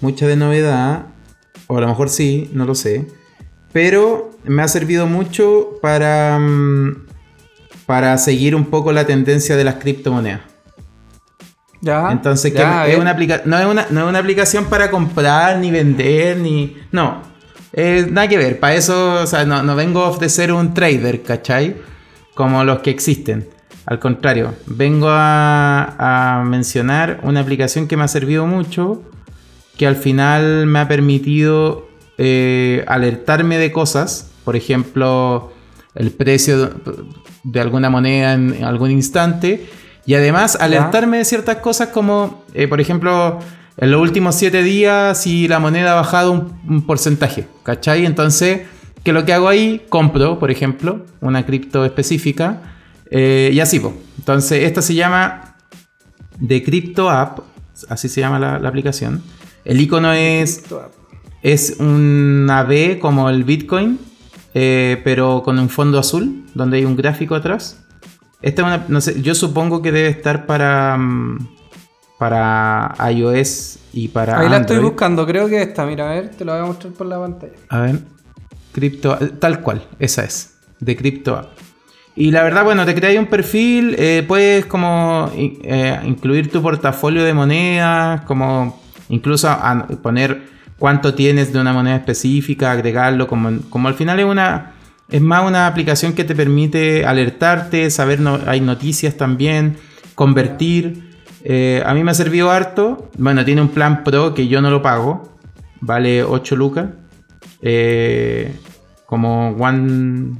mucha 0.00 0.26
de 0.26 0.36
novedad. 0.36 1.06
O 1.66 1.76
a 1.76 1.80
lo 1.80 1.88
mejor 1.88 2.08
sí, 2.08 2.50
no 2.52 2.64
lo 2.64 2.74
sé. 2.74 3.06
Pero 3.72 4.30
me 4.44 4.62
ha 4.62 4.68
servido 4.68 5.06
mucho 5.06 5.78
para, 5.82 6.38
mm, 6.38 7.06
para 7.86 8.16
seguir 8.18 8.54
un 8.54 8.66
poco 8.66 8.92
la 8.92 9.06
tendencia 9.06 9.56
de 9.56 9.64
las 9.64 9.74
criptomonedas. 9.76 10.40
Ya. 11.80 12.10
Entonces, 12.12 12.52
que 12.52 12.92
es 12.92 12.98
una 12.98 13.10
aplica- 13.12 13.42
no, 13.44 13.58
es 13.58 13.66
una, 13.66 13.86
no 13.90 14.02
es 14.02 14.06
una 14.08 14.18
aplicación 14.18 14.66
para 14.66 14.90
comprar, 14.90 15.58
ni 15.58 15.70
vender, 15.70 16.36
ni. 16.38 16.76
No. 16.92 17.22
Eh, 17.72 18.06
nada 18.10 18.28
que 18.28 18.38
ver. 18.38 18.58
Para 18.60 18.74
eso, 18.74 19.22
o 19.22 19.26
sea, 19.26 19.44
no, 19.44 19.62
no 19.62 19.76
vengo 19.76 20.16
de 20.16 20.28
ser 20.28 20.52
un 20.52 20.74
trader, 20.74 21.22
¿cachai? 21.22 21.76
Como 22.34 22.64
los 22.64 22.80
que 22.80 22.90
existen. 22.90 23.48
Al 23.86 23.98
contrario, 23.98 24.54
vengo 24.66 25.08
a, 25.10 26.38
a 26.40 26.44
mencionar 26.44 27.20
una 27.22 27.40
aplicación 27.40 27.86
que 27.88 27.96
me 27.96 28.04
ha 28.04 28.08
servido 28.08 28.46
mucho, 28.46 29.02
que 29.76 29.86
al 29.86 29.96
final 29.96 30.66
me 30.66 30.78
ha 30.80 30.88
permitido 30.88 31.88
eh, 32.18 32.84
alertarme 32.86 33.58
de 33.58 33.70
cosas. 33.72 34.30
Por 34.44 34.56
ejemplo, 34.56 35.52
el 35.94 36.10
precio 36.10 36.70
de 37.44 37.60
alguna 37.60 37.88
moneda 37.90 38.32
en 38.34 38.62
algún 38.64 38.90
instante. 38.90 39.66
Y 40.08 40.14
además 40.14 40.56
alertarme 40.58 41.18
de 41.18 41.26
ciertas 41.26 41.56
cosas 41.56 41.88
como, 41.88 42.42
eh, 42.54 42.66
por 42.66 42.80
ejemplo, 42.80 43.40
en 43.76 43.90
los 43.90 44.00
últimos 44.00 44.36
7 44.36 44.62
días 44.62 45.20
si 45.20 45.46
la 45.48 45.58
moneda 45.58 45.92
ha 45.92 45.96
bajado 45.96 46.32
un, 46.32 46.58
un 46.66 46.86
porcentaje, 46.86 47.46
¿cachai? 47.62 48.06
Entonces, 48.06 48.62
¿qué 49.04 49.10
es 49.10 49.14
lo 49.14 49.26
que 49.26 49.34
hago 49.34 49.48
ahí? 49.48 49.84
Compro, 49.90 50.38
por 50.38 50.50
ejemplo, 50.50 51.04
una 51.20 51.44
cripto 51.44 51.84
específica 51.84 52.62
eh, 53.10 53.50
y 53.52 53.60
así, 53.60 53.80
po. 53.80 53.92
Entonces, 54.16 54.64
esta 54.64 54.80
se 54.80 54.94
llama 54.94 55.56
The 56.40 56.62
Crypto 56.62 57.10
App, 57.10 57.40
así 57.90 58.08
se 58.08 58.22
llama 58.22 58.38
la, 58.38 58.58
la 58.58 58.70
aplicación. 58.70 59.22
El 59.66 59.78
icono 59.78 60.14
es, 60.14 60.64
es 61.42 61.76
una 61.80 62.62
B 62.62 62.98
como 62.98 63.28
el 63.28 63.44
Bitcoin, 63.44 63.98
eh, 64.54 65.02
pero 65.04 65.42
con 65.42 65.58
un 65.58 65.68
fondo 65.68 65.98
azul, 65.98 66.46
donde 66.54 66.78
hay 66.78 66.86
un 66.86 66.96
gráfico 66.96 67.34
atrás. 67.34 67.84
Esta 68.40 68.62
es 68.62 68.66
una, 68.66 68.84
no 68.88 69.00
sé, 69.00 69.20
yo 69.20 69.34
supongo 69.34 69.82
que 69.82 69.90
debe 69.92 70.08
estar 70.08 70.46
para, 70.46 70.96
mm, 70.96 71.38
para 72.18 72.94
iOS 73.10 73.78
y 73.92 74.08
para 74.08 74.38
Ahí 74.40 74.48
la 74.48 74.58
estoy 74.58 74.78
buscando, 74.78 75.26
creo 75.26 75.48
que 75.48 75.62
esta, 75.62 75.84
mira, 75.86 76.10
a 76.10 76.14
ver, 76.14 76.30
te 76.30 76.44
lo 76.44 76.52
voy 76.52 76.62
a 76.62 76.64
mostrar 76.66 76.92
por 76.92 77.06
la 77.06 77.18
pantalla. 77.18 77.52
A 77.68 77.80
ver, 77.80 77.98
cripto, 78.72 79.16
tal 79.40 79.60
cual, 79.60 79.82
esa 79.98 80.24
es, 80.24 80.56
de 80.80 80.96
Crypto 80.96 81.36
App. 81.36 81.50
Y 82.14 82.32
la 82.32 82.42
verdad, 82.42 82.64
bueno, 82.64 82.84
te 82.84 82.94
creas 82.94 83.16
un 83.18 83.26
perfil, 83.26 83.94
eh, 83.98 84.24
puedes 84.26 84.66
como 84.66 85.30
eh, 85.36 86.00
incluir 86.04 86.50
tu 86.50 86.60
portafolio 86.60 87.22
de 87.22 87.32
monedas, 87.32 88.22
como 88.22 88.80
incluso 89.08 89.48
a- 89.48 89.86
poner 90.02 90.42
cuánto 90.78 91.14
tienes 91.14 91.52
de 91.52 91.60
una 91.60 91.72
moneda 91.72 91.96
específica, 91.96 92.72
agregarlo, 92.72 93.28
como, 93.28 93.60
como 93.70 93.86
al 93.88 93.94
final 93.94 94.18
es 94.18 94.26
una, 94.26 94.72
es 95.10 95.22
más 95.22 95.46
una 95.46 95.66
aplicación 95.66 96.12
que 96.12 96.24
te 96.24 96.34
permite 96.34 97.06
alertarte, 97.06 97.90
saber, 97.90 98.20
no, 98.20 98.38
hay 98.46 98.60
noticias 98.60 99.16
también, 99.16 99.76
convertir. 100.14 101.08
Eh, 101.44 101.82
a 101.86 101.94
mí 101.94 102.04
me 102.04 102.10
ha 102.10 102.14
servido 102.14 102.50
harto. 102.50 103.08
Bueno, 103.16 103.44
tiene 103.44 103.62
un 103.62 103.68
plan 103.68 104.04
pro 104.04 104.34
que 104.34 104.48
yo 104.48 104.60
no 104.60 104.70
lo 104.70 104.82
pago, 104.82 105.36
vale 105.80 106.22
8 106.22 106.56
lucas. 106.56 106.88
Eh, 107.62 108.54
como 109.06 109.50
one, 109.52 110.36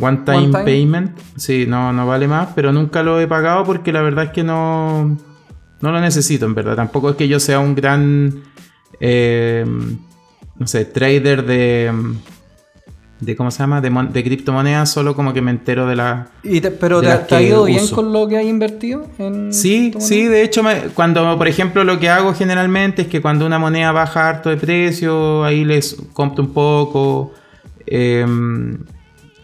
one 0.00 0.16
time 0.24 0.38
One 0.38 0.50
time. 0.50 0.64
payment. 0.64 1.18
Sí, 1.36 1.66
no, 1.68 1.92
no 1.92 2.06
vale 2.06 2.26
más, 2.26 2.48
pero 2.54 2.72
nunca 2.72 3.02
lo 3.02 3.20
he 3.20 3.26
pagado 3.26 3.64
porque 3.64 3.92
la 3.92 4.00
verdad 4.00 4.24
es 4.24 4.30
que 4.30 4.42
no, 4.42 5.18
no 5.82 5.92
lo 5.92 6.00
necesito, 6.00 6.46
en 6.46 6.54
verdad. 6.54 6.76
Tampoco 6.76 7.10
es 7.10 7.16
que 7.16 7.28
yo 7.28 7.38
sea 7.38 7.60
un 7.60 7.74
gran, 7.74 8.42
eh, 9.00 9.66
no 10.58 10.66
sé, 10.66 10.86
trader 10.86 11.44
de, 11.44 11.92
de 13.24 13.36
¿cómo 13.36 13.50
se 13.52 13.60
llama? 13.60 13.80
De, 13.80 13.88
mon- 13.88 14.12
de 14.12 14.24
criptomonedas, 14.24 14.90
solo 14.90 15.14
como 15.14 15.32
que 15.32 15.40
me 15.40 15.52
entero 15.52 15.86
de 15.86 15.94
la... 15.96 16.26
Y 16.42 16.60
te- 16.60 16.72
¿Pero 16.72 17.00
De 17.00 17.06
te, 17.08 17.16
te 17.24 17.34
ha 17.36 17.42
ido 17.42 17.64
bien 17.64 17.84
uso. 17.84 17.94
con 17.94 18.12
lo 18.12 18.26
que 18.26 18.36
has 18.36 18.44
invertido? 18.44 19.06
En 19.18 19.52
Sí, 19.52 19.92
sí, 20.00 20.24
de 20.26 20.42
hecho, 20.42 20.62
me- 20.64 20.88
cuando, 20.94 21.38
por 21.38 21.46
ejemplo, 21.46 21.84
lo 21.84 22.00
que 22.00 22.08
hago 22.08 22.34
generalmente 22.34 23.02
es 23.02 23.08
que 23.08 23.22
cuando 23.22 23.46
una 23.46 23.58
moneda 23.60 23.92
baja 23.92 24.28
harto 24.28 24.50
de 24.50 24.56
precio, 24.56 25.44
ahí 25.44 25.64
les 25.64 25.96
compro 26.12 26.42
un 26.44 26.52
poco 26.52 27.32
eh, 27.86 28.26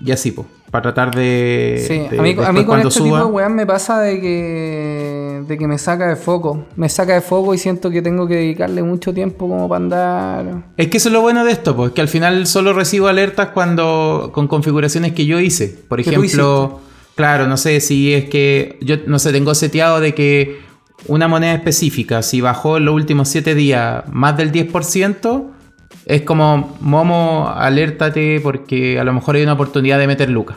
y 0.05 0.11
así, 0.11 0.33
pues, 0.33 0.47
para 0.70 0.83
tratar 0.83 1.14
de... 1.14 1.83
Sí, 1.87 1.98
de- 2.11 2.18
a 2.18 2.22
mí, 2.22 2.37
a 2.44 2.52
mí 2.52 2.64
con 2.64 2.78
este 2.81 3.00
tipo 3.00 3.16
de 3.16 3.24
weón 3.24 3.54
me 3.54 3.64
pasa 3.66 4.00
de 4.00 4.20
que, 4.20 5.42
de 5.46 5.59
que 5.59 5.66
me 5.66 5.78
saca 5.78 6.07
de 6.09 6.16
foco. 6.16 6.66
Me 6.76 6.88
saca 6.88 7.14
de 7.14 7.20
foco 7.22 7.54
y 7.54 7.59
siento 7.59 7.90
que 7.90 8.02
tengo 8.02 8.26
que 8.26 8.35
dedicarle 8.37 8.83
mucho 8.83 9.14
tiempo 9.14 9.48
como 9.48 9.68
para 9.68 9.83
andar. 9.83 10.64
Es 10.76 10.88
que 10.88 10.98
eso 10.98 11.09
es 11.09 11.12
lo 11.12 11.20
bueno 11.22 11.44
de 11.44 11.52
esto, 11.52 11.74
pues 11.74 11.92
que 11.92 12.00
al 12.00 12.09
final 12.09 12.46
solo 12.46 12.72
recibo 12.72 13.09
alertas 13.09 13.48
cuando 13.54 14.31
con 14.33 14.46
configuraciones 14.48 15.12
que 15.12 15.24
yo 15.26 15.40
hice. 15.40 15.68
Por 15.88 16.00
ejemplo, 16.00 16.81
claro, 17.14 17.46
no 17.46 17.57
sé 17.57 17.81
si 17.81 18.12
es 18.12 18.28
que 18.28 18.78
yo 18.83 18.96
no 19.07 19.18
sé, 19.18 19.33
tengo 19.33 19.54
seteado 19.54 20.00
de 20.00 20.14
que 20.14 20.59
una 21.07 21.28
moneda 21.28 21.54
específica, 21.54 22.22
si 22.22 22.40
bajó 22.40 22.76
en 22.76 22.85
los 22.85 22.94
últimos 22.94 23.28
7 23.28 23.54
días 23.54 24.02
más 24.12 24.37
del 24.37 24.50
10%, 24.52 25.44
es 26.07 26.22
como, 26.22 26.77
Momo, 26.81 27.53
alértate 27.55 28.40
porque 28.40 28.98
a 28.98 29.05
lo 29.05 29.12
mejor 29.12 29.37
hay 29.37 29.42
una 29.42 29.53
oportunidad 29.55 29.98
de 29.98 30.07
meter 30.07 30.31
lucas. 30.31 30.57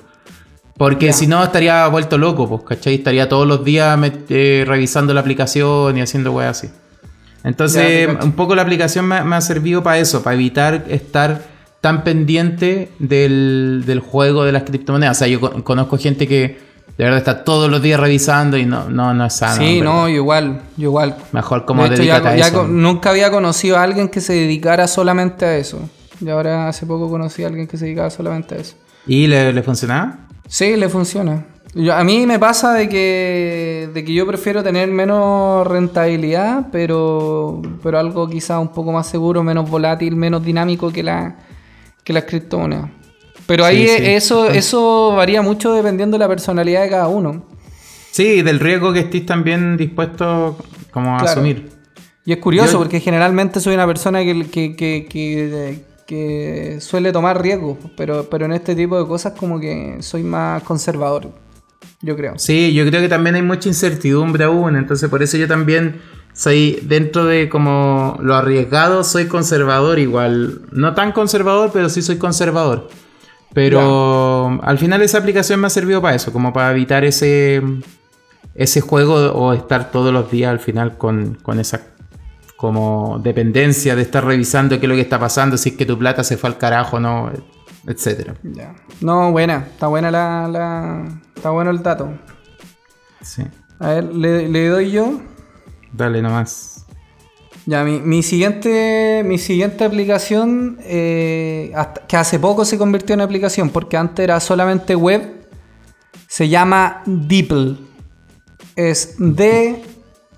Porque 0.77 1.13
si 1.13 1.27
no 1.27 1.43
estaría 1.43 1.85
vuelto 1.89 2.17
loco, 2.17 2.49
pues, 2.49 2.63
¿cachai? 2.63 2.95
Estaría 2.95 3.29
todos 3.29 3.47
los 3.47 3.63
días 3.63 3.99
eh, 4.29 4.63
revisando 4.65 5.13
la 5.13 5.19
aplicación 5.19 5.95
y 5.97 6.01
haciendo 6.01 6.31
weas 6.31 6.57
así. 6.57 6.73
Entonces, 7.43 8.07
un 8.23 8.31
poco 8.33 8.55
la 8.55 8.61
aplicación 8.63 9.05
me, 9.05 9.23
me 9.23 9.35
ha 9.35 9.41
servido 9.41 9.83
para 9.83 9.99
eso, 9.99 10.23
para 10.23 10.35
evitar 10.35 10.85
estar 10.89 11.43
tan 11.81 12.03
pendiente 12.03 12.89
del, 12.99 13.83
del 13.85 13.99
juego 13.99 14.43
de 14.43 14.51
las 14.51 14.63
criptomonedas. 14.63 15.17
O 15.17 15.19
sea, 15.19 15.27
yo 15.27 15.39
co- 15.39 15.63
conozco 15.63 15.97
gente 15.97 16.27
que 16.27 16.57
de 17.05 17.05
verdad 17.09 17.17
está 17.17 17.43
todos 17.43 17.69
los 17.71 17.81
días 17.81 17.99
revisando 17.99 18.57
y 18.57 18.65
no, 18.67 18.87
no, 18.89 19.11
no 19.13 19.25
es 19.25 19.33
sano. 19.33 19.55
sí, 19.59 19.81
no, 19.81 20.07
yo 20.07 20.15
igual, 20.17 20.61
yo 20.77 20.89
igual. 20.89 21.15
Mejor 21.31 21.65
como 21.65 21.87
de 21.87 21.95
hecho, 21.95 22.03
ya, 22.03 22.15
dedícate 22.19 22.35
a 22.35 22.37
ya 22.37 22.47
eso. 22.49 22.57
con- 22.59 22.81
nunca 22.81 23.09
había 23.09 23.31
conocido 23.31 23.77
a 23.77 23.81
alguien 23.83 24.07
que 24.07 24.21
se 24.21 24.33
dedicara 24.33 24.87
solamente 24.87 25.45
a 25.45 25.57
eso. 25.57 25.79
Y 26.19 26.29
ahora 26.29 26.67
hace 26.67 26.85
poco 26.85 27.09
conocí 27.09 27.43
a 27.43 27.47
alguien 27.47 27.65
que 27.65 27.75
se 27.77 27.85
dedicaba 27.85 28.11
solamente 28.11 28.53
a 28.53 28.57
eso. 28.59 28.75
¿Y 29.07 29.25
le, 29.25 29.51
le 29.51 29.63
funcionaba? 29.63 30.19
Sí, 30.47 30.75
le 30.75 30.89
funciona. 30.89 31.43
Yo- 31.73 31.95
a 31.95 32.03
mí 32.03 32.27
me 32.27 32.37
pasa 32.37 32.73
de 32.73 32.87
que, 32.87 33.89
de 33.91 34.03
que 34.05 34.13
yo 34.13 34.27
prefiero 34.27 34.61
tener 34.61 34.87
menos 34.91 35.65
rentabilidad, 35.65 36.67
pero, 36.71 37.61
pero 37.81 37.97
algo 37.97 38.29
quizá 38.29 38.59
un 38.59 38.67
poco 38.73 38.91
más 38.91 39.07
seguro, 39.07 39.41
menos 39.41 39.67
volátil, 39.67 40.15
menos 40.15 40.43
dinámico 40.43 40.91
que, 40.91 41.01
la, 41.01 41.35
que 42.03 42.13
las 42.13 42.25
criptomonedas. 42.25 42.89
Pero 43.47 43.65
ahí 43.65 43.87
Sí, 43.87 43.95
sí. 43.97 44.05
eso, 44.11 44.49
eso 44.49 45.13
varía 45.15 45.41
mucho 45.41 45.73
dependiendo 45.73 46.15
de 46.15 46.19
la 46.19 46.27
personalidad 46.27 46.83
de 46.83 46.89
cada 46.89 47.07
uno. 47.07 47.43
Sí, 48.11 48.41
del 48.41 48.59
riesgo 48.59 48.91
que 48.93 48.99
estés 48.99 49.25
también 49.25 49.77
dispuesto 49.77 50.57
como 50.91 51.15
a 51.15 51.19
Claro. 51.19 51.31
asumir. 51.31 51.69
Y 52.25 52.33
es 52.33 52.37
curioso 52.39 52.73
Yo- 52.73 52.77
porque 52.79 52.99
generalmente 52.99 53.59
soy 53.59 53.73
una 53.73 53.87
persona 53.87 54.19
que, 54.23 54.45
que, 54.49 54.75
que, 54.75 55.07
que- 55.09 55.91
que 56.05 56.77
suele 56.81 57.13
tomar 57.13 57.41
riesgos, 57.41 57.77
pero, 57.95 58.27
pero 58.29 58.45
en 58.45 58.51
este 58.51 58.75
tipo 58.75 58.99
de 59.01 59.07
cosas 59.07 59.31
como 59.37 59.59
que 59.61 59.97
soy 60.01 60.23
más 60.23 60.61
conservador, 60.63 61.29
yo 62.01 62.15
creo. 62.17 62.33
Sí, 62.37 62.73
yo 62.73 62.85
creo 62.85 62.99
que 63.01 63.07
también 63.07 63.35
hay 63.35 63.41
mucha 63.41 63.69
incertidumbre 63.69 64.43
aún, 64.43 64.75
entonces 64.75 65.09
por 65.09 65.23
eso 65.23 65.37
yo 65.37 65.47
también 65.47 66.01
soy 66.33 66.79
dentro 66.83 67.23
de 67.25 67.47
como 67.47 68.17
lo 68.21 68.35
arriesgado, 68.35 69.05
soy 69.05 69.27
conservador 69.27 69.99
igual, 69.99 70.61
no 70.73 70.93
tan 70.95 71.13
conservador, 71.13 71.69
pero 71.71 71.87
sí 71.87 72.01
soy 72.01 72.17
conservador. 72.17 72.89
Pero 73.53 74.59
al 74.63 74.77
final 74.77 75.01
esa 75.01 75.17
aplicación 75.17 75.59
me 75.59 75.67
ha 75.67 75.69
servido 75.69 76.01
para 76.01 76.15
eso, 76.15 76.31
como 76.31 76.53
para 76.53 76.71
evitar 76.71 77.03
ese 77.03 77.61
ese 78.53 78.81
juego 78.81 79.15
o 79.33 79.53
estar 79.53 79.91
todos 79.91 80.11
los 80.13 80.29
días 80.29 80.51
al 80.51 80.59
final 80.59 80.97
con, 80.97 81.35
con 81.35 81.59
esa 81.59 81.81
como 82.57 83.19
dependencia 83.23 83.95
de 83.95 84.01
estar 84.03 84.23
revisando 84.25 84.79
qué 84.79 84.85
es 84.85 84.89
lo 84.89 84.95
que 84.95 85.01
está 85.01 85.17
pasando, 85.19 85.57
si 85.57 85.69
es 85.69 85.75
que 85.77 85.85
tu 85.85 85.97
plata 85.97 86.23
se 86.23 86.37
fue 86.37 86.49
al 86.49 86.57
carajo 86.57 86.97
o 86.97 86.99
no, 86.99 87.31
etcétera. 87.87 88.35
Ya. 88.43 88.75
No, 88.99 89.31
buena, 89.31 89.67
está 89.71 89.87
buena 89.87 90.11
la, 90.11 90.47
la- 90.47 91.21
está 91.35 91.49
bueno 91.49 91.71
el 91.71 91.81
dato. 91.81 92.09
Sí. 93.21 93.43
A 93.79 93.87
ver, 93.89 94.03
le, 94.13 94.47
le 94.47 94.67
doy 94.67 94.91
yo. 94.91 95.21
Dale 95.91 96.21
nomás. 96.21 96.80
Ya, 97.71 97.85
mi, 97.85 98.01
mi 98.01 98.21
siguiente, 98.21 99.23
mi 99.25 99.37
siguiente 99.37 99.85
aplicación, 99.85 100.77
eh, 100.81 101.71
hasta- 101.73 102.05
que 102.05 102.17
hace 102.17 102.37
poco 102.37 102.65
se 102.65 102.77
convirtió 102.77 103.13
en 103.13 103.21
aplicación, 103.21 103.69
porque 103.69 103.95
antes 103.95 104.21
era 104.25 104.41
solamente 104.41 104.93
web, 104.93 105.21
se 106.27 106.49
llama 106.49 107.01
DeepL. 107.05 107.75
Es 108.75 109.15
E 109.17 109.81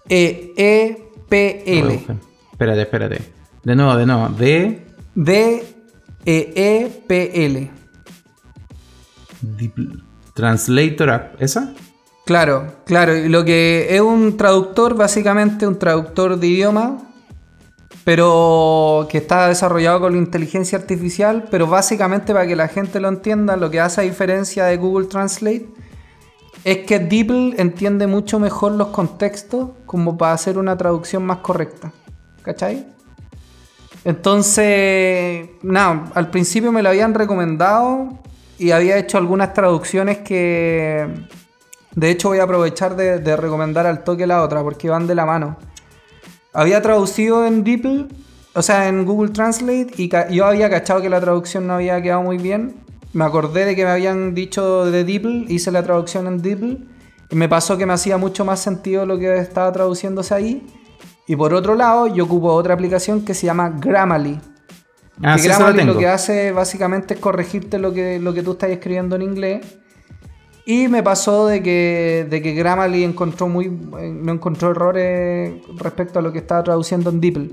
D-E-E-P-L. 0.09 2.05
Espérate, 2.51 2.81
espérate. 2.83 3.21
De 3.63 3.75
nuevo, 3.75 3.95
de 3.95 4.05
nuevo. 4.05 4.29
D. 4.29 4.85
D-E-E-P-L. 5.15 5.71
Translator 10.35 11.09
App. 11.09 11.41
¿Esa? 11.41 11.73
Claro, 12.27 12.75
claro. 12.85 13.13
Lo 13.27 13.43
que 13.43 13.87
es 13.89 14.01
un 14.01 14.37
traductor, 14.37 14.95
básicamente 14.95 15.65
un 15.65 15.79
traductor 15.79 16.37
de 16.39 16.45
idioma, 16.47 17.09
pero 18.03 19.07
que 19.09 19.17
está 19.19 19.47
desarrollado 19.47 20.01
con 20.01 20.13
la 20.13 20.17
inteligencia 20.17 20.77
artificial, 20.77 21.45
pero 21.49 21.67
básicamente 21.67 22.33
para 22.33 22.45
que 22.45 22.55
la 22.55 22.67
gente 22.67 22.99
lo 22.99 23.07
entienda, 23.07 23.55
lo 23.55 23.69
que 23.71 23.79
hace 23.79 24.01
a 24.01 24.03
diferencia 24.03 24.65
de 24.65 24.77
Google 24.77 25.07
Translate 25.07 25.67
es 26.63 26.79
que 26.79 26.99
DeepL 26.99 27.59
entiende 27.59 28.07
mucho 28.07 28.39
mejor 28.39 28.73
los 28.73 28.89
contextos 28.89 29.71
como 29.85 30.17
para 30.17 30.33
hacer 30.33 30.57
una 30.57 30.77
traducción 30.77 31.23
más 31.25 31.37
correcta. 31.39 31.91
¿Cachai? 32.41 32.87
Entonces, 34.05 35.49
nada, 35.61 36.11
al 36.13 36.29
principio 36.29 36.71
me 36.71 36.83
lo 36.83 36.89
habían 36.89 37.13
recomendado 37.13 38.19
y 38.57 38.71
había 38.71 38.97
hecho 38.97 39.17
algunas 39.17 39.53
traducciones 39.53 40.19
que, 40.19 41.07
de 41.95 42.09
hecho, 42.09 42.29
voy 42.29 42.39
a 42.39 42.43
aprovechar 42.43 42.97
de, 42.97 43.19
de 43.19 43.37
recomendar 43.37 43.85
al 43.85 44.03
toque 44.03 44.27
la 44.27 44.43
otra 44.43 44.61
porque 44.61 44.89
van 44.89 45.07
de 45.07 45.15
la 45.15 45.25
mano. 45.25 45.57
Había 46.53 46.81
traducido 46.81 47.45
en 47.45 47.63
DeepL, 47.63 48.05
o 48.53 48.61
sea, 48.61 48.87
en 48.87 49.05
Google 49.05 49.31
Translate, 49.31 49.87
y 49.97 50.09
yo 50.31 50.45
había 50.45 50.69
cachado 50.69 51.01
que 51.01 51.09
la 51.09 51.19
traducción 51.19 51.65
no 51.65 51.73
había 51.73 52.01
quedado 52.01 52.21
muy 52.21 52.37
bien. 52.37 52.75
Me 53.11 53.25
acordé 53.25 53.65
de 53.65 53.75
que 53.75 53.83
me 53.83 53.91
habían 53.91 54.35
dicho 54.35 54.85
de 54.85 55.03
DeepL, 55.03 55.51
hice 55.51 55.71
la 55.71 55.83
traducción 55.83 56.27
en 56.27 56.41
DeepL, 56.41 56.75
y 57.31 57.35
me 57.35 57.49
pasó 57.49 57.77
que 57.77 57.87
me 57.87 57.93
hacía 57.93 58.17
mucho 58.17 58.45
más 58.45 58.59
sentido 58.59 59.05
lo 59.07 59.17
que 59.17 59.37
estaba 59.37 59.71
traduciéndose 59.71 60.33
ahí. 60.35 60.67
Y 61.27 61.35
por 61.35 61.53
otro 61.53 61.73
lado, 61.73 62.07
yo 62.07 62.25
ocupo 62.25 62.53
otra 62.53 62.75
aplicación 62.75 63.25
que 63.25 63.33
se 63.33 63.47
llama 63.47 63.73
Grammarly. 63.79 64.39
Ah, 65.23 65.35
que 65.35 65.41
sí, 65.41 65.47
Grammarly 65.47 65.83
lo 65.85 65.97
que 65.97 66.07
hace 66.07 66.51
básicamente 66.51 67.15
es 67.15 67.19
corregirte 67.19 67.79
lo 67.79 67.93
que, 67.93 68.19
lo 68.19 68.33
que 68.33 68.43
tú 68.43 68.51
estás 68.51 68.69
escribiendo 68.69 69.15
en 69.15 69.23
inglés. 69.23 69.65
Y 70.65 70.87
me 70.87 71.03
pasó 71.03 71.47
de 71.47 71.61
que, 71.61 72.25
de 72.29 72.41
que 72.41 72.53
Grammarly 72.53 73.03
encontró 73.03 73.49
muy, 73.49 73.65
eh, 73.65 74.11
no 74.13 74.31
encontró 74.31 74.71
errores 74.71 75.53
respecto 75.75 76.19
a 76.19 76.21
lo 76.21 76.31
que 76.31 76.39
estaba 76.39 76.63
traduciendo 76.63 77.09
en 77.09 77.19
DeepL. 77.19 77.47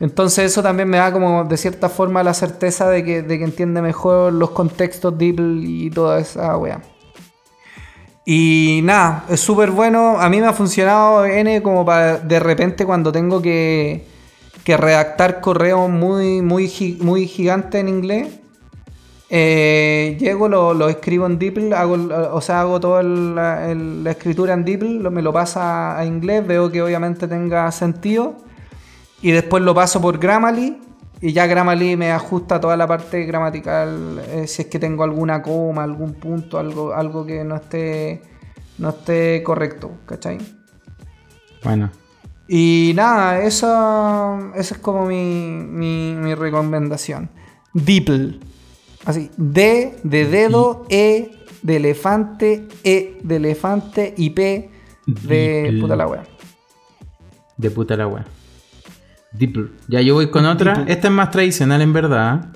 Entonces 0.00 0.52
eso 0.52 0.62
también 0.62 0.88
me 0.88 0.98
da 0.98 1.12
como 1.12 1.44
de 1.44 1.56
cierta 1.56 1.88
forma 1.88 2.22
la 2.22 2.34
certeza 2.34 2.88
de 2.88 3.04
que, 3.04 3.22
de 3.22 3.38
que 3.38 3.44
entiende 3.44 3.82
mejor 3.82 4.32
los 4.32 4.50
contextos 4.50 5.16
DeepL 5.16 5.64
y 5.64 5.90
toda 5.90 6.18
esa 6.18 6.56
wea. 6.56 6.82
Y 8.24 8.80
nada, 8.82 9.24
es 9.28 9.40
súper 9.40 9.70
bueno. 9.70 10.18
A 10.18 10.28
mí 10.28 10.40
me 10.40 10.46
ha 10.46 10.52
funcionado 10.52 11.24
N 11.24 11.62
como 11.62 11.84
para 11.84 12.18
de 12.18 12.40
repente 12.40 12.84
cuando 12.84 13.12
tengo 13.12 13.40
que, 13.40 14.04
que 14.64 14.76
redactar 14.76 15.40
correos 15.40 15.88
muy, 15.88 16.42
muy, 16.42 16.98
muy 17.00 17.26
gigantes 17.28 17.80
en 17.80 17.88
inglés. 17.88 18.28
Eh, 19.28 20.16
llego, 20.20 20.48
lo, 20.48 20.72
lo 20.74 20.88
escribo 20.88 21.26
en 21.26 21.38
DeepL, 21.38 21.72
hago, 21.72 21.94
o 22.32 22.40
sea, 22.40 22.60
hago 22.60 22.78
toda 22.80 23.02
la, 23.02 23.70
escritura 24.10 24.54
en 24.54 24.64
DeepL, 24.64 25.02
lo- 25.02 25.10
me 25.10 25.22
lo 25.22 25.32
pasa 25.32 25.98
a 25.98 26.04
inglés, 26.04 26.46
veo 26.46 26.70
que 26.70 26.82
obviamente 26.82 27.26
tenga 27.28 27.70
sentido. 27.72 28.36
Y 29.22 29.30
después 29.32 29.62
lo 29.62 29.74
paso 29.74 30.00
por 30.00 30.18
Grammarly. 30.18 30.78
Y 31.22 31.32
ya 31.32 31.46
Grammarly 31.46 31.96
me 31.96 32.12
ajusta 32.12 32.60
toda 32.60 32.76
la 32.76 32.86
parte 32.86 33.24
gramatical. 33.24 34.20
eh, 34.28 34.46
si 34.46 34.62
es 34.62 34.68
que 34.68 34.78
tengo 34.78 35.02
alguna 35.02 35.40
coma, 35.42 35.82
algún 35.82 36.12
punto, 36.14 36.58
algo, 36.58 36.92
algo 36.92 37.24
que 37.24 37.42
no 37.42 37.56
esté, 37.56 38.20
no 38.78 38.90
esté 38.90 39.42
correcto. 39.42 39.90
¿Cachai? 40.04 40.36
Bueno. 41.64 41.90
Y 42.46 42.92
nada, 42.94 43.40
eso, 43.42 44.52
esa 44.54 44.74
es 44.74 44.80
como 44.80 45.06
mi, 45.06 45.58
mi, 45.66 46.14
mi 46.14 46.34
recomendación. 46.34 47.30
DeepL. 47.72 48.38
Así, 49.06 49.30
D 49.38 49.96
de 50.02 50.26
dedo, 50.26 50.84
E 50.90 51.30
de 51.62 51.76
elefante, 51.76 52.66
E 52.84 53.18
de 53.22 53.36
elefante 53.36 54.12
y 54.16 54.30
P 54.30 54.70
de 55.06 55.78
puta 55.80 55.96
la 55.96 56.06
wea. 56.06 56.24
De 57.56 57.70
puta 57.70 57.96
la 57.96 58.06
wea. 58.08 58.24
Deeper. 59.32 59.70
Ya 59.88 60.00
yo 60.00 60.14
voy 60.14 60.30
con 60.30 60.44
otra. 60.46 60.84
Esta 60.88 61.08
es 61.08 61.14
más 61.14 61.30
tradicional 61.30 61.80
en 61.82 61.92
verdad. 61.92 62.46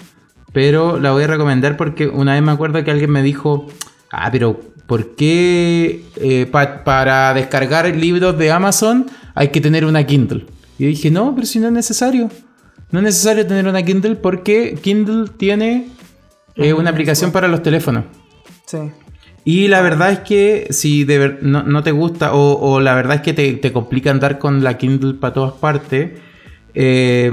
Pero 0.53 0.99
la 0.99 1.13
voy 1.13 1.23
a 1.25 1.27
recomendar 1.29 1.77
porque 1.77 2.09
una 2.09 2.35
vez 2.35 2.43
me 2.43 2.51
acuerdo 2.53 2.83
que 2.83 2.91
alguien 2.91 3.11
me 3.11 3.23
dijo. 3.23 3.67
Ah, 4.11 4.29
pero 4.33 4.59
¿por 4.87 5.15
qué 5.15 6.05
eh, 6.17 6.47
pa- 6.51 6.83
para 6.83 7.33
descargar 7.35 7.87
libros 7.95 8.37
de 8.37 8.51
Amazon 8.51 9.07
hay 9.35 9.49
que 9.49 9.61
tener 9.61 9.85
una 9.85 10.05
Kindle? 10.05 10.47
Y 10.79 10.83
yo 10.85 10.89
dije, 10.89 11.11
no, 11.13 11.33
pero 11.35 11.47
si 11.47 11.61
no 11.61 11.69
es 11.69 11.73
necesario. 11.73 12.29
No 12.91 12.99
es 12.99 13.05
necesario 13.05 13.47
tener 13.47 13.69
una 13.69 13.85
Kindle 13.85 14.17
porque 14.17 14.77
Kindle 14.83 15.27
tiene 15.37 15.87
eh, 16.61 16.73
una 16.73 16.91
aplicación 16.91 17.33
para 17.33 17.49
los 17.49 17.63
teléfonos. 17.63 18.05
Sí. 18.67 18.79
Y 19.45 19.69
la 19.69 19.81
verdad 19.81 20.13
es 20.13 20.19
que 20.21 20.67
si 20.71 21.05
de 21.05 21.19
ver- 21.19 21.39
no, 21.43 21.63
no 21.63 21.83
te 21.83 21.93
gusta 21.93 22.35
o, 22.35 22.59
o 22.61 22.81
la 22.81 22.95
verdad 22.95 23.17
es 23.17 23.23
que 23.23 23.33
te, 23.33 23.53
te 23.55 23.73
complica 23.73 24.11
andar 24.11 24.39
con 24.39 24.63
la 24.63 24.77
Kindle 24.77 25.15
para 25.15 25.33
todas 25.33 25.53
partes, 25.55 26.11
eh, 26.75 27.31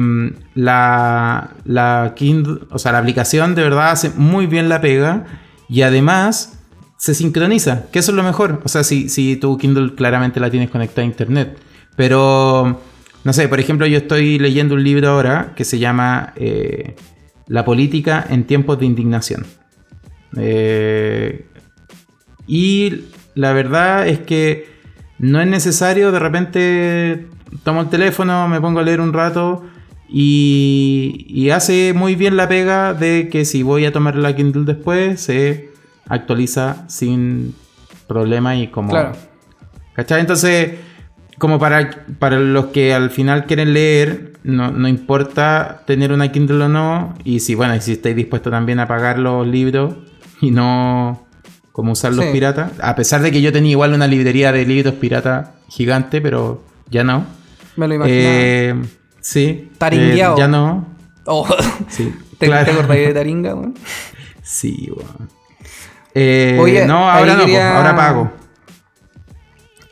la, 0.56 1.52
la 1.66 2.14
Kindle, 2.16 2.62
o 2.72 2.80
sea, 2.80 2.92
la 2.94 3.00
aplicación 3.00 3.54
de 3.56 3.62
verdad 3.64 3.92
hace 3.92 4.12
muy 4.16 4.48
bien 4.48 4.70
la 4.70 4.82
pega 4.82 5.26
y 5.70 5.82
además 5.82 6.60
se 6.98 7.14
sincroniza, 7.14 7.84
que 7.92 8.00
eso 8.00 8.12
es 8.12 8.16
lo 8.16 8.24
mejor. 8.24 8.62
O 8.64 8.70
sea, 8.70 8.84
si, 8.84 9.10
si 9.10 9.36
tu 9.36 9.58
Kindle 9.58 9.94
claramente 9.94 10.40
la 10.40 10.50
tienes 10.50 10.70
conectada 10.72 11.04
a 11.04 11.06
internet. 11.06 11.60
Pero, 11.96 12.82
no 13.24 13.34
sé, 13.34 13.48
por 13.48 13.60
ejemplo, 13.60 13.86
yo 13.86 13.98
estoy 13.98 14.40
leyendo 14.40 14.76
un 14.76 14.84
libro 14.84 15.10
ahora 15.10 15.54
que 15.56 15.66
se 15.66 15.78
llama 15.78 16.34
eh, 16.38 16.96
La 17.48 17.66
política 17.66 18.26
en 18.30 18.46
tiempos 18.46 18.80
de 18.80 18.86
indignación. 18.86 19.46
Eh, 20.36 21.46
y 22.46 23.06
la 23.36 23.54
verdad 23.54 24.08
es 24.08 24.20
que 24.20 24.68
no 25.20 25.42
es 25.42 25.48
necesario, 25.48 26.12
de 26.12 26.20
repente 26.20 27.28
tomo 27.64 27.82
el 27.82 27.90
teléfono, 27.90 28.48
me 28.48 28.62
pongo 28.62 28.80
a 28.80 28.84
leer 28.84 29.02
un 29.02 29.14
rato 29.14 29.66
y, 30.10 31.26
y 31.28 31.50
hace 31.50 31.94
muy 31.94 32.16
bien 32.16 32.38
la 32.38 32.48
pega 32.48 32.94
de 32.94 33.30
que 33.30 33.46
si 33.46 33.64
voy 33.64 33.86
a 33.86 33.92
tomar 33.92 34.16
la 34.16 34.36
Kindle 34.36 34.66
después, 34.66 35.22
se 35.22 35.72
actualiza 36.08 36.86
sin 36.88 37.56
problema 38.08 38.56
y 38.56 38.68
como... 38.68 38.90
Claro. 38.90 39.14
¿Cachai? 39.94 40.22
Entonces, 40.22 40.76
como 41.38 41.60
para, 41.60 42.06
para 42.20 42.40
los 42.40 42.68
que 42.68 42.94
al 42.94 43.10
final 43.10 43.46
quieren 43.46 43.74
leer, 43.74 44.34
no, 44.44 44.72
no 44.72 44.88
importa 44.88 45.84
tener 45.86 46.12
una 46.12 46.32
Kindle 46.32 46.64
o 46.66 46.70
no, 46.70 47.14
y 47.24 47.40
si, 47.42 47.54
bueno, 47.56 47.76
y 47.76 47.82
si 47.82 47.94
estáis 47.94 48.16
dispuestos 48.16 48.52
también 48.52 48.80
a 48.80 48.88
pagar 48.88 49.20
los 49.20 49.46
libros 49.48 49.96
y 50.42 50.52
no 50.52 51.26
como 51.72 51.92
usar 51.92 52.14
los 52.14 52.26
Sí. 52.26 52.32
piratas, 52.32 52.72
a 52.82 52.96
pesar 52.96 53.22
de 53.22 53.32
que 53.32 53.42
yo 53.42 53.52
tenía 53.52 53.72
igual 53.72 53.94
una 53.94 54.08
librería 54.08 54.52
de 54.52 54.66
libros 54.66 54.96
pirata 54.96 55.54
gigante, 55.70 56.22
pero 56.22 56.64
ya 56.90 57.04
no. 57.04 57.26
Me 57.76 57.88
lo 57.88 57.94
imaginaba. 57.94 58.26
Eh, 58.34 58.76
sí. 59.22 59.70
Taringueado. 59.78 60.36
eh, 60.36 60.40
ya 60.40 60.48
no. 60.48 60.88
Oh. 61.30 61.46
Sí. 61.90 62.14
¿Te, 62.40 62.48
claro. 62.48 62.66
¿te 62.66 62.72
acordás 62.72 62.98
de 62.98 63.14
Taringa, 63.14 63.54
weón? 63.54 63.76
Sí, 64.42 64.90
weón. 64.96 65.30
Eh, 66.16 66.58
Oye, 66.60 66.86
no, 66.88 67.10
ahora 67.12 67.34
no, 67.36 67.42
quería- 67.42 67.60
pues, 67.60 67.76
ahora 67.76 67.96
pago. 67.96 68.32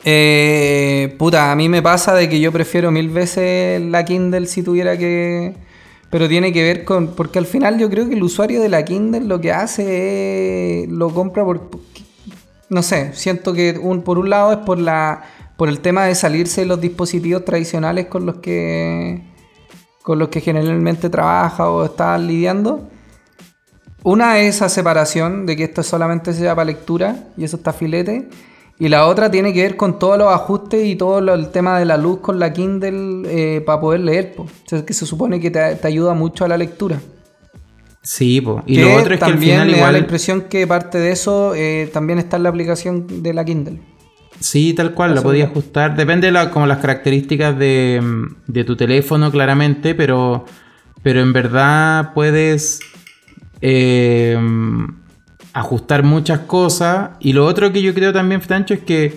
Eh, 0.08 1.16
puta, 1.18 1.50
a 1.50 1.56
mí 1.56 1.68
me 1.68 1.82
pasa 1.82 2.14
de 2.14 2.28
que 2.28 2.38
yo 2.38 2.52
prefiero 2.52 2.92
mil 2.92 3.08
veces 3.08 3.82
la 3.82 4.04
Kindle 4.04 4.46
si 4.46 4.62
tuviera 4.62 4.96
que... 4.96 5.56
Pero 6.10 6.28
tiene 6.28 6.52
que 6.52 6.62
ver 6.62 6.84
con... 6.84 7.16
Porque 7.16 7.40
al 7.40 7.46
final 7.46 7.76
yo 7.76 7.90
creo 7.90 8.08
que 8.08 8.14
el 8.14 8.22
usuario 8.22 8.60
de 8.60 8.68
la 8.68 8.84
Kindle 8.84 9.22
lo 9.22 9.40
que 9.40 9.50
hace 9.50 10.84
es... 10.84 10.88
Lo 10.88 11.10
compra 11.12 11.44
por... 11.44 11.70
No 12.70 12.84
sé, 12.84 13.14
siento 13.14 13.52
que 13.52 13.76
un, 13.82 14.02
por 14.02 14.18
un 14.18 14.30
lado 14.30 14.52
es 14.52 14.58
por 14.58 14.78
la... 14.78 15.24
Por 15.56 15.68
el 15.68 15.80
tema 15.80 16.04
de 16.04 16.14
salirse 16.14 16.60
de 16.60 16.68
los 16.68 16.80
dispositivos 16.80 17.44
tradicionales 17.44 18.06
con 18.06 18.26
los 18.26 18.36
que... 18.36 19.24
Con 20.02 20.20
los 20.20 20.28
que 20.28 20.40
generalmente 20.40 21.10
trabaja 21.10 21.68
o 21.68 21.84
está 21.84 22.16
lidiando. 22.16 22.88
Una 24.04 24.38
es 24.38 24.54
esa 24.54 24.68
separación 24.68 25.46
de 25.46 25.56
que 25.56 25.64
esto 25.64 25.82
solamente 25.82 26.32
sea 26.32 26.54
para 26.54 26.66
lectura 26.66 27.24
y 27.36 27.42
eso 27.42 27.56
está 27.56 27.72
filete. 27.72 28.28
Y 28.78 28.88
la 28.88 29.06
otra 29.06 29.30
tiene 29.30 29.54
que 29.54 29.62
ver 29.62 29.76
con 29.76 29.98
todos 29.98 30.18
los 30.18 30.30
ajustes 30.32 30.84
y 30.84 30.96
todo 30.96 31.20
lo- 31.22 31.32
el 31.34 31.48
tema 31.48 31.78
de 31.78 31.86
la 31.86 31.96
luz 31.96 32.18
con 32.20 32.38
la 32.38 32.52
Kindle 32.52 33.22
eh, 33.26 33.60
para 33.62 33.80
poder 33.80 34.00
leer. 34.00 34.34
po. 34.34 34.42
O 34.42 34.48
sea, 34.66 34.84
que 34.84 34.92
se 34.92 35.06
supone 35.06 35.40
que 35.40 35.50
te, 35.50 35.76
te 35.76 35.88
ayuda 35.88 36.12
mucho 36.14 36.44
a 36.44 36.48
la 36.48 36.58
lectura. 36.58 37.00
Sí, 38.02 38.40
po. 38.40 38.62
y 38.66 38.76
Que 38.76 38.82
lo 38.82 38.94
otro 38.96 39.14
es 39.14 39.18
que 39.20 39.24
al 39.24 39.38
final 39.38 39.66
me 39.66 39.72
da 39.72 39.72
la 39.72 39.76
igual... 39.78 39.96
impresión 39.96 40.42
que 40.42 40.66
parte 40.66 40.98
de 40.98 41.10
eso 41.10 41.54
eh, 41.54 41.90
también 41.92 42.18
está 42.18 42.36
en 42.36 42.42
la 42.44 42.50
aplicación 42.50 43.22
de 43.22 43.32
la 43.34 43.44
Kindle. 43.44 43.80
Sí, 44.38 44.74
tal 44.74 44.92
cual, 44.92 45.10
lo 45.12 45.16
Eso 45.16 45.22
podía 45.24 45.46
ajustar. 45.46 45.96
Depende 45.96 46.26
de 46.26 46.32
la- 46.34 46.50
como 46.50 46.66
las 46.66 46.78
características 46.78 47.58
de, 47.58 48.00
mm, 48.02 48.52
de 48.52 48.64
tu 48.64 48.76
teléfono, 48.76 49.30
claramente, 49.32 49.94
pero, 49.94 50.44
pero 51.02 51.20
en 51.22 51.32
verdad 51.32 52.12
puedes 52.12 52.80
eh, 53.62 54.36
ajustar 55.56 56.02
muchas 56.02 56.40
cosas. 56.40 57.10
Y 57.18 57.32
lo 57.32 57.46
otro 57.46 57.72
que 57.72 57.80
yo 57.80 57.94
creo 57.94 58.12
también, 58.12 58.42
Francho, 58.42 58.74
es 58.74 58.80
que 58.80 59.16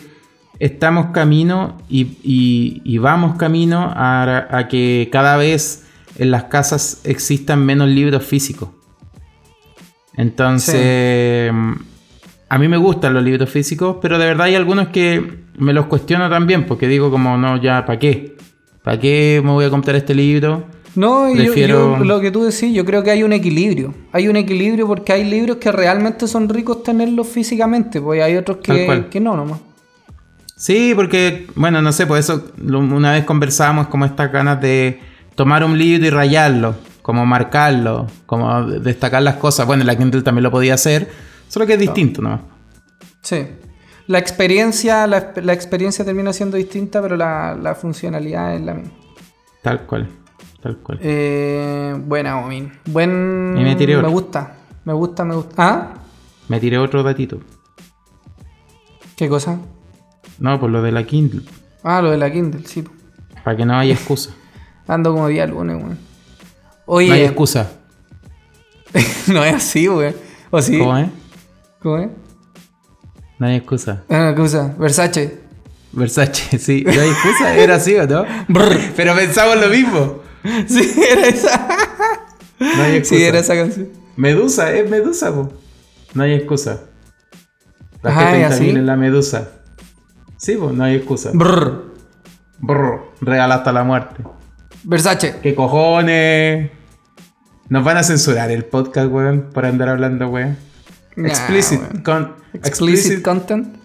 estamos 0.58 1.08
camino 1.08 1.78
y, 1.90 2.98
vamos 2.98 3.36
camino 3.38 3.92
a 3.94 4.68
que 4.70 5.10
cada 5.12 5.36
vez 5.36 5.86
en 6.18 6.32
las 6.32 6.46
casas 6.46 7.02
existan 7.04 7.66
menos 7.66 7.90
libros 7.90 8.24
físicos. 8.24 8.70
Entonces, 10.16 11.52
a 12.50 12.58
mí 12.58 12.68
me 12.68 12.78
gustan 12.78 13.14
los 13.14 13.24
libros 13.24 13.50
físicos, 13.50 13.98
pero 14.02 14.18
de 14.18 14.26
verdad 14.26 14.48
hay 14.48 14.56
algunos 14.56 14.90
que 14.90 15.44
me 15.58 15.74
los 15.74 15.88
cuestiono 15.88 16.30
también, 16.30 16.66
porque 16.66 16.88
digo 16.88 17.12
como, 17.12 17.38
no, 17.38 17.62
ya, 17.62 17.86
¿para 17.86 18.00
qué? 18.00 18.38
¿Para 18.84 18.98
qué 19.00 19.42
me 19.44 19.52
voy 19.52 19.66
a 19.66 19.70
comprar 19.70 19.98
este 19.98 20.16
libro? 20.16 20.66
No, 21.00 21.34
yo- 21.34 21.98
lo 21.98 22.20
que 22.20 22.30
tú 22.30 22.44
decís, 22.44 22.74
yo 22.74 22.84
creo 22.84 23.02
que 23.04 23.12
hay 23.12 23.24
un 23.24 23.32
equilibrio. 23.32 23.94
Hay 24.12 24.28
un 24.28 24.36
equilibrio 24.36 24.86
porque 24.86 25.14
hay 25.14 25.24
libros 25.24 25.58
que 25.58 25.72
realmente 25.72 26.28
son 26.28 26.50
ricos 26.50 26.84
tenerlos 26.84 27.28
físicamente, 27.28 28.02
pues 28.02 28.22
hay 28.22 28.36
otros 28.36 28.58
que, 28.58 29.06
que 29.10 29.20
no 29.20 29.36
nomás. 29.38 29.60
Sí, 30.56 30.92
porque, 30.94 31.48
bueno, 31.56 31.82
no 31.82 31.92
sé, 31.94 32.06
por 32.06 32.18
eso 32.18 32.44
una 32.62 33.14
vez 33.14 33.24
conversábamos 33.24 33.88
como 33.88 34.04
estas 34.06 34.30
ganas 34.30 34.60
de 34.60 35.00
tomar 35.36 35.64
un 35.64 35.78
libro 35.78 36.06
y 36.06 36.10
rayarlo, 36.10 36.76
como 37.02 37.26
marcarlo, 37.26 38.08
como 38.26 38.64
destacar 38.64 39.22
las 39.24 39.36
cosas. 39.38 39.66
Bueno, 39.66 39.86
la 39.86 39.96
Kindle 39.96 40.22
también 40.22 40.44
lo 40.44 40.52
podía 40.52 40.74
hacer, 40.74 41.10
solo 41.48 41.66
que 41.66 41.74
es 41.76 41.80
distinto, 41.80 42.22
¿no? 42.22 42.42
Sí. 43.22 43.48
La 44.08 44.20
experiencia, 44.20 45.08
la, 45.08 45.32
la 45.42 45.54
experiencia 45.54 46.04
termina 46.04 46.34
siendo 46.34 46.58
distinta, 46.58 47.02
pero 47.02 47.16
la, 47.16 47.56
la 47.62 47.74
funcionalidad 47.74 48.54
es 48.56 48.62
la 48.62 48.74
misma. 48.74 48.92
Tal 49.62 49.82
cual, 49.86 50.10
tal 50.62 50.78
cual. 50.78 51.00
Eh, 51.02 51.96
buena, 52.06 52.40
Omin. 52.40 52.72
Buen. 52.86 53.56
Y 53.58 53.64
me 53.64 53.76
tiré 53.76 53.94
Me 53.94 54.00
otro. 54.00 54.12
gusta. 54.12 54.56
Me 54.86 54.94
gusta, 54.94 55.26
me 55.26 55.36
gusta. 55.36 55.54
¿Ah? 55.58 55.94
Me 56.48 56.60
tiré 56.60 56.78
otro 56.78 57.04
datito. 57.04 57.40
¿Qué 59.16 59.28
cosa? 59.30 59.60
No, 60.40 60.60
por 60.60 60.70
lo 60.70 60.82
de 60.82 60.92
la 60.92 61.04
Kindle, 61.04 61.42
Ah, 61.84 62.02
lo 62.02 62.12
de 62.12 62.18
la 62.18 62.32
Kindle, 62.32 62.66
sí. 62.66 62.84
para 63.44 63.58
que 63.58 63.66
no 63.66 63.78
haya 63.78 63.94
excusa. 63.94 64.32
Ando 64.88 65.12
como 65.14 65.28
día 65.28 65.46
lunes, 65.46 65.76
weón. 65.78 65.98
Oye, 66.86 67.08
No 67.10 67.14
hay 67.14 67.22
excusa. 67.24 67.72
no 69.28 69.44
es 69.44 69.54
así, 69.56 69.88
weón. 69.88 70.16
¿O 70.50 70.62
sí? 70.62 70.80
¿Cómo 70.80 70.98
es? 70.98 71.10
¿Cómo 71.82 71.98
es? 72.00 72.10
No 73.38 73.48
hay 73.48 73.58
excusa. 73.58 74.04
Ah, 74.10 74.32
¿qué 74.36 74.42
cosa? 74.42 74.74
Versace. 74.80 75.40
Versace, 75.92 76.58
sí. 76.60 76.84
No 76.86 76.92
hay 76.92 77.10
excusa, 77.10 77.56
era 77.56 77.76
así 77.76 77.96
o 77.96 78.08
no? 78.08 78.26
Pero 78.96 79.16
pensamos 79.16 79.58
lo 79.60 79.70
mismo. 79.70 80.20
Sí, 80.68 80.92
era 81.10 81.28
esa. 81.28 81.68
No 82.60 82.84
hay 82.84 82.96
excusa. 82.98 83.20
Sí, 83.20 83.24
era 83.26 83.40
esa 83.40 83.56
canción. 83.56 83.90
Medusa, 84.16 84.74
es 84.74 84.90
Medusa, 84.90 85.34
po. 85.34 85.52
No 86.14 86.24
hay 86.24 86.34
excusa. 86.34 86.82
La 88.02 88.12
Ajá, 88.12 88.38
¿y 88.38 88.42
G30.000 88.42 88.46
así? 88.46 88.70
es 88.70 88.76
la 88.76 88.96
Medusa. 88.96 89.52
Sí, 90.38 90.56
pues 90.56 90.74
no 90.74 90.84
hay 90.84 90.96
excusa. 90.96 91.32
Brr. 91.34 91.94
Brr, 92.60 93.02
real 93.22 93.52
hasta 93.52 93.72
la 93.72 93.84
muerte. 93.84 94.24
Versace. 94.84 95.36
¿Qué 95.42 95.56
cojones? 95.56 96.72
Nos 97.70 97.84
van 97.84 97.98
a 97.98 98.04
censurar 98.04 98.50
el 98.52 98.66
podcast, 98.66 99.12
weón, 99.12 99.50
por 99.54 99.66
andar 99.66 99.90
hablando, 99.90 100.28
weón. 100.30 100.58
Nah, 101.16 101.28
explicit, 101.30 101.80
con, 102.04 102.36
Explicit, 102.54 102.98
explicit. 103.12 103.22
content. 103.22 103.76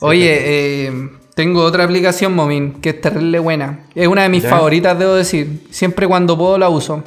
Oye, 0.00 0.86
eh, 0.86 1.10
tengo 1.40 1.62
otra 1.62 1.84
aplicación, 1.84 2.34
Momin, 2.34 2.74
que 2.82 2.90
es 2.90 3.00
terrible 3.00 3.38
buena. 3.38 3.80
Es 3.94 4.06
una 4.08 4.24
de 4.24 4.28
mis 4.28 4.42
¿Ya? 4.42 4.50
favoritas, 4.50 4.98
debo 4.98 5.14
decir. 5.14 5.66
Siempre 5.70 6.06
cuando 6.06 6.36
puedo 6.36 6.58
la 6.58 6.68
uso. 6.68 7.02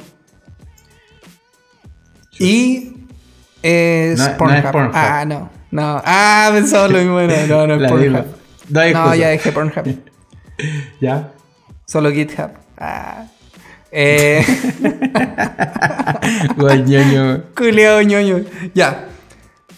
Y 2.40 2.92
es 3.62 4.18
No- 4.18 4.24
no 4.24 4.30
es 4.30 4.36
Pornhub. 4.36 4.72
Pornhub. 4.72 4.90
Ah, 4.94 5.24
no. 5.24 5.50
No. 5.70 6.02
Ah, 6.04 6.50
pensaba 6.52 6.88
lo 6.88 6.98
mismo. 6.98 7.20
No, 7.20 7.66
no, 7.66 7.76
no 7.76 7.84
es 7.84 7.90
Pornhub. 7.92 8.24
No 8.70 8.80
hay 8.80 8.92
No, 8.92 9.14
ya 9.14 9.28
dejé 9.28 9.52
Pornhub. 9.52 9.84
¿Ya? 11.00 11.30
Solo 11.86 12.10
GitHub. 12.10 12.50
Ah. 12.76 13.26
Eh, 13.92 14.44
culeado 17.56 18.02
ñoño. 18.02 18.40
Ya. 18.74 19.06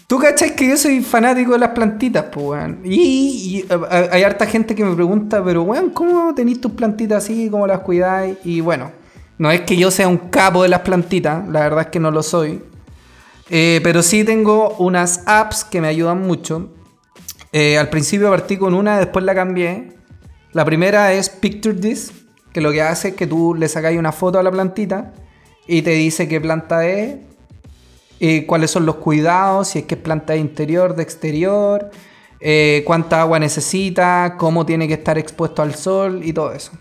Tú 0.07 0.19
cachai 0.19 0.55
que 0.55 0.69
yo 0.69 0.77
soy 0.77 1.01
fanático 1.01 1.51
de 1.51 1.59
las 1.59 1.71
plantitas, 1.71 2.25
pues, 2.31 2.45
weón. 2.45 2.79
Y, 2.85 2.95
y, 2.95 3.65
eh, 3.69 4.09
hay 4.09 4.23
harta 4.23 4.45
gente 4.45 4.73
que 4.73 4.85
me 4.85 4.95
pregunta, 4.95 5.43
pero, 5.43 5.63
weón, 5.63 5.89
¿cómo 5.89 6.33
tenéis 6.33 6.61
tus 6.61 6.71
plantitas 6.71 7.25
así? 7.25 7.49
¿Cómo 7.51 7.67
las 7.67 7.79
cuidáis? 7.79 8.37
Y 8.45 8.61
bueno, 8.61 8.93
no 9.37 9.51
es 9.51 9.61
que 9.61 9.75
yo 9.75 9.91
sea 9.91 10.07
un 10.07 10.17
capo 10.17 10.63
de 10.63 10.69
las 10.69 10.79
plantitas, 10.79 11.45
la 11.49 11.59
verdad 11.59 11.81
es 11.81 11.87
que 11.87 11.99
no 11.99 12.09
lo 12.09 12.23
soy. 12.23 12.63
Eh, 13.49 13.81
pero 13.83 14.01
sí 14.01 14.23
tengo 14.23 14.75
unas 14.79 15.23
apps 15.25 15.65
que 15.65 15.81
me 15.81 15.89
ayudan 15.89 16.21
mucho. 16.21 16.69
Eh, 17.51 17.77
al 17.77 17.89
principio 17.89 18.29
partí 18.29 18.55
con 18.55 18.73
una, 18.73 18.99
después 18.99 19.25
la 19.25 19.35
cambié. 19.35 19.93
La 20.53 20.63
primera 20.63 21.11
es 21.11 21.29
Picture 21.29 21.75
This, 21.75 22.13
que 22.53 22.61
lo 22.61 22.71
que 22.71 22.81
hace 22.81 23.09
es 23.09 23.15
que 23.15 23.27
tú 23.27 23.55
le 23.55 23.67
sacáis 23.67 23.99
una 23.99 24.13
foto 24.13 24.39
a 24.39 24.43
la 24.43 24.51
plantita 24.51 25.13
y 25.67 25.81
te 25.81 25.91
dice 25.91 26.29
qué 26.29 26.39
planta 26.39 26.87
es, 26.87 27.17
eh, 28.19 28.45
cuáles 28.45 28.71
son 28.71 28.85
los 28.85 28.95
cuidados, 28.95 29.69
si 29.69 29.79
es 29.79 29.85
que 29.85 29.95
es 29.95 30.01
planta 30.01 30.33
de 30.33 30.39
interior, 30.39 30.95
de 30.95 31.03
exterior, 31.03 31.91
eh, 32.39 32.83
cuánta 32.85 33.21
agua 33.21 33.39
necesita, 33.39 34.35
cómo 34.37 34.65
tiene 34.65 34.87
que 34.87 34.95
estar 34.95 35.17
expuesto 35.17 35.61
al 35.61 35.75
sol 35.75 36.21
y 36.23 36.33
todo 36.33 36.51
eso. 36.53 36.71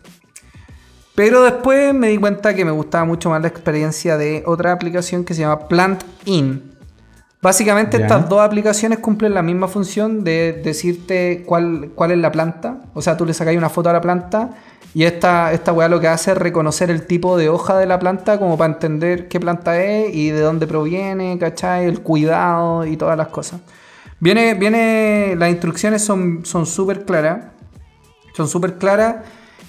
Pero 1.15 1.43
después 1.43 1.95
me 1.95 2.09
di 2.09 2.19
cuenta 2.19 2.55
que 2.55 2.65
me 2.65 2.71
gustaba 2.71 3.05
mucho 3.07 3.31
más 3.31 3.41
la 3.41 3.49
experiencia 3.49 4.19
de 4.19 4.43
otra 4.47 4.73
aplicación 4.73 5.25
que 5.25 5.33
se 5.33 5.41
llama 5.41 5.67
Plant 5.67 6.03
In. 6.27 6.77
Básicamente 7.41 7.97
estas 7.97 8.29
dos 8.29 8.41
aplicaciones 8.41 8.99
cumplen 8.99 9.33
la 9.33 9.43
misma 9.43 9.69
función 9.69 10.25
de 10.25 10.53
decirte 10.65 11.45
cuál, 11.47 11.93
cuál 11.95 12.11
es 12.11 12.19
la 12.19 12.33
planta. 12.33 12.83
O 12.93 13.01
sea, 13.01 13.17
tú 13.17 13.25
le 13.25 13.33
sacáis 13.33 13.57
una 13.57 13.69
foto 13.69 13.89
a 13.89 13.93
la 13.93 14.01
planta 14.01 14.51
y 14.97 15.05
esta, 15.05 15.53
esta 15.53 15.75
weá 15.75 15.89
lo 15.91 16.01
que 16.01 16.09
hace 16.09 16.31
es 16.33 16.39
reconocer 16.39 16.91
el 16.91 17.07
tipo 17.07 17.37
de 17.37 17.51
hoja 17.51 17.77
de 17.77 17.85
la 17.85 17.99
planta 17.99 18.39
como 18.39 18.57
para 18.57 18.73
entender 18.73 19.29
qué 19.29 19.39
planta 19.39 19.79
es 19.83 20.15
y 20.15 20.31
de 20.31 20.41
dónde 20.41 20.67
proviene, 20.67 21.37
¿cachai? 21.39 21.85
El 21.85 22.01
cuidado 22.01 22.87
y 22.87 22.97
todas 22.97 23.19
las 23.19 23.29
cosas. 23.29 23.61
Viene, 24.21 24.55
viene, 24.55 25.35
las 25.37 25.51
instrucciones 25.51 26.03
son 26.03 26.43
súper 26.65 27.05
claras. 27.05 27.49
Son 28.35 28.49
súper 28.49 28.79
claras. 28.79 29.17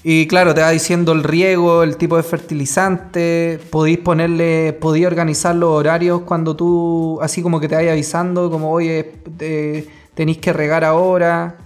Y 0.02 0.28
claro, 0.28 0.54
te 0.54 0.62
va 0.62 0.70
diciendo 0.70 1.12
el 1.12 1.24
riego, 1.26 1.84
el 1.84 1.98
tipo 1.98 2.16
de 2.16 2.24
fertilizante. 2.24 3.60
Podéis 3.70 3.98
ponerle, 3.98 4.72
podéis 4.80 5.08
organizar 5.08 5.56
los 5.56 5.72
horarios 5.72 6.22
cuando 6.22 6.56
tú, 6.56 7.20
así 7.22 7.42
como 7.42 7.60
que 7.60 7.68
te 7.68 7.76
vaya 7.76 7.92
avisando, 7.92 8.50
como 8.50 8.72
oye, 8.72 9.04
te- 9.38 9.90
tenéis 10.14 10.38
que 10.38 10.54
regar 10.54 10.86
ahora. 10.86 11.58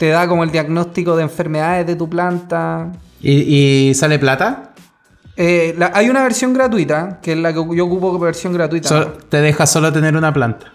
Te 0.00 0.08
da 0.08 0.26
como 0.26 0.44
el 0.44 0.50
diagnóstico 0.50 1.14
de 1.14 1.24
enfermedades 1.24 1.86
de 1.86 1.94
tu 1.94 2.08
planta. 2.08 2.90
¿Y, 3.20 3.88
y 3.90 3.94
sale 3.94 4.18
plata? 4.18 4.72
Eh, 5.36 5.74
la- 5.76 5.92
hay 5.94 6.08
una 6.08 6.22
versión 6.22 6.54
gratuita, 6.54 7.18
que 7.22 7.32
es 7.32 7.38
la 7.38 7.50
que 7.52 7.56
yo 7.76 7.84
ocupo 7.84 8.06
como 8.12 8.24
versión 8.24 8.54
gratuita. 8.54 9.12
Te 9.28 9.42
deja 9.42 9.66
solo 9.66 9.92
tener 9.92 10.16
una 10.16 10.32
planta. 10.32 10.72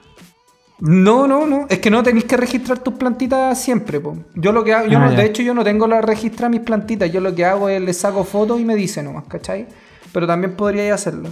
No, 0.80 1.26
no, 1.26 1.47
no. 1.47 1.65
Es 1.69 1.80
que 1.80 1.89
no 1.89 2.03
tenéis 2.03 2.26
que 2.26 2.38
registrar 2.38 2.78
tus 2.80 2.93
plantitas 2.93 3.59
siempre, 3.59 3.99
po. 3.99 4.15
Yo 4.36 4.51
lo 4.51 4.63
que 4.63 4.73
hago, 4.76 4.88
yo 4.89 4.99
Ah, 4.99 5.05
no- 5.09 5.15
de 5.15 5.26
hecho, 5.26 5.41
yo 5.41 5.55
no 5.55 5.63
tengo 5.63 5.88
la 5.88 6.01
registra 6.01 6.47
mis 6.47 6.59
plantitas. 6.61 7.11
Yo 7.11 7.19
lo 7.19 7.34
que 7.34 7.45
hago 7.45 7.67
es 7.67 7.82
le 7.82 7.93
saco 7.93 8.23
fotos 8.26 8.59
y 8.61 8.63
me 8.63 8.76
dice 8.76 9.01
nomás, 9.01 9.23
¿cachai? 9.28 9.65
Pero 10.13 10.28
también 10.28 10.53
podríais 10.55 10.93
hacerlo. 10.93 11.30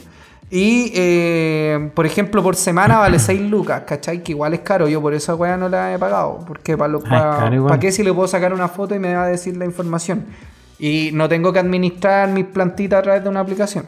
Y, 0.50 0.92
eh, 0.94 1.90
por 1.96 2.06
ejemplo, 2.06 2.44
por 2.44 2.56
semana 2.56 3.00
vale 3.00 3.18
6 3.18 3.42
lucas, 3.42 3.84
¿cachai? 3.88 4.22
Que 4.24 4.34
igual 4.34 4.54
es 4.54 4.60
caro. 4.60 4.88
Yo 4.88 5.02
por 5.02 5.14
esa 5.14 5.34
weá 5.34 5.58
no 5.58 5.68
la 5.68 5.94
he 5.94 5.98
pagado. 5.98 6.40
Porque 6.48 6.78
para 6.78 6.94
Ah, 7.10 7.80
qué 7.80 7.92
si 7.92 8.04
le 8.04 8.14
puedo 8.14 8.28
sacar 8.28 8.54
una 8.54 8.68
foto 8.68 8.94
y 8.94 9.00
me 9.00 9.16
va 9.16 9.24
a 9.24 9.28
decir 9.28 9.58
la 9.58 9.66
información? 9.66 10.26
Y 10.78 11.10
no 11.14 11.28
tengo 11.28 11.52
que 11.54 11.60
administrar 11.60 12.30
mis 12.30 12.46
plantitas 12.46 13.00
a 13.00 13.02
través 13.04 13.24
de 13.24 13.30
una 13.30 13.40
aplicación. 13.40 13.86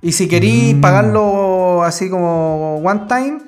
Y 0.00 0.10
si 0.12 0.26
queréis 0.26 0.74
Mm. 0.74 0.80
pagarlo 0.80 1.84
así 1.84 2.10
como 2.10 2.78
one 2.78 3.02
time, 3.06 3.38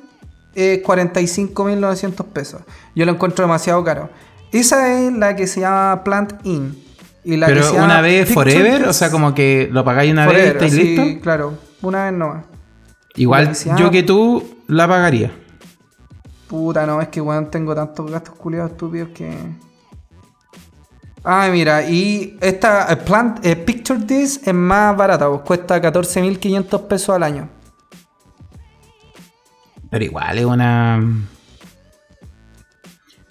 es 0.54 0.80
45.900 0.82 2.26
pesos. 2.26 2.62
Yo 2.94 3.04
lo 3.04 3.10
encuentro 3.12 3.44
demasiado 3.44 3.82
caro. 3.82 4.10
Esa 4.52 5.00
es 5.00 5.12
la 5.12 5.34
que 5.34 5.48
se 5.48 5.60
llama 5.60 6.02
Plant 6.04 6.34
In. 6.46 6.83
Y 7.24 7.36
la 7.36 7.46
que 7.46 7.54
Pero 7.54 7.74
una 7.74 8.00
vez 8.00 8.32
forever, 8.32 8.86
o 8.88 8.92
sea, 8.92 9.10
como 9.10 9.34
que 9.34 9.68
lo 9.72 9.84
pagáis 9.84 10.12
una 10.12 10.26
vez 10.26 10.46
y 10.46 10.48
estáis 10.48 10.72
así, 10.72 10.96
listo. 10.96 11.22
Claro, 11.22 11.54
una 11.80 12.04
vez 12.04 12.12
nomás. 12.12 12.44
Igual 13.16 13.52
que 13.52 13.70
yo 13.78 13.90
que 13.90 14.02
tú 14.02 14.56
la 14.66 14.86
pagaría. 14.86 15.32
Puta, 16.48 16.86
no, 16.86 17.00
es 17.00 17.08
que 17.08 17.20
weón 17.20 17.50
tengo 17.50 17.74
tantos 17.74 18.10
gastos 18.10 18.34
culiados 18.34 18.72
estúpidos 18.72 19.08
que. 19.10 19.34
Ah, 21.22 21.48
mira, 21.50 21.88
y 21.88 22.36
esta 22.42 22.92
eh, 22.92 22.96
plant, 22.96 23.44
eh, 23.46 23.56
Picture 23.56 24.00
This 24.00 24.46
es 24.46 24.52
más 24.52 24.94
barata, 24.94 25.26
pues 25.28 25.40
cuesta 25.40 25.80
14.500 25.80 26.86
pesos 26.86 27.16
al 27.16 27.22
año. 27.22 27.48
Pero 29.90 30.04
igual 30.04 30.38
es 30.38 30.44
una. 30.44 31.02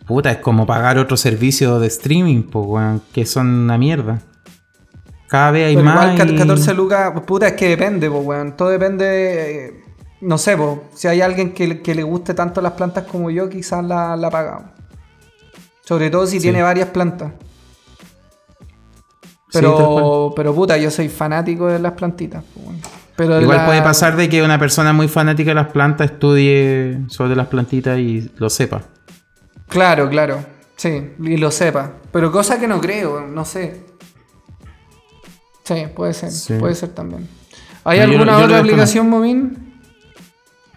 Puta, 0.05 0.31
es 0.31 0.37
como 0.39 0.65
pagar 0.65 0.97
otro 0.97 1.15
servicio 1.17 1.79
de 1.79 1.87
streaming, 1.87 2.43
pues, 2.43 2.65
weón, 2.67 3.01
que 3.13 3.25
son 3.25 3.47
una 3.47 3.77
mierda. 3.77 4.19
Cada 5.29 5.51
vez 5.51 5.67
hay 5.67 5.75
Pero 5.75 5.85
más. 5.85 6.13
igual 6.13 6.31
y- 6.33 6.37
14 6.37 6.73
lucas, 6.73 7.21
puta, 7.25 7.47
es 7.47 7.53
que 7.53 7.69
depende, 7.69 8.09
pues 8.09 8.23
weón. 8.25 8.55
Todo 8.57 8.69
depende, 8.69 9.65
eh, 9.67 9.83
no 10.21 10.37
sé, 10.37 10.57
pues, 10.57 10.77
si 10.93 11.07
hay 11.07 11.21
alguien 11.21 11.53
que, 11.53 11.81
que 11.81 11.95
le 11.95 12.03
guste 12.03 12.33
tanto 12.33 12.61
las 12.61 12.73
plantas 12.73 13.05
como 13.05 13.31
yo, 13.31 13.49
quizás 13.49 13.83
la, 13.83 14.15
la 14.17 14.29
pagamos. 14.29 14.65
Sobre 15.85 16.09
todo 16.09 16.27
si 16.27 16.37
Sí. 16.37 16.43
tiene 16.43 16.61
varias 16.61 16.89
plantas. 16.89 17.31
Sí, 19.49 19.61
tal 19.61 19.63
cual. 19.71 19.85
Pero, 19.95 20.33
pero 20.35 20.55
puta, 20.55 20.77
yo 20.77 20.89
soy 20.91 21.09
fanático 21.09 21.67
de 21.67 21.79
las 21.79 21.93
plantitas. 21.93 22.43
pues, 22.53 22.65
weón. 22.67 22.79
Pero 23.15 23.39
Igual 23.39 23.57
la- 23.57 23.65
puede 23.67 23.81
pasar 23.83 24.15
de 24.15 24.27
que 24.27 24.41
una 24.41 24.57
persona 24.57 24.91
muy 24.91 25.07
fanática 25.07 25.51
de 25.51 25.55
las 25.55 25.67
plantas 25.71 26.11
estudie 26.11 26.99
sobre 27.09 27.35
las 27.35 27.47
plantitas 27.47 27.99
y 27.99 28.31
lo 28.37 28.49
sepa. 28.49 28.81
Claro, 29.73 30.09
claro. 30.09 30.45
Sí, 30.75 31.11
y 31.19 31.37
lo 31.37 31.51
sepa. 31.51 31.93
Pero 32.11 32.31
cosa 32.31 32.59
que 32.59 32.67
no 32.67 32.79
creo, 32.79 33.27
no 33.27 33.43
sé. 33.45 33.81
Sí, 35.63 35.75
puede 35.95 36.13
ser. 36.13 36.31
Sí. 36.31 36.53
Puede 36.59 36.75
ser 36.75 36.89
también. 36.89 37.27
¿Hay 37.83 37.99
No, 37.99 38.05
alguna 38.05 38.39
yo 38.39 38.45
otra 38.45 38.59
aplicación, 38.59 39.09
Momin? 39.09 39.73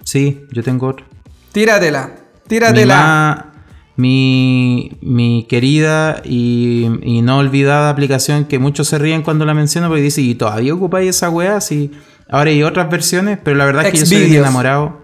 Sí, 0.05 0.43
yo 0.53 0.63
tengo 0.63 0.89
otro. 0.89 1.07
Tíratela. 1.53 2.07
Mi, 2.09 2.49
Tíratela. 2.49 2.97
ma- 2.97 3.53
mi, 3.97 4.97
mi 5.01 5.47
querida 5.49 6.21
y, 6.25 6.89
y 7.03 7.23
no 7.23 7.39
olvidada 7.39 7.91
aplicación 7.91 8.45
que 8.45 8.59
muchos 8.59 8.89
se 8.89 8.99
ríen 8.99 9.23
cuando 9.23 9.45
la 9.45 9.55
menciono 9.55 9.89
porque 9.89 10.03
dice, 10.03 10.21
¿y 10.21 10.35
todavía 10.35 10.75
ocupáis 10.75 11.11
esa 11.11 11.31
weá? 11.31 11.61
Sí. 11.61 11.93
Ahora 12.29 12.51
hay 12.51 12.63
otras 12.63 12.91
versiones, 12.91 13.39
pero 13.43 13.57
la 13.57 13.65
verdad 13.65 13.87
es 13.87 13.93
que 13.93 13.99
yo 13.99 14.07
soy 14.07 14.37
enamorado. 14.37 15.01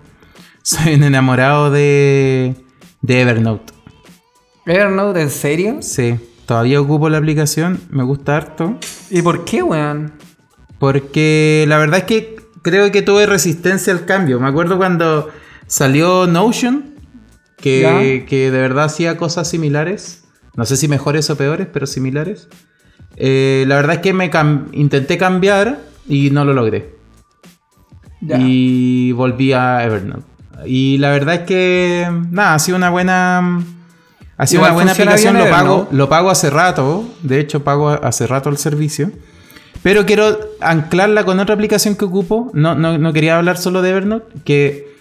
Soy 0.62 0.92
enamorado 0.92 1.70
de, 1.72 2.54
de 3.00 3.20
Evernote. 3.20 3.72
Evernote, 4.66 5.20
¿en 5.22 5.30
serio? 5.30 5.78
Sí, 5.82 6.16
todavía 6.46 6.80
ocupo 6.80 7.08
la 7.08 7.18
aplicación, 7.18 7.80
me 7.90 8.04
gusta 8.04 8.36
harto. 8.36 8.78
¿Y 9.10 9.22
por 9.22 9.44
qué, 9.44 9.62
weón? 9.62 10.12
Porque 10.78 11.64
la 11.68 11.78
verdad 11.78 11.98
es 12.00 12.04
que 12.04 12.36
creo 12.62 12.90
que 12.92 13.02
tuve 13.02 13.26
resistencia 13.26 13.92
al 13.92 14.04
cambio. 14.04 14.38
Me 14.40 14.48
acuerdo 14.48 14.76
cuando 14.76 15.30
salió 15.66 16.26
Notion, 16.26 16.94
que, 17.56 18.24
de 18.28 18.50
verdad 18.50 18.84
hacía 18.84 19.16
cosas 19.16 19.48
similares. 19.48 20.24
No 20.56 20.64
sé 20.64 20.76
si 20.76 20.86
mejores 20.88 21.30
o 21.30 21.36
peores, 21.36 21.66
pero 21.72 21.86
similares. 21.86 22.48
Eh, 23.16 23.64
la 23.66 23.76
verdad 23.76 23.96
es 23.96 24.02
que 24.02 24.12
me 24.12 24.30
cam- 24.30 24.66
intenté 24.72 25.18
cambiar 25.18 25.80
y 26.08 26.30
no 26.30 26.44
lo 26.44 26.52
logré. 26.52 26.94
Ya. 28.20 28.38
Y 28.38 29.12
volví 29.12 29.52
a 29.52 29.84
Evernote. 29.84 30.24
Y 30.66 30.98
la 30.98 31.10
verdad 31.10 31.34
es 31.36 31.40
que, 31.40 32.06
nada, 32.30 32.54
ha 32.54 32.58
sido 32.60 32.76
una 32.76 32.90
buena... 32.90 33.64
Ha 34.36 34.46
sido 34.46 34.62
una 34.62 34.72
buena 34.72 34.92
aplicación, 34.92 35.38
lo 35.38 35.48
pago, 35.48 35.88
lo 35.90 36.08
pago 36.08 36.30
hace 36.30 36.50
rato, 36.50 37.04
de 37.22 37.38
hecho 37.38 37.62
pago 37.62 37.90
hace 37.90 38.26
rato 38.26 38.48
el 38.48 38.56
servicio. 38.56 39.10
Pero 39.82 40.06
quiero 40.06 40.38
anclarla 40.60 41.24
con 41.24 41.40
otra 41.40 41.54
aplicación 41.54 41.96
que 41.96 42.04
ocupo. 42.04 42.50
No, 42.54 42.74
no, 42.74 42.98
no 42.98 43.12
quería 43.12 43.36
hablar 43.36 43.58
solo 43.58 43.82
de 43.82 43.90
Evernote, 43.90 44.40
que 44.44 44.96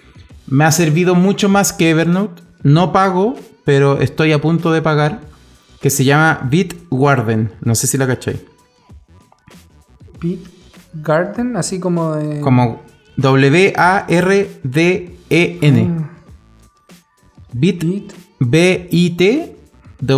me 0.47 0.65
ha 0.65 0.71
servido 0.71 1.15
mucho 1.15 1.49
más 1.49 1.71
que 1.71 1.91
Evernote. 1.91 2.41
No 2.63 2.91
pago, 2.91 3.35
pero 3.63 4.01
estoy 4.01 4.31
a 4.31 4.41
punto 4.41 4.71
de 4.71 4.81
pagar. 4.81 5.21
Que 5.79 5.89
se 5.89 6.03
llama 6.03 6.41
Bitwarden. 6.43 7.53
No 7.61 7.73
sé 7.73 7.87
si 7.87 7.97
la 7.97 8.05
cacháis. 8.05 8.41
Beat 10.21 10.39
Garden, 10.93 11.57
así 11.57 11.79
como 11.79 12.13
de. 12.15 12.41
Como 12.41 12.81
W-A-R-D-E-N. 13.17 14.51
Bit, 17.53 17.83
Beat. 17.83 18.13
B-I-T, 18.13 18.15
W-A-R-D-E-N. 19.99 20.17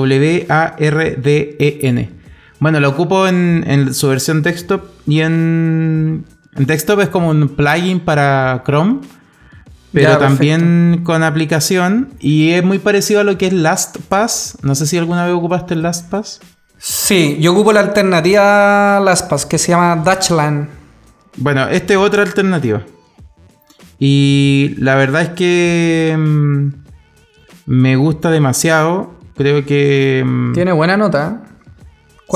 Bueno, 2.60 2.80
lo 2.80 2.90
ocupo 2.90 3.28
en, 3.28 3.64
en 3.68 3.94
su 3.94 4.08
versión 4.08 4.42
desktop 4.42 4.86
y 5.06 5.20
en, 5.20 6.26
en 6.56 6.66
desktop 6.66 7.02
es 7.02 7.10
como 7.10 7.30
un 7.30 7.50
plugin 7.50 8.00
para 8.00 8.64
Chrome, 8.66 9.02
pero 9.92 10.12
Ya, 10.12 10.18
también 10.18 11.02
con 11.04 11.24
aplicación 11.24 12.14
y 12.20 12.52
es 12.52 12.64
muy 12.64 12.80
parecido 12.80 13.20
a 13.20 13.24
lo 13.24 13.38
que 13.38 13.48
es 13.48 13.54
LastPass. 13.54 14.60
No 14.64 14.76
sé 14.76 14.88
si 14.88 14.98
alguna 14.98 15.26
vez 15.26 15.36
ocupaste 15.36 15.74
el 15.74 15.84
LastPass. 15.84 16.40
Sí, 16.78 17.38
yo 17.40 17.52
ocupo 17.54 17.74
la 17.74 17.82
alternativa 17.82 19.00
LastPass 19.02 19.46
que 19.46 19.58
se 19.58 19.72
llama 19.72 19.98
Dutchland. 19.98 20.70
Bueno, 21.38 21.68
esta 21.68 21.94
es 21.94 22.00
otra 22.00 22.24
alternativa. 22.24 22.84
Y 24.00 24.76
la 24.80 24.96
verdad 24.96 25.22
es 25.22 25.30
que 25.30 26.16
mm, 26.18 26.83
me 27.66 27.96
gusta 27.96 28.30
demasiado. 28.32 29.14
Creo 29.36 29.66
que... 29.66 30.24
mm, 30.26 30.54
Tiene 30.54 30.72
buena 30.72 30.98
nota. 30.98 31.42
¿eh? 31.44 31.50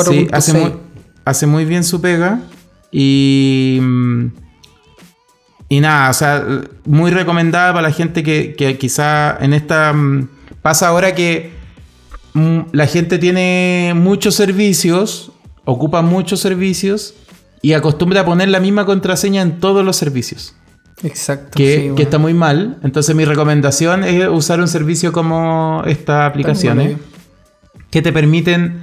Sí, 0.05 0.28
4.6. 0.28 0.30
hace 0.34 0.53
muy, 0.53 0.73
hace 1.25 1.47
muy 1.47 1.65
bien 1.65 1.84
su 1.84 2.01
pega. 2.01 2.39
Y. 2.91 3.80
mm, 3.82 4.25
Y 5.69 5.80
nada, 5.82 6.09
o 6.09 6.13
sea, 6.13 6.45
muy 6.86 7.11
recomendada 7.11 7.73
para 7.73 7.89
la 7.89 7.93
gente 7.93 8.23
que, 8.23 8.55
que 8.55 8.78
quizá 8.78 9.38
en 9.39 9.53
esta. 9.53 9.93
mm, 9.93 10.28
Pasa 10.61 10.88
ahora 10.89 11.13
que 11.15 11.51
la 12.71 12.86
gente 12.88 13.17
tiene 13.17 13.93
muchos 13.95 14.36
servicios, 14.36 15.32
ocupa 15.65 16.01
muchos 16.01 16.39
servicios 16.39 17.15
y 17.61 17.73
acostumbra 17.73 18.21
a 18.21 18.25
poner 18.25 18.49
la 18.49 18.59
misma 18.59 18.86
contraseña 18.86 19.41
en 19.41 19.59
todos 19.59 19.84
los 19.86 19.95
servicios. 19.95 20.55
Exacto. 21.04 21.52
Que, 21.56 21.68
sí, 21.76 21.82
que 21.82 21.88
bueno. 21.89 22.02
está 22.04 22.18
muy 22.18 22.34
mal. 22.34 22.78
Entonces, 22.84 23.16
mi 23.16 23.26
recomendación 23.26 24.04
es 24.04 24.28
usar 24.28 24.60
un 24.60 24.68
servicio 24.68 25.12
como 25.12 25.84
estas 25.86 26.28
aplicaciones 26.30 26.93
bueno. 26.93 27.04
que 27.91 28.02
te 28.02 28.12
permiten 28.12 28.82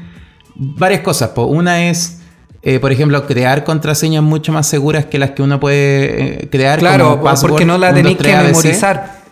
varias 0.55 1.01
cosas. 1.01 1.31
po. 1.31 1.45
Una 1.47 1.89
es, 1.89 2.21
eh, 2.63 2.79
por 2.79 2.93
ejemplo, 2.93 3.27
crear 3.27 3.65
contraseñas 3.65 4.23
mucho 4.23 4.53
más 4.53 4.67
seguras 4.69 5.07
que 5.07 5.19
las 5.19 5.31
que 5.33 5.43
uno 5.43 5.59
puede 5.59 6.45
eh, 6.45 6.49
crear. 6.51 6.79
Claro, 6.79 7.11
como 7.13 7.25
password 7.25 7.51
porque 7.51 7.65
no 7.65 7.79
la 7.79 7.89
1, 7.89 7.97
tenéis 7.97 8.17
2, 8.19 8.27
que 8.27 8.33
3, 8.33 8.37
ABC. 8.37 8.57
memorizar. 8.57 9.25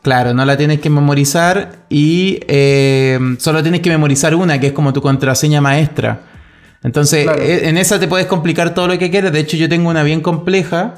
Claro, 0.00 0.34
no 0.34 0.44
la 0.44 0.56
tienes 0.56 0.80
que 0.80 0.90
memorizar 0.90 1.84
y 1.88 2.40
eh, 2.48 3.20
solo 3.38 3.62
tienes 3.62 3.82
que 3.82 3.90
memorizar 3.90 4.34
una, 4.34 4.58
que 4.58 4.68
es 4.68 4.72
como 4.72 4.92
tu 4.92 5.00
contraseña 5.00 5.60
maestra. 5.60 6.22
Entonces, 6.82 7.22
Claro. 7.24 7.40
eh, 7.40 7.68
en 7.68 7.78
esa 7.78 8.00
te 8.00 8.08
puedes 8.08 8.26
complicar 8.26 8.74
todo 8.74 8.88
lo 8.88 8.98
que 8.98 9.10
quieras. 9.10 9.32
De 9.32 9.38
hecho, 9.38 9.56
yo 9.56 9.68
tengo 9.68 9.88
una 9.90 10.02
bien 10.02 10.20
compleja. 10.20 10.94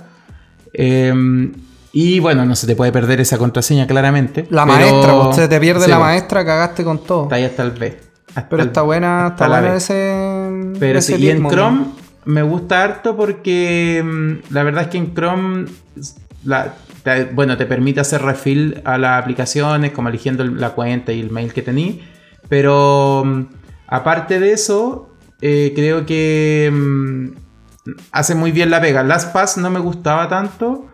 Eh, 0.74 1.50
y 1.92 2.18
bueno, 2.20 2.44
no 2.44 2.56
se 2.56 2.66
te 2.66 2.74
puede 2.74 2.90
perder 2.92 3.20
esa 3.20 3.38
contraseña 3.38 3.86
claramente. 3.86 4.46
La 4.50 4.64
pero- 4.66 4.76
maestra, 4.78 5.14
pues, 5.22 5.36
se 5.36 5.48
te 5.48 5.60
pierde 5.60 5.84
Sí, 5.84 5.90
la 5.90 5.96
pues, 5.98 6.06
maestra, 6.08 6.44
cagaste 6.44 6.82
con 6.84 6.98
todo. 7.04 7.22
Está 7.24 7.36
ahí 7.36 7.44
hasta 7.44 7.62
el 7.62 7.70
B. 7.70 7.96
Hasta 8.34 8.48
Pero 8.48 8.62
el- 8.62 8.68
está 8.68 8.82
buena, 8.82 9.28
está 9.28 9.46
buena 9.48 9.70
B. 9.70 9.76
ese. 9.76 10.74
Pero 10.80 10.98
ese 10.98 11.16
sí, 11.16 11.22
y 11.22 11.30
en 11.30 11.48
Chrome 11.48 11.78
¿no? 11.78 11.92
me 12.24 12.42
gusta 12.42 12.82
harto 12.82 13.16
porque 13.16 14.02
mm, 14.04 14.52
la 14.52 14.62
verdad 14.64 14.82
es 14.82 14.88
que 14.88 14.98
en 14.98 15.14
Chrome 15.14 15.66
la- 16.44 16.74
te- 17.04 17.26
bueno, 17.26 17.56
te 17.56 17.66
permite 17.66 18.00
hacer 18.00 18.22
refill 18.22 18.80
a 18.84 18.98
las 18.98 19.22
aplicaciones, 19.22 19.92
como 19.92 20.08
eligiendo 20.08 20.42
el- 20.42 20.60
la 20.60 20.70
cuenta 20.70 21.12
y 21.12 21.20
el 21.20 21.30
mail 21.30 21.52
que 21.52 21.62
tení. 21.62 22.02
Pero 22.48 23.22
mm, 23.24 23.42
aparte 23.86 24.40
de 24.40 24.52
eso, 24.52 25.10
eh, 25.40 25.72
creo 25.76 26.04
que 26.06 26.72
hace 28.12 28.34
muy 28.34 28.52
bien 28.52 28.70
la 28.70 28.80
pega. 28.80 29.02
LastPass 29.02 29.58
no 29.58 29.70
me 29.70 29.80
gustaba 29.80 30.28
tanto 30.28 30.88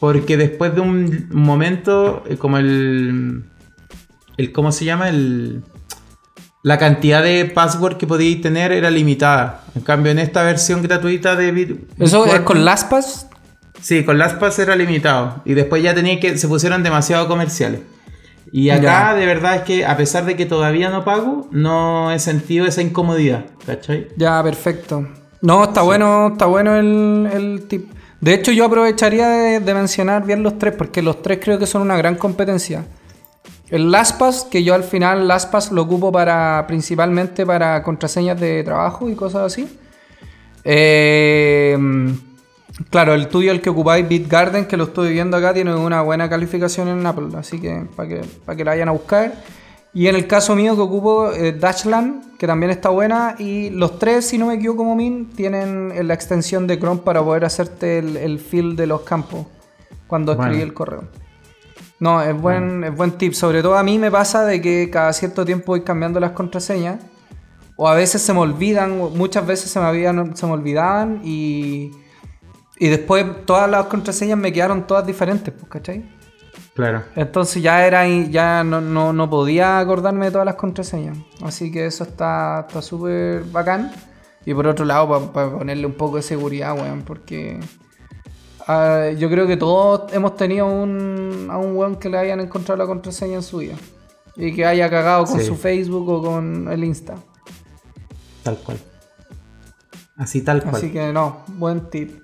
porque 0.00 0.36
después 0.36 0.74
de 0.74 0.80
un 0.80 1.28
momento, 1.30 2.22
eh, 2.28 2.36
como 2.36 2.58
el, 2.58 3.44
el... 4.36 4.52
¿Cómo 4.52 4.72
se 4.72 4.84
llama? 4.84 5.08
El... 5.08 5.62
La 6.62 6.78
cantidad 6.78 7.22
de 7.22 7.44
password 7.46 7.96
que 7.96 8.06
podíais 8.06 8.40
tener 8.40 8.72
era 8.72 8.90
limitada. 8.90 9.64
En 9.74 9.82
cambio, 9.82 10.12
en 10.12 10.18
esta 10.18 10.42
versión 10.42 10.82
gratuita 10.82 11.36
de 11.36 11.52
Bit 11.52 11.92
¿Eso 11.98 12.26
es 12.26 12.40
con 12.40 12.64
LastPass? 12.64 13.28
Sí, 13.80 14.04
con 14.04 14.18
LastPass 14.18 14.58
era 14.58 14.74
limitado. 14.74 15.40
Y 15.44 15.54
después 15.54 15.82
ya 15.82 15.94
tenía 15.94 16.18
que. 16.18 16.36
Se 16.36 16.48
pusieron 16.48 16.82
demasiado 16.82 17.28
comerciales. 17.28 17.80
Y 18.50 18.70
acá 18.70 19.14
de 19.14 19.26
verdad 19.26 19.56
es 19.56 19.62
que 19.62 19.86
a 19.86 19.96
pesar 19.96 20.24
de 20.24 20.36
que 20.36 20.46
todavía 20.46 20.90
no 20.90 21.04
pago, 21.04 21.48
no 21.50 22.10
he 22.10 22.18
sentido 22.18 22.66
esa 22.66 22.82
incomodidad, 22.82 23.46
¿cachai? 23.66 24.08
Ya, 24.16 24.42
perfecto. 24.42 25.06
No, 25.40 25.64
está 25.64 25.82
bueno, 25.82 26.28
está 26.32 26.46
bueno 26.46 26.76
el, 26.76 27.28
el 27.32 27.68
tip. 27.68 27.90
De 28.20 28.34
hecho, 28.34 28.50
yo 28.50 28.64
aprovecharía 28.64 29.28
de, 29.60 29.74
mencionar 29.74 30.24
bien 30.24 30.42
los 30.42 30.58
tres, 30.58 30.74
porque 30.74 31.02
los 31.02 31.22
tres 31.22 31.38
creo 31.42 31.58
que 31.58 31.66
son 31.66 31.82
una 31.82 31.96
gran 31.96 32.16
competencia. 32.16 32.84
El 33.68 33.90
LastPass, 33.92 34.48
que 34.50 34.64
yo 34.64 34.74
al 34.74 34.82
final 34.82 35.28
LastPass 35.28 35.72
lo 35.72 35.82
ocupo 35.82 36.10
para 36.10 36.64
principalmente 36.66 37.46
para 37.46 37.82
contraseñas 37.82 38.40
de 38.40 38.64
trabajo 38.64 39.08
y 39.08 39.14
cosas 39.14 39.52
así. 39.52 39.68
Eh, 40.64 41.76
Claro, 42.90 43.14
el 43.14 43.26
tuyo, 43.28 43.50
el 43.50 43.60
que 43.60 43.70
ocupáis, 43.70 44.08
BitGarden, 44.08 44.66
que 44.66 44.76
lo 44.76 44.84
estoy 44.84 45.12
viendo 45.12 45.36
acá, 45.36 45.52
tiene 45.52 45.74
una 45.74 46.02
buena 46.02 46.28
calificación 46.28 46.88
en 46.88 47.04
Apple, 47.04 47.28
así 47.36 47.60
que 47.60 47.84
para 47.96 48.08
que, 48.08 48.20
para 48.44 48.56
que 48.56 48.64
la 48.64 48.70
vayan 48.70 48.88
a 48.88 48.92
buscar. 48.92 49.32
Y 49.94 50.06
en 50.06 50.14
el 50.14 50.26
caso 50.26 50.54
mío 50.54 50.76
que 50.76 50.82
ocupo 50.82 51.32
eh, 51.32 51.52
Dashland, 51.52 52.36
que 52.36 52.46
también 52.46 52.70
está 52.70 52.90
buena, 52.90 53.34
y 53.38 53.70
los 53.70 53.98
tres, 53.98 54.26
si 54.26 54.38
no 54.38 54.46
me 54.46 54.54
equivoco 54.54 54.78
como 54.78 54.94
min, 54.94 55.30
tienen 55.30 56.06
la 56.06 56.14
extensión 56.14 56.66
de 56.66 56.78
Chrome 56.78 57.00
para 57.00 57.22
poder 57.22 57.44
hacerte 57.44 57.98
el, 57.98 58.16
el 58.16 58.38
fill 58.38 58.76
de 58.76 58.86
los 58.86 59.02
campos 59.02 59.46
cuando 60.06 60.32
escribí 60.32 60.60
el 60.60 60.74
correo. 60.74 61.04
No, 62.00 62.22
es 62.22 62.40
buen, 62.40 62.84
es 62.84 62.94
buen 62.94 63.12
tip. 63.12 63.32
Sobre 63.32 63.62
todo 63.62 63.76
a 63.76 63.82
mí 63.82 63.98
me 63.98 64.10
pasa 64.10 64.44
de 64.44 64.60
que 64.60 64.88
cada 64.90 65.12
cierto 65.12 65.44
tiempo 65.44 65.72
voy 65.72 65.80
cambiando 65.80 66.20
las 66.20 66.30
contraseñas. 66.32 67.00
O 67.76 67.88
a 67.88 67.94
veces 67.94 68.22
se 68.22 68.32
me 68.32 68.40
olvidan, 68.40 68.98
muchas 69.16 69.46
veces 69.46 69.70
se 69.70 69.78
me, 69.78 69.86
habían, 69.86 70.36
se 70.36 70.46
me 70.46 70.52
olvidaban 70.52 71.20
y 71.24 71.92
y 72.78 72.88
después 72.88 73.44
todas 73.44 73.68
las 73.68 73.86
contraseñas 73.86 74.38
me 74.38 74.52
quedaron 74.52 74.86
todas 74.86 75.06
diferentes, 75.06 75.52
pues, 75.52 75.68
¿cachai? 75.68 76.04
Claro. 76.78 77.02
Entonces 77.16 77.60
ya 77.60 77.84
era 77.84 78.06
ya 78.06 78.62
no, 78.62 78.80
no, 78.80 79.28
podía 79.28 79.80
acordarme 79.80 80.26
de 80.26 80.30
todas 80.30 80.44
las 80.44 80.54
contraseñas. 80.54 81.18
Así 81.42 81.72
que 81.72 81.86
eso 81.86 82.04
está 82.04 82.68
súper 82.80 83.42
bacán. 83.42 83.90
Y 84.46 84.54
por 84.54 84.64
otro 84.68 84.84
lado, 84.84 85.32
para 85.32 85.50
ponerle 85.50 85.86
un 85.86 85.94
poco 85.94 86.18
de 86.18 86.22
seguridad, 86.22 86.78
weón, 86.80 87.02
porque 87.02 87.58
ah, 88.68 89.08
yo 89.18 89.28
creo 89.28 89.48
que 89.48 89.56
todos 89.56 90.12
hemos 90.12 90.36
tenido 90.36 90.66
un, 90.66 91.48
a 91.50 91.58
un 91.58 91.74
weón 91.74 91.96
que 91.96 92.08
le 92.08 92.16
hayan 92.16 92.38
encontrado 92.38 92.78
la 92.78 92.86
contraseña 92.86 93.34
en 93.34 93.42
su 93.42 93.58
vida. 93.58 93.74
Y 94.36 94.54
que 94.54 94.64
haya 94.64 94.88
cagado 94.88 95.24
con 95.24 95.40
su 95.40 95.56
Facebook 95.56 96.08
o 96.08 96.22
con 96.22 96.70
el 96.70 96.84
Insta. 96.84 97.16
Tal 98.44 98.56
cual. 98.58 98.78
Así 100.16 100.42
tal 100.42 100.62
cual. 100.62 100.76
Así 100.76 100.92
que 100.92 101.12
no, 101.12 101.38
buen 101.48 101.90
tip. 101.90 102.22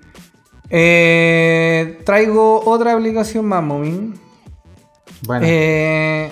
Eh, 0.71 2.03
traigo 2.07 2.63
otra 2.65 2.93
aplicación 2.93 3.47
más, 3.47 3.61
Momin. 3.61 4.23
Bueno. 5.27 5.47
Eh, 5.49 6.31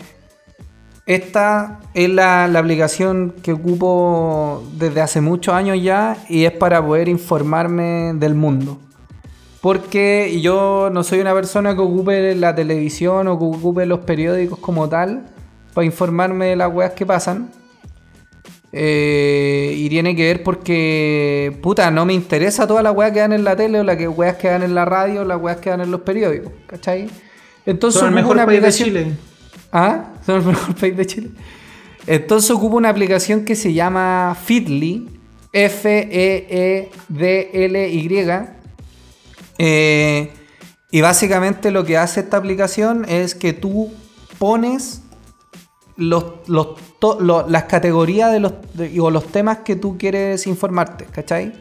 esta 1.06 1.80
es 1.94 2.08
la, 2.08 2.44
aplicación 2.44 3.34
que 3.42 3.52
ocupo 3.52 4.62
desde 4.74 5.00
hace 5.00 5.20
muchos 5.20 5.52
años 5.52 5.82
ya 5.82 6.16
y 6.28 6.44
es 6.44 6.52
para 6.52 6.84
poder 6.84 7.08
informarme 7.08 8.12
del 8.14 8.34
mundo. 8.34 8.78
Porque 9.60 10.40
yo 10.40 10.90
no 10.92 11.02
soy 11.02 11.20
una 11.20 11.34
persona 11.34 11.74
que 11.74 11.80
ocupe 11.80 12.34
la 12.34 12.54
televisión 12.54 13.28
o 13.28 13.38
que 13.38 13.44
ocupe 13.44 13.86
los 13.86 14.00
periódicos 14.00 14.58
como 14.58 14.88
tal 14.88 15.24
para 15.74 15.84
informarme 15.84 16.46
de 16.46 16.56
las 16.56 16.72
weas 16.72 16.92
que 16.92 17.04
pasan. 17.04 17.50
Eh, 18.74 19.74
y 19.76 19.88
tiene 19.88 20.16
que 20.16 20.24
ver 20.24 20.42
porque, 20.42 21.58
puta, 21.62 21.90
no 21.90 22.06
me 22.06 22.14
interesa 22.14 22.66
toda 22.66 22.82
la 22.82 22.90
weas 22.90 23.12
que 23.12 23.20
dan 23.20 23.32
en 23.32 23.44
la 23.44 23.54
tele 23.54 23.80
o 23.80 23.84
las 23.84 23.98
weas 24.16 24.36
que 24.36 24.48
dan 24.48 24.62
en 24.62 24.74
la 24.74 24.84
radio 24.84 25.22
o 25.22 25.24
las 25.24 25.40
weas 25.40 25.58
que 25.58 25.70
dan 25.70 25.80
en 25.80 25.90
los 25.90 26.00
periódicos, 26.00 26.52
¿cachai? 26.66 27.08
Entonces, 27.66 28.00
Son 28.00 28.08
el 28.08 28.14
mejor 28.14 28.44
país 28.44 28.62
de 28.62 28.72
Chile. 28.72 29.12
¿Ah? 29.72 30.14
Son 30.24 30.36
el 30.40 30.46
mejor 30.46 30.74
país 30.74 30.96
de 30.96 31.06
Chile. 31.06 31.30
Entonces 32.06 32.50
ocupo 32.50 32.76
una 32.76 32.88
aplicación 32.88 33.44
que 33.44 33.54
se 33.54 33.72
llama 33.72 34.36
Feedly, 34.42 35.08
F-E-E-D-L-Y. 35.52 36.88
Eh, 39.58 40.32
y 40.90 41.00
básicamente 41.00 41.70
lo 41.70 41.84
que 41.84 41.96
hace 41.96 42.20
esta 42.20 42.38
aplicación 42.38 43.04
es 43.08 43.34
que 43.34 43.52
tú 43.52 43.92
pones 44.38 45.02
los, 45.96 46.24
las 46.48 47.62
categorías 47.64 48.32
de 48.32 48.40
los, 48.40 48.54
o 49.00 49.10
los 49.10 49.26
temas 49.26 49.58
que 49.58 49.76
tú 49.76 49.96
quieres 49.96 50.46
informarte, 50.46 51.04
¿cachai? 51.04 51.52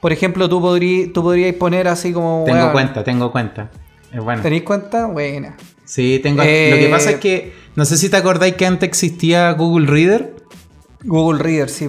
Por 0.00 0.12
ejemplo, 0.12 0.48
tú 0.48 0.60
podrías 0.60 1.54
poner 1.56 1.88
así 1.88 2.12
como... 2.12 2.44
Tengo 2.46 2.72
cuenta, 2.72 3.04
tengo 3.04 3.32
cuenta. 3.32 3.70
Es. 4.16 4.42
¿Tenéis 4.42 4.62
cuenta? 4.62 5.06
Buena. 5.06 5.56
Sí, 5.84 6.20
tengo... 6.22 6.38
Lo 6.38 6.44
que 6.44 6.88
pasa 6.90 7.12
es 7.12 7.16
que, 7.16 7.54
no 7.76 7.84
sé 7.84 7.96
si 7.96 8.08
te 8.08 8.16
acordáis 8.16 8.54
que 8.54 8.66
antes 8.66 8.88
existía 8.88 9.52
Google 9.52 9.86
Reader. 9.86 10.34
Google 11.04 11.42
Reader, 11.42 11.68
sí. 11.68 11.88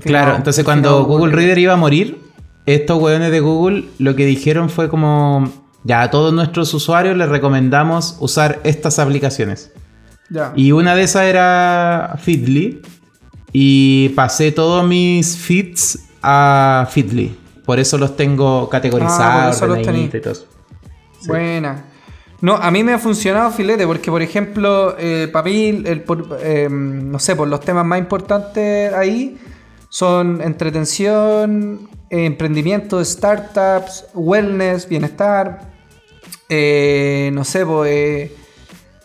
Claro, 0.00 0.36
entonces 0.36 0.64
cuando 0.64 1.04
Google 1.04 1.32
Reader 1.32 1.58
iba 1.58 1.72
a 1.72 1.76
morir, 1.76 2.18
estos 2.66 3.02
weones 3.02 3.30
de 3.30 3.40
Google 3.40 3.86
lo 3.98 4.14
que 4.14 4.24
dijeron 4.24 4.70
fue 4.70 4.88
como, 4.88 5.52
ya 5.84 6.02
a 6.02 6.10
todos 6.10 6.32
nuestros 6.32 6.72
usuarios 6.72 7.16
les 7.16 7.28
recomendamos 7.28 8.16
usar 8.20 8.60
estas 8.64 8.98
aplicaciones. 8.98 9.72
Y 10.56 10.72
una 10.72 10.94
de 10.94 11.02
esas 11.02 11.24
era 11.24 12.16
Feedly. 12.22 12.80
Y 13.52 14.10
pasé 14.10 14.50
todos 14.50 14.86
mis 14.86 15.36
feeds 15.36 15.98
a 16.22 16.88
Feedly. 16.90 17.36
Por 17.66 17.78
eso 17.78 17.98
los 17.98 18.16
tengo 18.16 18.68
categorizados, 18.70 19.60
ah, 19.62 19.66
Buena. 21.26 21.84
No, 22.40 22.56
a 22.56 22.70
mí 22.72 22.82
me 22.82 22.92
ha 22.92 22.98
funcionado 22.98 23.52
filete 23.52 23.86
porque, 23.86 24.10
por 24.10 24.20
ejemplo, 24.20 24.96
eh, 24.98 25.28
para 25.32 25.48
el, 25.48 26.04
em, 26.42 27.10
no 27.10 27.18
sé, 27.20 27.36
por 27.36 27.46
los 27.46 27.60
temas 27.60 27.86
más 27.86 28.00
importantes 28.00 28.92
ahí 28.92 29.38
son 29.88 30.40
entretención, 30.42 31.88
emprendimiento, 32.10 33.04
startups, 33.04 34.06
wellness, 34.14 34.88
bienestar, 34.88 35.70
eh, 36.48 37.30
no 37.32 37.44
sé, 37.44 37.64
pues 37.64 38.30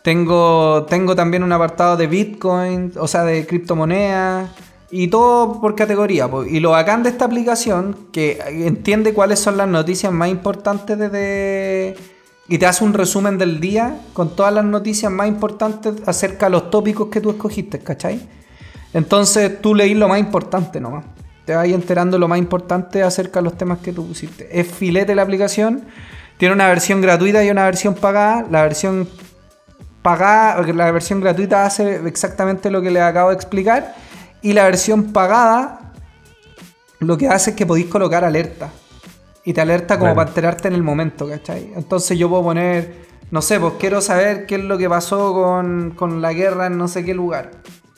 tengo, 0.04 0.86
tengo 0.90 1.16
también 1.16 1.44
un 1.44 1.52
apartado 1.52 1.96
de 1.96 2.08
Bitcoin, 2.08 2.94
o 2.98 3.08
sea, 3.08 3.24
de 3.24 3.46
criptomonedas. 3.46 4.50
Y 4.90 5.08
todo 5.10 5.60
por 5.60 5.76
categoría. 5.76 6.30
Y 6.50 6.60
lo 6.60 6.72
bacán 6.72 7.04
de 7.04 7.10
esta 7.10 7.26
aplicación, 7.26 7.98
que 8.12 8.40
entiende 8.48 9.14
cuáles 9.14 9.40
son 9.40 9.58
las 9.58 9.68
noticias 9.68 10.12
más 10.14 10.30
importantes 10.30 10.98
desde... 10.98 11.96
Y 12.50 12.58
te 12.58 12.66
hace 12.66 12.86
un 12.86 12.94
resumen 12.94 13.38
del 13.38 13.60
día 13.60 14.00
con 14.14 14.34
todas 14.34 14.54
las 14.54 14.64
noticias 14.64 15.12
más 15.12 15.28
importantes 15.28 15.96
acerca 16.06 16.46
de 16.46 16.52
los 16.52 16.72
tópicos 16.72 17.10
que 17.10 17.20
tú 17.20 17.30
escogiste, 17.30 17.80
¿cachai? 17.80 18.22
Entonces 18.94 19.62
tú 19.62 19.76
leís 19.76 19.98
lo 19.98 20.08
más 20.08 20.20
importante 20.20 20.80
nomás. 20.80 21.04
Te 21.46 21.54
vas 21.54 21.68
enterando 21.68 22.18
lo 22.18 22.30
más 22.30 22.40
importante 22.40 23.04
acerca 23.04 23.40
de 23.40 23.44
los 23.44 23.58
temas 23.58 23.80
que 23.80 23.92
tú 23.92 24.08
pusiste. 24.08 24.48
Es 24.58 24.68
filete 24.68 25.14
la 25.14 25.24
aplicación. 25.24 25.84
Tiene 26.38 26.56
una 26.56 26.68
versión 26.68 27.02
gratuita 27.02 27.44
y 27.44 27.50
una 27.50 27.66
versión 27.66 27.96
pagada. 27.96 28.46
La 28.50 28.62
versión 28.62 29.10
pagada, 30.02 30.62
la 30.74 30.92
versión 30.92 31.20
gratuita 31.20 31.66
hace 31.66 31.98
exactamente 32.08 32.72
lo 32.72 32.82
que 32.82 32.92
les 32.92 33.04
acabo 33.04 33.30
de 33.30 33.36
explicar. 33.36 33.94
Y 34.42 34.54
la 34.54 34.66
versión 34.66 35.12
pagada 35.12 35.88
lo 37.00 37.18
que 37.18 37.28
hace 37.28 37.52
es 37.52 37.56
que 37.56 37.66
podéis 37.66 37.88
colocar 37.88 38.24
alerta. 38.24 38.70
Y 39.44 39.54
te 39.54 39.62
alerta 39.62 39.98
como 39.98 40.14
para 40.14 40.30
enterarte 40.30 40.68
en 40.68 40.74
el 40.74 40.84
momento, 40.84 41.28
¿cachai? 41.28 41.72
Entonces 41.76 42.18
yo 42.18 42.28
puedo 42.28 42.44
poner, 42.44 43.06
no 43.32 43.42
sé, 43.42 43.60
pues 43.60 43.76
quiero 43.80 44.02
saber 44.02 44.46
qué 44.46 44.56
es 44.56 44.64
lo 44.64 44.78
que 44.78 44.90
pasó 44.90 45.34
con, 45.34 45.92
con 45.92 46.22
la 46.22 46.34
guerra 46.34 46.68
en 46.68 46.78
no 46.78 46.88
sé 46.88 47.06
qué 47.06 47.14
lugar. 47.14 47.52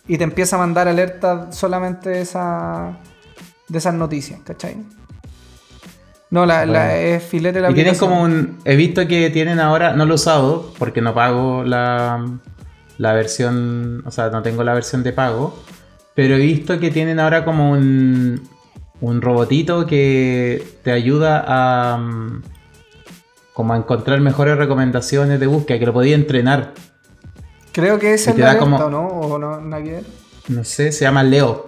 Y 0.07 0.17
te 0.17 0.23
empieza 0.23 0.57
a 0.57 0.59
mandar 0.59 0.87
alerta 0.87 1.51
solamente 1.51 2.09
de, 2.09 2.21
esa, 2.21 2.99
de 3.67 3.77
esas 3.77 3.93
noticias, 3.95 4.41
¿cachai? 4.43 4.77
No, 6.31 6.45
la, 6.45 6.65
la 6.65 6.95
es 6.97 7.23
filete 7.23 7.59
la 7.59 7.71
Y 7.71 7.73
tienen 7.73 7.95
como 7.95 8.21
un. 8.21 8.59
He 8.63 8.75
visto 8.75 9.07
que 9.07 9.31
tienen 9.31 9.59
ahora. 9.59 9.93
No 9.93 10.05
lo 10.05 10.11
he 10.11 10.15
usado 10.15 10.71
porque 10.77 11.01
no 11.01 11.15
pago 11.15 11.63
la, 11.63 12.23
la 12.99 13.13
versión. 13.13 14.03
O 14.05 14.11
sea, 14.11 14.29
no 14.29 14.43
tengo 14.43 14.63
la 14.63 14.75
versión 14.75 15.01
de 15.01 15.11
pago. 15.11 15.57
Pero 16.15 16.35
he 16.35 16.39
visto 16.39 16.79
que 16.79 16.91
tienen 16.91 17.19
ahora 17.19 17.45
como 17.45 17.71
un. 17.71 18.47
Un 19.01 19.21
robotito 19.21 19.85
que 19.85 20.61
te 20.83 20.91
ayuda 20.91 21.43
a. 21.47 22.31
Como 23.53 23.73
a 23.73 23.77
encontrar 23.77 24.19
mejores 24.19 24.57
recomendaciones 24.57 25.39
de 25.39 25.47
búsqueda, 25.47 25.79
que 25.79 25.85
lo 25.85 25.93
podía 25.93 26.15
entrenar. 26.15 26.73
Creo 27.71 27.99
que 27.99 28.13
es 28.13 28.27
el 28.27 28.35
de 28.35 28.57
como, 28.57 28.77
¿no? 28.89 29.07
¿O 29.07 29.37
no, 29.37 29.61
No 29.61 30.63
sé, 30.63 30.91
se 30.91 31.05
llama 31.05 31.23
Leo. 31.23 31.65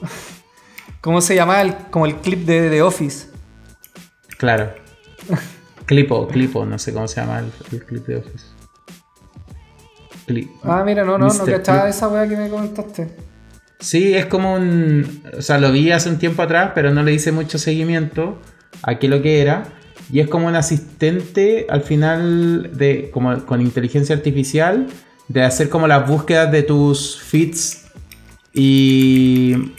¿Cómo 1.00 1.20
se 1.20 1.34
llama 1.34 1.60
el, 1.60 1.74
como 1.90 2.06
el 2.06 2.16
clip 2.16 2.46
de 2.46 2.70
The 2.70 2.82
Office? 2.82 3.28
Claro. 4.38 4.72
Clipo, 5.86 6.26
Clipo, 6.28 6.64
no 6.64 6.78
sé 6.78 6.92
cómo 6.94 7.06
se 7.08 7.20
llama 7.20 7.40
el, 7.40 7.84
clip 7.84 8.06
de 8.06 8.16
Office. 8.16 8.46
ah, 10.62 10.82
mira, 10.84 11.04
no, 11.04 11.18
no, 11.18 11.28
no 11.28 11.44
cachaba 11.44 11.88
esa 11.88 12.08
weá 12.08 12.26
que 12.26 12.36
me 12.36 12.48
comentaste. 12.48 13.14
Sí, 13.78 14.14
es 14.14 14.26
como 14.26 14.54
un. 14.54 15.22
O 15.36 15.42
sea, 15.42 15.58
lo 15.58 15.72
vi 15.72 15.90
hace 15.90 16.08
un 16.08 16.18
tiempo 16.18 16.42
atrás, 16.42 16.72
pero 16.74 16.92
no 16.92 17.02
le 17.02 17.12
hice 17.12 17.32
mucho 17.32 17.58
seguimiento 17.58 18.40
a 18.82 18.98
qué 18.98 19.08
lo 19.08 19.22
que 19.22 19.40
era. 19.40 19.64
y 20.10 20.20
es 20.20 20.28
como 20.28 20.46
un 20.46 20.56
asistente 20.56 21.66
al 21.68 21.82
final 21.82 22.70
de 22.74 23.10
como 23.12 23.44
con 23.46 23.60
inteligencia 23.60 24.14
artificial 24.14 24.86
de 25.28 25.42
hacer 25.42 25.68
como 25.68 25.86
las 25.86 26.06
búsquedas 26.06 26.52
de 26.52 26.62
tus 26.62 27.20
feeds 27.20 27.86
y 28.52 29.72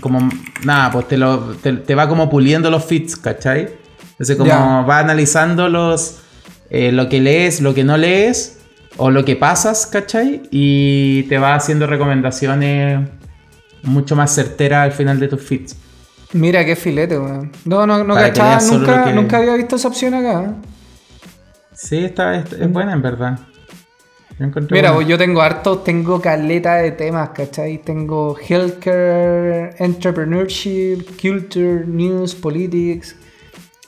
como 0.00 0.28
nada, 0.64 0.90
pues 0.92 1.08
te, 1.08 1.16
lo, 1.16 1.56
te, 1.56 1.94
va 1.94 2.08
como 2.08 2.28
puliendo 2.28 2.70
los 2.70 2.84
feeds, 2.84 3.16
¿cachai? 3.16 3.68
Entonces 4.12 4.36
como 4.36 4.86
va 4.86 4.98
analizando 4.98 5.68
los 5.68 6.20
eh, 6.68 6.92
lo 6.92 7.08
que 7.08 7.20
lees, 7.20 7.60
lo 7.60 7.74
que 7.74 7.84
no 7.84 7.96
lees 7.96 8.59
o 9.02 9.10
lo 9.10 9.24
que 9.24 9.34
pasas, 9.34 9.86
¿cachai? 9.86 10.42
Y 10.50 11.22
te 11.22 11.38
va 11.38 11.54
haciendo 11.54 11.86
recomendaciones 11.86 13.08
mucho 13.82 14.14
más 14.14 14.34
certeras 14.34 14.84
al 14.84 14.92
final 14.92 15.18
de 15.18 15.26
tus 15.26 15.40
feeds. 15.40 15.74
Mira 16.34 16.62
qué 16.66 16.76
filete, 16.76 17.18
weón. 17.18 17.50
No, 17.64 17.86
no, 17.86 18.04
no 18.04 18.14
cachaba, 18.14 18.60
nunca, 18.60 19.10
nunca 19.12 19.38
había 19.38 19.54
visto 19.54 19.76
esa 19.76 19.88
opción 19.88 20.12
acá. 20.12 20.42
¿eh? 20.42 20.50
Sí, 21.72 22.04
está, 22.04 22.34
es, 22.36 22.70
buena 22.70 22.92
en 22.92 23.00
verdad. 23.00 23.38
Mira, 24.70 25.00
yo 25.02 25.16
tengo 25.16 25.40
harto, 25.40 25.78
tengo 25.78 26.20
caleta 26.20 26.74
de 26.76 26.92
temas, 26.92 27.30
¿cachai? 27.30 27.78
Tengo 27.78 28.36
healthcare, 28.36 29.76
entrepreneurship, 29.78 31.04
culture, 31.20 31.86
news, 31.86 32.34
politics, 32.34 33.16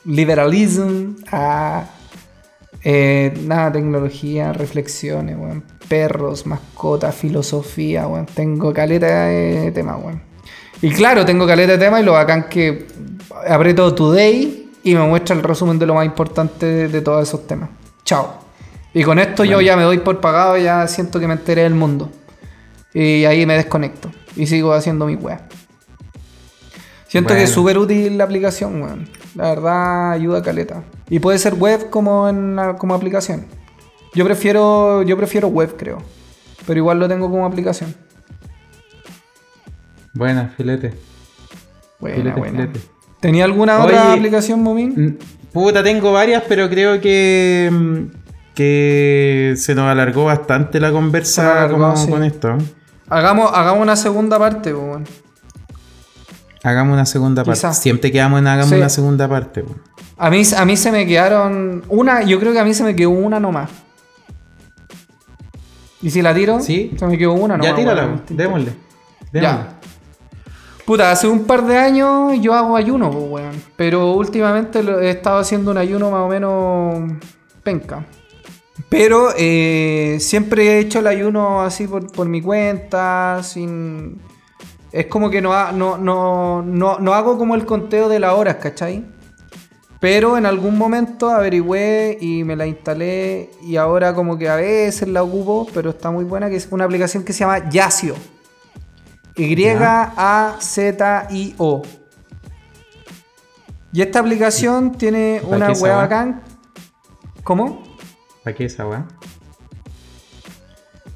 liberalism, 0.06 1.16
ah, 1.30 1.84
eh, 2.84 3.32
nada, 3.44 3.72
tecnología, 3.72 4.52
reflexiones, 4.52 5.36
weón. 5.38 5.64
Perros, 5.88 6.46
mascotas, 6.46 7.14
filosofía, 7.14 8.06
weón. 8.06 8.26
Tengo 8.26 8.72
caleta 8.72 9.26
de 9.26 9.70
temas, 9.72 9.96
weón. 10.02 10.22
Y 10.82 10.90
claro, 10.90 11.24
tengo 11.24 11.46
caleta 11.46 11.72
de 11.72 11.78
tema 11.78 12.00
y 12.00 12.04
lo 12.04 12.12
bacán 12.12 12.48
que 12.48 12.88
aprieto 13.48 13.94
Today 13.94 14.70
y 14.82 14.94
me 14.94 15.06
muestra 15.06 15.36
el 15.36 15.42
resumen 15.42 15.78
de 15.78 15.86
lo 15.86 15.94
más 15.94 16.04
importante 16.04 16.88
de, 16.88 17.00
todos 17.00 17.28
esos 17.28 17.46
temas. 17.46 17.70
Chao. 18.04 18.40
Y 18.92 19.04
con 19.04 19.20
esto 19.20 19.44
yo 19.44 19.60
ya 19.60 19.76
me 19.76 19.84
doy 19.84 19.98
por 19.98 20.20
pagado, 20.20 20.58
ya 20.58 20.86
siento 20.88 21.20
que 21.20 21.28
me 21.28 21.34
enteré 21.34 21.62
del 21.62 21.74
mundo. 21.74 22.10
Y 22.92 23.24
ahí 23.24 23.46
me 23.46 23.54
desconecto. 23.54 24.10
Y 24.34 24.46
sigo 24.46 24.72
haciendo 24.72 25.06
mi 25.06 25.14
web. 25.14 25.38
Siento 27.06 27.34
que 27.34 27.44
es 27.44 27.50
súper 27.50 27.78
útil 27.78 28.18
la 28.18 28.24
aplicación, 28.24 28.82
weón. 28.82 29.08
La 29.36 29.50
verdad 29.50 30.12
ayuda 30.12 30.38
a 30.38 30.42
caleta. 30.42 30.82
Y 31.12 31.18
puede 31.18 31.38
ser 31.38 31.56
web 31.56 31.90
como 31.90 32.26
en 32.26 32.58
como 32.78 32.94
aplicación. 32.94 33.44
Yo 34.14 34.24
prefiero, 34.24 35.02
yo 35.02 35.14
prefiero 35.18 35.48
web, 35.48 35.76
creo. 35.76 35.98
Pero 36.66 36.78
igual 36.78 36.98
lo 37.00 37.06
tengo 37.06 37.30
como 37.30 37.44
aplicación. 37.44 37.94
Buena, 40.14 40.54
filete. 40.56 40.94
Buena, 42.00 42.34
buena. 42.34 42.70
¿Tenía 43.20 43.44
alguna 43.44 43.84
otra 43.84 44.14
aplicación, 44.14 44.62
Momin? 44.62 45.18
Puta, 45.52 45.82
tengo 45.82 46.12
varias, 46.12 46.44
pero 46.48 46.70
creo 46.70 46.98
que, 46.98 47.68
mm, 47.70 48.54
que 48.54 49.52
se 49.58 49.74
nos 49.74 49.84
alargó 49.84 50.24
bastante 50.24 50.80
la 50.80 50.92
conversa 50.92 51.68
con 52.08 52.24
esto. 52.24 52.56
Hagamos, 53.10 53.50
hagamos 53.52 53.82
una 53.82 53.96
segunda 53.96 54.38
parte, 54.38 54.72
pues, 54.72 55.06
Hagamos 56.62 56.94
una 56.94 57.06
segunda 57.06 57.44
parte. 57.44 57.74
Siempre 57.74 58.12
quedamos 58.12 58.40
en 58.40 58.46
hagamos 58.46 58.72
una 58.72 58.88
segunda 58.88 59.28
parte. 59.28 59.64
A 60.16 60.30
mí, 60.30 60.42
a 60.56 60.64
mí 60.64 60.76
se 60.76 60.92
me 60.92 61.06
quedaron 61.06 61.84
una, 61.88 62.22
yo 62.22 62.38
creo 62.38 62.52
que 62.52 62.60
a 62.60 62.64
mí 62.64 62.72
se 62.74 62.84
me 62.84 62.94
quedó 62.94 63.10
una 63.10 63.40
nomás. 63.40 63.70
¿Y 66.00 66.10
si 66.10 66.22
la 66.22 66.34
tiro? 66.34 66.60
Sí. 66.60 66.92
Se 66.96 67.06
me 67.06 67.18
quedó 67.18 67.32
una 67.32 67.56
nomás. 67.56 67.72
Ya 67.72 67.76
tírala, 67.76 68.02
démosle. 68.02 68.36
démosle. 68.36 68.72
Ya. 69.32 69.78
Puta, 70.84 71.12
hace 71.12 71.28
un 71.28 71.44
par 71.44 71.64
de 71.64 71.78
años 71.78 72.32
yo 72.40 72.54
hago 72.54 72.76
ayuno, 72.76 73.10
pues, 73.10 73.24
weón. 73.30 73.62
Pero 73.76 74.12
últimamente 74.12 74.80
he 74.80 75.10
estado 75.10 75.38
haciendo 75.38 75.70
un 75.70 75.78
ayuno 75.78 76.10
más 76.10 76.22
o 76.22 76.28
menos 76.28 77.12
penca. 77.62 78.04
Pero 78.88 79.28
eh, 79.36 80.18
siempre 80.20 80.66
he 80.66 80.78
hecho 80.80 80.98
el 80.98 81.06
ayuno 81.06 81.62
así 81.62 81.86
por, 81.86 82.28
mi 82.28 82.42
cuenta, 82.42 83.40
sin... 83.42 84.20
Es 84.92 85.06
como 85.06 85.30
que 85.30 85.40
no, 85.40 85.72
no, 85.72 85.96
no, 85.96 86.62
no, 86.62 87.14
hago 87.14 87.38
como 87.38 87.54
el 87.54 87.64
conteo 87.64 88.10
de 88.10 88.18
las 88.20 88.34
horas, 88.34 88.56
¿cachai? 88.56 89.06
Pero 90.00 90.36
en 90.36 90.44
algún 90.46 90.76
momento 90.76 91.30
averigüé 91.30 92.18
y 92.20 92.44
me 92.44 92.56
la 92.56 92.66
instalé 92.66 93.50
y 93.62 93.76
ahora 93.76 94.14
como 94.14 94.36
que 94.36 94.48
a 94.48 94.56
veces 94.56 95.08
la 95.08 95.22
ocupo, 95.22 95.66
pero 95.72 95.90
está 95.90 96.10
muy 96.10 96.24
buena, 96.24 96.50
que 96.50 96.56
es 96.56 96.68
una 96.70 96.84
aplicación 96.84 97.24
que 97.24 97.32
se 97.32 97.38
llama 97.40 97.70
Yacio. 97.70 98.14
Y-A-Z-I-O. 99.36 100.12
Y 103.94 104.02
esta 104.02 104.18
aplicación 104.20 104.92
tiene 104.92 105.40
una 105.44 105.72
web 105.72 105.94
bacán. 105.94 106.42
¿Cómo? 107.44 107.82
¿Para 108.42 108.56
qué 108.56 108.64
esa 108.66 108.86
web? 108.86 109.04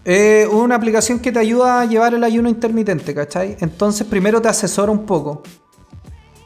Eh, 0.09 0.47
una 0.53 0.77
aplicación 0.77 1.19
que 1.19 1.33
te 1.33 1.41
ayuda 1.41 1.81
a 1.81 1.85
llevar 1.85 2.15
el 2.15 2.23
ayuno 2.23 2.49
intermitente, 2.49 3.13
¿cachai? 3.13 3.57
Entonces 3.59 4.07
primero 4.07 4.41
te 4.41 4.47
asesora 4.47 4.93
un 4.93 5.05
poco. 5.05 5.43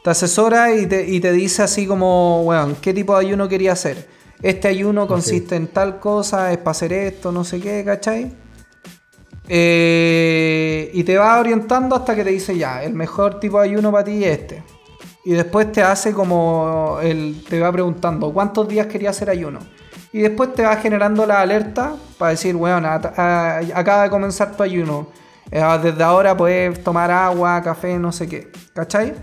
Te 0.03 0.09
asesora 0.09 0.73
y 0.73 0.87
te, 0.87 1.31
dice 1.31 1.61
así 1.61 1.85
como, 1.85 2.41
weón, 2.41 2.75
¿qué 2.81 2.91
tipo 2.91 3.13
de 3.13 3.27
ayuno 3.27 3.47
quería 3.47 3.73
hacer? 3.73 4.09
Este 4.41 4.67
ayuno 4.67 5.05
consiste 5.05 5.55
en 5.55 5.67
tal 5.67 5.99
cosa, 5.99 6.51
es 6.51 6.57
para 6.57 6.71
hacer 6.71 6.91
esto, 6.91 7.31
no 7.31 7.43
sé 7.43 7.59
qué, 7.59 7.83
¿cachai? 7.85 8.33
Eh, 9.47 10.89
y 10.91 11.03
te 11.03 11.19
va 11.19 11.39
orientando 11.39 11.95
hasta 11.95 12.15
que 12.15 12.23
te 12.23 12.31
dice 12.31 12.57
ya, 12.57 12.83
el 12.83 12.93
mejor 12.93 13.39
tipo 13.39 13.61
de 13.61 13.69
ayuno 13.69 13.91
para 13.91 14.05
ti 14.05 14.23
es 14.23 14.39
este. 14.39 14.63
Y 15.23 15.33
después 15.33 15.71
te 15.71 15.83
hace 15.83 16.13
como, 16.13 16.97
el, 17.03 17.43
te 17.47 17.59
va 17.59 17.71
preguntando 17.71 18.33
cuántos 18.33 18.67
días 18.67 18.87
quería 18.87 19.11
hacer 19.11 19.29
ayuno. 19.29 19.59
Y 20.13 20.19
después 20.19 20.53
te 20.53 20.63
va 20.63 20.75
generando 20.77 21.25
la 21.25 21.41
alerta 21.41 21.95
para 22.17 22.31
decir, 22.31 22.55
bueno, 22.55 22.87
acaba 22.87 24.03
de 24.03 24.09
comenzar 24.09 24.55
tu 24.55 24.63
ayuno. 24.63 25.07
Eh, 25.51 25.61
desde 25.83 26.03
ahora 26.03 26.35
puedes 26.35 26.81
tomar 26.83 27.11
agua, 27.11 27.61
café, 27.61 27.97
no 27.97 28.11
sé 28.11 28.27
qué. 28.27 28.51
¿Cachai? 28.73 29.13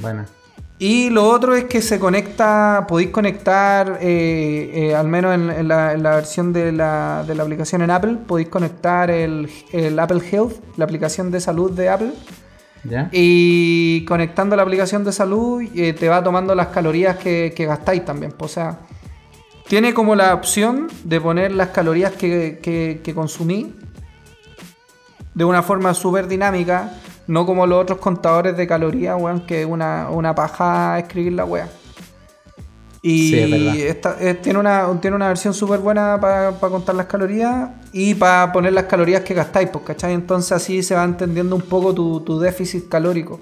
Bueno. 0.00 0.24
Y 0.78 1.10
lo 1.10 1.28
otro 1.28 1.54
es 1.54 1.64
que 1.64 1.82
se 1.82 2.00
conecta, 2.00 2.86
podéis 2.88 3.10
conectar, 3.10 3.98
eh, 4.00 4.70
eh, 4.72 4.94
al 4.94 5.08
menos 5.08 5.34
en, 5.34 5.68
la, 5.68 5.94
versión 5.94 6.54
de 6.54 6.72
la, 6.72 7.22
de 7.26 7.34
la, 7.34 7.42
aplicación 7.42 7.82
en 7.82 7.90
Apple, 7.90 8.16
podéis 8.26 8.48
conectar 8.48 9.10
el, 9.10 9.46
Apple 9.98 10.22
Health, 10.30 10.54
la 10.78 10.86
aplicación 10.86 11.30
de 11.30 11.40
salud 11.40 11.70
de 11.72 11.90
Apple. 11.90 12.12
Y 13.12 14.06
conectando 14.06 14.56
la 14.56 14.62
aplicación 14.62 15.04
de 15.04 15.12
salud 15.12 15.62
te 15.70 16.08
va 16.08 16.24
tomando 16.24 16.54
las 16.54 16.68
calorías 16.68 17.18
que, 17.18 17.52
gastáis 17.58 18.02
también. 18.06 18.32
O 18.38 18.48
sea, 18.48 18.78
tiene 19.70 19.94
como 19.94 20.16
la 20.16 20.34
opción 20.34 20.88
de 21.04 21.20
poner 21.20 21.52
las 21.52 21.68
calorías 21.68 22.10
que, 22.10 22.58
que, 22.60 23.02
que 23.04 23.14
consumí 23.14 23.72
de 25.32 25.44
una 25.44 25.62
forma 25.62 25.94
súper 25.94 26.26
dinámica 26.26 26.92
no 27.28 27.46
como 27.46 27.68
los 27.68 27.80
otros 27.80 28.00
contadores 28.00 28.56
de 28.56 28.66
calorías, 28.66 29.16
weón, 29.16 29.42
que 29.46 29.60
es 29.60 29.68
una, 29.68 30.10
una 30.10 30.34
paja 30.34 30.98
escribir 30.98 31.34
la 31.34 31.44
weá. 31.44 31.68
Y 33.00 33.32
esta, 33.82 34.16
eh, 34.18 34.34
tiene, 34.34 34.58
una, 34.58 34.88
tiene 35.00 35.14
una 35.14 35.28
versión 35.28 35.54
súper 35.54 35.78
buena 35.78 36.18
para 36.20 36.50
contar 36.58 36.96
las 36.96 37.06
calorías 37.06 37.70
y 37.92 38.16
para 38.16 38.52
poner 38.52 38.72
las 38.72 38.86
calorías 38.86 39.22
que 39.22 39.34
gastáis, 39.34 39.68
pues, 39.68 39.84
¿cachai? 39.84 40.14
Entonces 40.14 40.50
así 40.50 40.82
se 40.82 40.96
va 40.96 41.04
entendiendo 41.04 41.54
un 41.54 41.62
poco 41.62 41.94
tu, 41.94 42.40
déficit 42.40 42.88
calórico. 42.88 43.38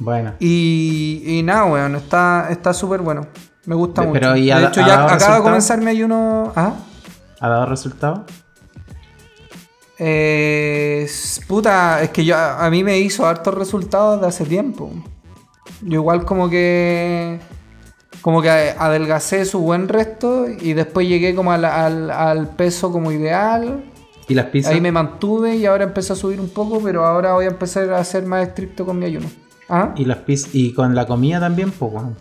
Bueno. 0.00 0.34
Y, 0.38 1.22
y 1.24 1.42
nada, 1.42 1.64
weón, 1.64 1.94
está 1.96 2.74
súper 2.74 3.00
bueno. 3.00 3.26
Me 3.68 3.74
gusta 3.74 4.00
mucho. 4.00 4.32
de 4.32 4.46
hecho, 4.46 4.80
ya 4.80 5.04
acaba 5.04 5.36
de 5.36 5.42
comenzar 5.42 5.78
mi 5.78 5.90
ayuno. 5.90 6.54
¿Ah? 6.56 6.72
¿Ha 7.38 7.48
dado 7.50 7.66
resultado? 7.66 8.24
Eh, 9.98 11.06
puta, 11.46 12.00
es 12.02 12.08
que 12.08 12.24
yo, 12.24 12.34
a 12.34 12.70
mí 12.70 12.82
me 12.82 12.98
hizo 12.98 13.26
hartos 13.26 13.52
resultados 13.52 14.22
de 14.22 14.26
hace 14.26 14.46
tiempo. 14.46 14.90
Yo 15.82 16.00
igual 16.00 16.24
como 16.24 16.48
que 16.48 17.40
como 18.22 18.40
que 18.40 18.48
adelgacé 18.48 19.44
su 19.44 19.58
buen 19.58 19.86
resto 19.88 20.46
y 20.48 20.72
después 20.72 21.06
llegué 21.06 21.34
como 21.34 21.52
al, 21.52 22.48
peso 22.56 22.90
como 22.90 23.12
ideal. 23.12 23.84
¿Y 24.28 24.34
las 24.34 24.46
pizzas? 24.46 24.72
Ahí 24.72 24.80
me 24.80 24.92
mantuve 24.92 25.56
y 25.56 25.66
ahora 25.66 25.84
empecé 25.84 26.14
a 26.14 26.16
subir 26.16 26.40
un 26.40 26.48
poco, 26.48 26.80
pero 26.82 27.04
ahora 27.04 27.34
voy 27.34 27.44
a 27.44 27.48
empezar 27.48 27.92
a 27.92 28.02
ser 28.02 28.24
más 28.24 28.48
estricto 28.48 28.86
con 28.86 28.98
mi 28.98 29.04
ayuno. 29.04 29.28
¿Ah? 29.68 29.92
¿Y 29.94 30.06
las 30.06 30.18
pizzas? 30.18 30.54
¿Y 30.54 30.72
con 30.72 30.94
la 30.94 31.06
comida 31.06 31.38
también 31.38 31.70
poco? 31.70 32.14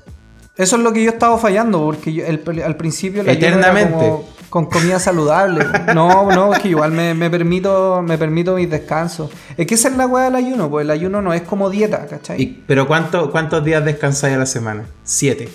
Eso 0.57 0.75
es 0.77 0.81
lo 0.81 0.91
que 0.91 1.03
yo 1.03 1.11
estaba 1.11 1.37
fallando, 1.37 1.83
porque 1.83 2.25
al 2.25 2.75
principio 2.75 3.23
la 3.23 3.33
Eternamente 3.33 4.11
con 4.49 4.65
comida 4.65 4.99
saludable. 4.99 5.65
No, 5.93 6.31
no, 6.31 6.53
es 6.53 6.59
que 6.59 6.69
igual 6.69 6.91
me, 6.91 7.29
permito 7.29 8.01
me 8.01 8.17
permito 8.17 8.55
mis 8.55 8.69
descansos. 8.69 9.29
Es 9.57 9.67
que 9.67 9.75
esa 9.75 9.89
es 9.89 9.97
la 9.97 10.07
weá 10.07 10.25
del 10.25 10.35
ayuno, 10.35 10.69
pues 10.69 10.83
el 10.83 10.91
ayuno 10.91 11.21
no 11.21 11.33
es 11.33 11.41
como 11.41 11.69
dieta, 11.69 12.05
¿cachai? 12.07 12.63
¿Pero 12.65 12.87
cuánto, 12.87 13.29
cuántos 13.31 13.63
días 13.63 13.83
descansáis 13.83 14.35
a 14.35 14.39
la 14.39 14.45
semana? 14.45 14.85
Siete. 15.03 15.49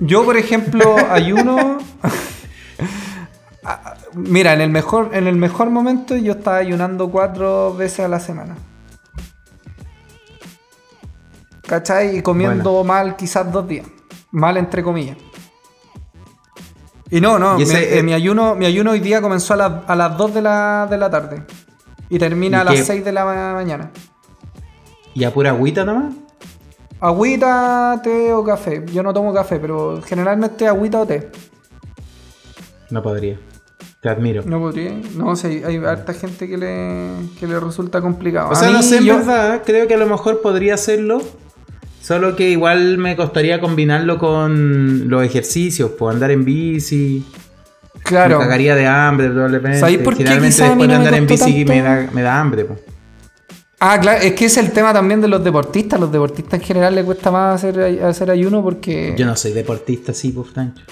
Yo, 0.00 0.24
por 0.24 0.36
ejemplo, 0.36 0.96
ayuno... 1.10 1.78
Mira, 4.14 4.52
en 4.52 4.60
el, 4.60 4.68
mejor, 4.70 5.10
en 5.14 5.26
el 5.26 5.36
mejor 5.36 5.70
momento 5.70 6.14
yo 6.16 6.32
estaba 6.32 6.58
ayunando 6.58 7.10
cuatro 7.10 7.74
veces 7.74 8.00
a 8.00 8.08
la 8.08 8.20
semana. 8.20 8.56
¿Cachai? 11.66 12.18
Y 12.18 12.22
comiendo 12.22 12.84
mal 12.84 13.16
quizás 13.16 13.50
dos 13.50 13.66
días. 13.66 13.86
Mal 14.34 14.56
entre 14.56 14.82
comillas. 14.82 15.16
Y 17.10 17.20
no, 17.20 17.38
no, 17.38 17.58
Y 17.58 17.62
ese, 17.62 17.74
mi, 17.78 17.98
eh, 17.98 18.02
mi 18.02 18.12
ayuno, 18.14 18.54
mi 18.56 18.66
ayuno 18.66 18.90
hoy 18.90 19.00
día 19.00 19.20
comenzó 19.22 19.54
a, 19.54 19.56
las- 19.56 19.72
a 19.86 19.94
las 19.94 20.16
2 20.16 20.34
de 20.34 20.42
la, 20.42 20.86
de 20.90 20.98
la 20.98 21.08
tarde. 21.10 21.42
Y 22.08 22.18
termina 22.18 22.58
¿Y 22.58 22.60
a 22.60 22.64
las 22.64 22.74
qué? 22.74 22.82
6 22.82 23.04
de 23.04 23.12
la 23.12 23.24
ma- 23.24 23.54
mañana. 23.54 23.90
¿Y 25.14 25.22
a 25.24 25.32
pura 25.32 25.50
agüita 25.50 25.84
nomás? 25.84 26.12
Agüita, 27.00 28.00
té 28.02 28.32
o 28.32 28.42
café. 28.42 28.84
Yo 28.92 29.02
no 29.02 29.12
tomo 29.12 29.32
café, 29.32 29.60
pero 29.60 30.00
generalmente 30.02 30.66
agüita 30.66 31.00
o 31.00 31.06
té. 31.06 31.30
No 32.90 33.02
podría. 33.02 33.38
Te 34.00 34.08
admiro. 34.08 34.42
No 34.44 34.58
podría. 34.58 34.92
No 35.14 35.36
sé, 35.36 35.62
hay 35.64 35.76
harta 35.76 36.12
gente 36.14 36.48
que 36.48 36.56
le, 36.58 37.10
que 37.38 37.46
le 37.46 37.60
resulta 37.60 38.00
complicado. 38.00 38.48
O 38.48 38.52
A 38.52 38.56
sea, 38.56 38.70
no 38.70 38.82
sé, 38.82 38.96
en 38.98 39.04
yo- 39.04 39.16
verdad, 39.18 39.62
creo 39.64 39.86
que 39.86 39.94
a 39.94 39.98
lo 39.98 40.06
mejor 40.06 40.40
podría 40.42 40.74
hacerlo. 40.74 41.22
Solo 42.04 42.36
que 42.36 42.50
igual 42.50 42.98
me 42.98 43.16
costaría 43.16 43.58
combinarlo 43.62 44.18
con 44.18 45.08
los 45.08 45.24
ejercicios, 45.24 45.92
pues 45.98 46.14
andar 46.14 46.30
en 46.32 46.44
bici. 46.44 47.24
Claro. 48.02 48.38
Me 48.38 48.44
cagaría 48.44 48.74
de 48.74 48.86
hambre, 48.86 49.30
probablemente. 49.30 49.80
¿Sabéis 49.80 50.00
por 50.00 50.14
qué 50.14 50.24
después 50.24 50.58
de 50.58 50.86
no 50.86 50.94
andar 50.96 51.14
en 51.14 51.26
bici 51.26 51.64
me 51.64 51.80
da, 51.80 52.06
me 52.12 52.20
da 52.20 52.38
hambre, 52.38 52.66
pues. 52.66 52.80
Ah, 53.80 53.98
claro, 53.98 54.20
es 54.20 54.34
que 54.34 54.44
es 54.44 54.56
el 54.58 54.70
tema 54.72 54.92
también 54.92 55.22
de 55.22 55.28
los 55.28 55.42
deportistas. 55.42 55.98
Los 55.98 56.12
deportistas 56.12 56.60
en 56.60 56.66
general 56.66 56.94
les 56.94 57.06
cuesta 57.06 57.30
más 57.30 57.54
hacer, 57.64 58.02
hacer 58.04 58.30
ayuno 58.30 58.62
porque. 58.62 59.14
Yo 59.16 59.24
no 59.24 59.34
soy 59.34 59.52
deportista, 59.52 60.12
sí, 60.12 60.30
pues, 60.30 60.52
Tancho. 60.52 60.84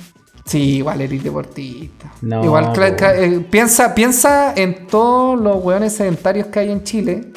Sí, 0.47 0.77
igual 0.79 1.03
eres 1.03 1.23
deportista. 1.23 2.11
No, 2.23 2.43
igual, 2.43 2.73
cla- 2.73 2.91
po. 2.93 2.97
cla- 2.97 3.15
eh, 3.19 3.47
piensa, 3.51 3.95
piensa 3.95 4.55
en 4.57 4.87
todos 4.87 5.39
los 5.39 5.63
hueones 5.63 5.93
sedentarios 5.93 6.47
que 6.47 6.59
hay 6.61 6.71
en 6.71 6.83
Chile. 6.85 7.33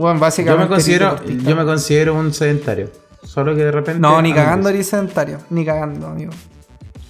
Bueno, 0.00 0.18
Yo 0.18 0.56
me, 0.56 0.66
considero, 0.66 1.22
yo 1.26 1.54
me 1.56 1.64
considero 1.66 2.14
un 2.14 2.32
sedentario. 2.32 2.90
Solo 3.22 3.54
que 3.54 3.64
de 3.64 3.70
repente. 3.70 4.00
No, 4.00 4.22
ni 4.22 4.32
cagando 4.32 4.70
eres 4.70 4.88
sedentario. 4.88 5.38
Ni 5.50 5.62
cagando, 5.62 6.06
amigo. 6.06 6.32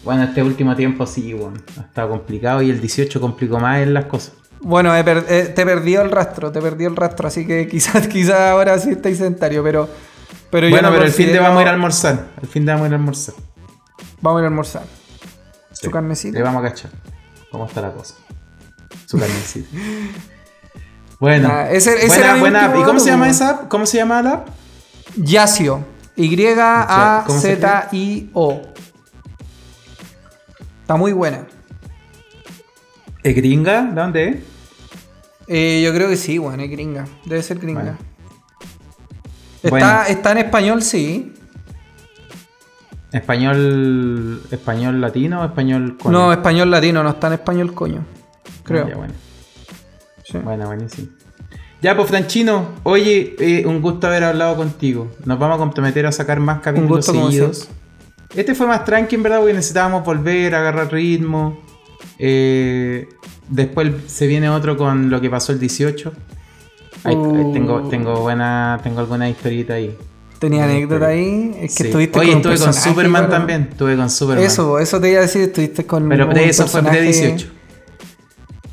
Bueno, 0.03 0.25
este 0.25 0.43
último 0.43 0.75
tiempo 0.75 1.07
sí, 1.07 1.33
bueno, 1.33 1.61
ha 1.79 1.83
estado 1.83 2.09
complicado 2.09 2.63
y 2.63 2.71
el 2.71 2.81
18 2.81 3.21
complicó 3.21 3.61
más 3.61 3.79
en 3.79 3.95
las 3.95 4.07
cosas. 4.07 4.33
Bueno, 4.61 4.95
he 4.97 5.05
per- 5.05 5.25
eh, 5.29 5.53
te 5.55 5.65
perdió 5.65 6.03
el 6.03 6.11
rastro, 6.11 6.51
te 6.51 6.61
perdió 6.61 6.89
el 6.89 6.97
rastro, 6.97 7.29
así 7.29 7.47
que 7.47 7.69
quizás, 7.71 8.09
quizás 8.09 8.41
ahora 8.41 8.77
sí 8.81 8.91
estáis 8.91 9.19
sedentario, 9.19 9.63
pero. 9.63 9.89
Pero 10.51 10.67
yo 10.67 10.73
bueno, 10.73 10.89
no 10.89 10.95
pero 10.95 11.07
el 11.07 11.13
fin 11.13 11.29
de 11.29 11.39
vamos 11.39 11.59
a 11.61 11.63
ir 11.63 11.69
a 11.69 11.73
almorzar. 11.73 12.27
El 12.43 12.49
fin 12.49 12.67
de 12.67 12.73
vamos 12.73 12.87
a 12.87 12.89
ir 12.89 12.93
a 12.95 12.97
almorzar. 12.97 13.35
Vamos 14.21 14.39
a 14.39 14.41
ir 14.41 14.45
a 14.45 14.49
almorzar. 14.49 14.83
Sí. 15.71 15.87
Su 15.87 15.91
carnecita. 15.93 16.39
Le 16.39 16.43
vamos 16.45 16.65
a 16.65 16.69
cachar. 16.69 16.91
¿Cómo 17.53 17.67
está 17.67 17.81
la 17.83 17.93
cosa? 17.93 18.17
Su 19.07 19.17
carnecita. 19.21 19.69
Bueno. 21.21 21.49
Ah, 21.53 21.71
ese- 21.71 21.95
ese 21.99 22.07
buena, 22.09 22.25
era 22.25 22.35
mi 22.35 22.41
buena 22.41 22.65
app. 22.67 22.77
¿Y 22.79 22.83
cómo 22.83 22.99
se 23.01 23.11
llama 23.11 23.29
esa 23.29 23.51
app? 23.51 23.69
¿Cómo 23.69 23.87
se 23.87 23.99
llama 23.99 24.23
la 24.23 24.31
app? 24.31 24.49
Yacio. 25.17 25.85
¿cómo 26.17 27.41
se 27.41 27.53
Y-A-Z-I-O. 27.53 28.63
Está 30.83 30.97
muy 30.97 31.13
buena. 31.13 31.47
¿Es 33.23 33.37
gringa? 33.37 33.83
¿De 33.83 34.01
dónde 34.01 34.29
es? 34.29 34.37
Eh, 35.47 35.83
yo 35.85 35.93
creo 35.95 36.09
que 36.09 36.17
sí, 36.17 36.39
bueno, 36.39 36.63
es 36.63 36.71
gringa. 36.71 37.07
Debe 37.25 37.43
ser 37.43 37.59
gringa. 37.59 37.83
Bueno. 37.83 37.99
Está, 39.63 39.69
Bueno. 39.71 40.03
está 40.09 40.33
en 40.33 40.39
español, 40.39 40.83
sí. 40.83 41.35
¿Español, 43.13 44.43
español 44.51 45.01
latino 45.01 45.43
o 45.43 45.45
español 45.45 45.99
con 46.01 46.13
No, 46.13 46.33
español 46.33 46.71
latino, 46.71 47.03
no 47.03 47.11
está 47.11 47.27
en 47.27 47.33
español, 47.35 47.75
coño. 47.75 48.05
Creo. 48.63 48.89
Ya, 48.89 48.97
bueno. 48.97 49.13
Sí. 50.31 50.39
Bueno, 50.39 50.67
buenísimo. 50.67 51.09
Ya, 51.83 51.97
pues 51.97 52.09
Franchino, 52.09 52.69
oye, 52.83 53.35
eh, 53.39 53.65
un 53.67 53.81
gusto 53.81 54.07
haber 54.07 54.25
hablado 54.25 54.55
contigo. 54.57 55.11
Nos 55.25 55.39
vamos 55.39 55.57
a 55.57 55.59
comprometer 55.59 56.05
a 56.07 56.13
sacar 56.13 56.39
más 56.41 56.61
capítulos 56.61 57.07
seguidos. 57.07 57.69
Este 58.35 58.55
fue 58.55 58.67
más 58.67 58.85
tranqui, 58.85 59.15
en 59.17 59.23
verdad, 59.23 59.39
porque 59.39 59.55
necesitábamos 59.55 60.05
volver 60.05 60.55
agarrar 60.55 60.93
ritmo. 60.93 61.59
Eh, 62.19 63.09
después 63.49 63.93
se 64.07 64.27
viene 64.27 64.49
otro 64.51 64.77
con 64.77 65.09
lo 65.11 65.21
que 65.21 65.31
pasó 65.31 65.53
el 65.53 65.59
18. 65.59 66.13
Ahí- 67.03 67.15
ahí 67.15 67.21
Uh. 67.21 67.53
tengo, 67.53 67.89
tengo 67.89 68.21
buena, 68.21 68.79
tengo 68.83 69.01
alguna 69.01 69.29
historieta 69.31 69.75
ahí. 69.75 69.97
Tenía 70.39 70.61
Buena 70.61 70.73
anécdota 70.75 71.07
ahí. 71.07 71.55
Es 71.61 71.75
que 71.77 71.85
Sí. 71.85 71.89
estuviste 71.89 72.19
Oye, 72.19 72.29
con 72.33 72.37
estuve 72.53 72.59
con 72.59 72.75
Superman 72.75 73.29
también. 73.31 73.69
Estuve 73.71 73.97
con 73.97 74.11
Superman. 74.11 74.45
Eso, 74.45 74.79
eso 74.79 75.01
te 75.01 75.11
iba 75.11 75.19
a 75.19 75.23
decir, 75.23 75.43
estuviste 75.43 75.87
con. 75.87 76.09
Pero 76.09 76.29
un 76.29 76.35
de 76.35 76.49
eso 76.49 76.67
fue 76.67 76.83
personaje- 76.83 76.99
pre-18. 77.11 77.47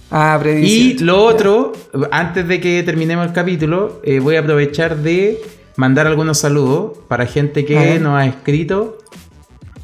Ah, 0.10 0.40
Y 0.46 0.98
lo 1.00 1.22
otro, 1.24 1.74
antes 2.12 2.48
de 2.48 2.62
que 2.62 2.82
terminemos 2.84 3.26
el 3.28 3.34
capítulo, 3.34 4.00
eh, 4.04 4.20
voy 4.20 4.36
a 4.38 4.40
aprovechar 4.40 4.98
de 4.98 5.42
mandar 5.76 6.08
algunos 6.08 6.38
saludos 6.40 6.98
para 7.08 7.26
gente 7.26 7.66
que 7.66 8.00
nos 8.00 8.18
ha 8.18 8.26
escrito 8.26 8.98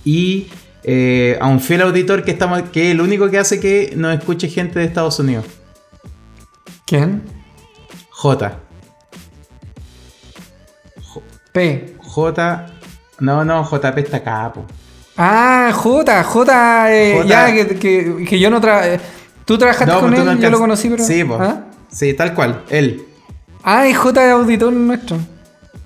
y 0.05 0.47
eh, 0.83 1.37
a 1.41 1.47
un 1.47 1.59
fiel 1.59 1.81
auditor 1.81 2.23
que 2.23 2.31
estamos, 2.31 2.61
que 2.71 2.87
es 2.87 2.91
el 2.91 3.01
único 3.01 3.29
que 3.29 3.37
hace 3.37 3.59
que 3.59 3.93
nos 3.95 4.17
escuche 4.17 4.47
gente 4.47 4.79
de 4.79 4.85
Estados 4.85 5.19
Unidos. 5.19 5.45
¿Quién? 6.85 7.23
J. 8.09 8.59
P. 11.51 11.95
J. 11.99 12.65
No, 13.19 13.43
no, 13.45 13.63
JP 13.69 13.97
está 13.99 14.17
acá, 14.17 14.51
po. 14.53 14.65
Ah, 15.17 15.71
J, 15.73 16.23
J, 16.23 16.91
eh, 16.95 17.13
J. 17.17 17.27
ya 17.27 17.53
que, 17.53 17.75
que- 17.77 18.25
que 18.27 18.39
yo 18.39 18.49
no 18.49 18.59
tra 18.59 18.97
Tú 19.45 19.57
trabajaste 19.57 19.93
No, 19.93 19.99
con 19.99 20.09
pues 20.09 20.23
tú 20.23 20.29
él, 20.29 20.35
no 20.35 20.41
yo 20.41 20.49
lo 20.49 20.59
conocí, 20.59 20.89
pero. 20.89 21.03
Sí, 21.03 21.23
po. 21.23 21.37
¿Ah? 21.39 21.65
Sí, 21.91 22.13
tal 22.13 22.33
cual. 22.33 22.63
Él. 22.69 23.03
Ah, 23.63 23.87
y 23.87 23.93
J 23.93 24.25
es 24.25 24.31
auditor 24.31 24.73
nuestro. 24.73 25.17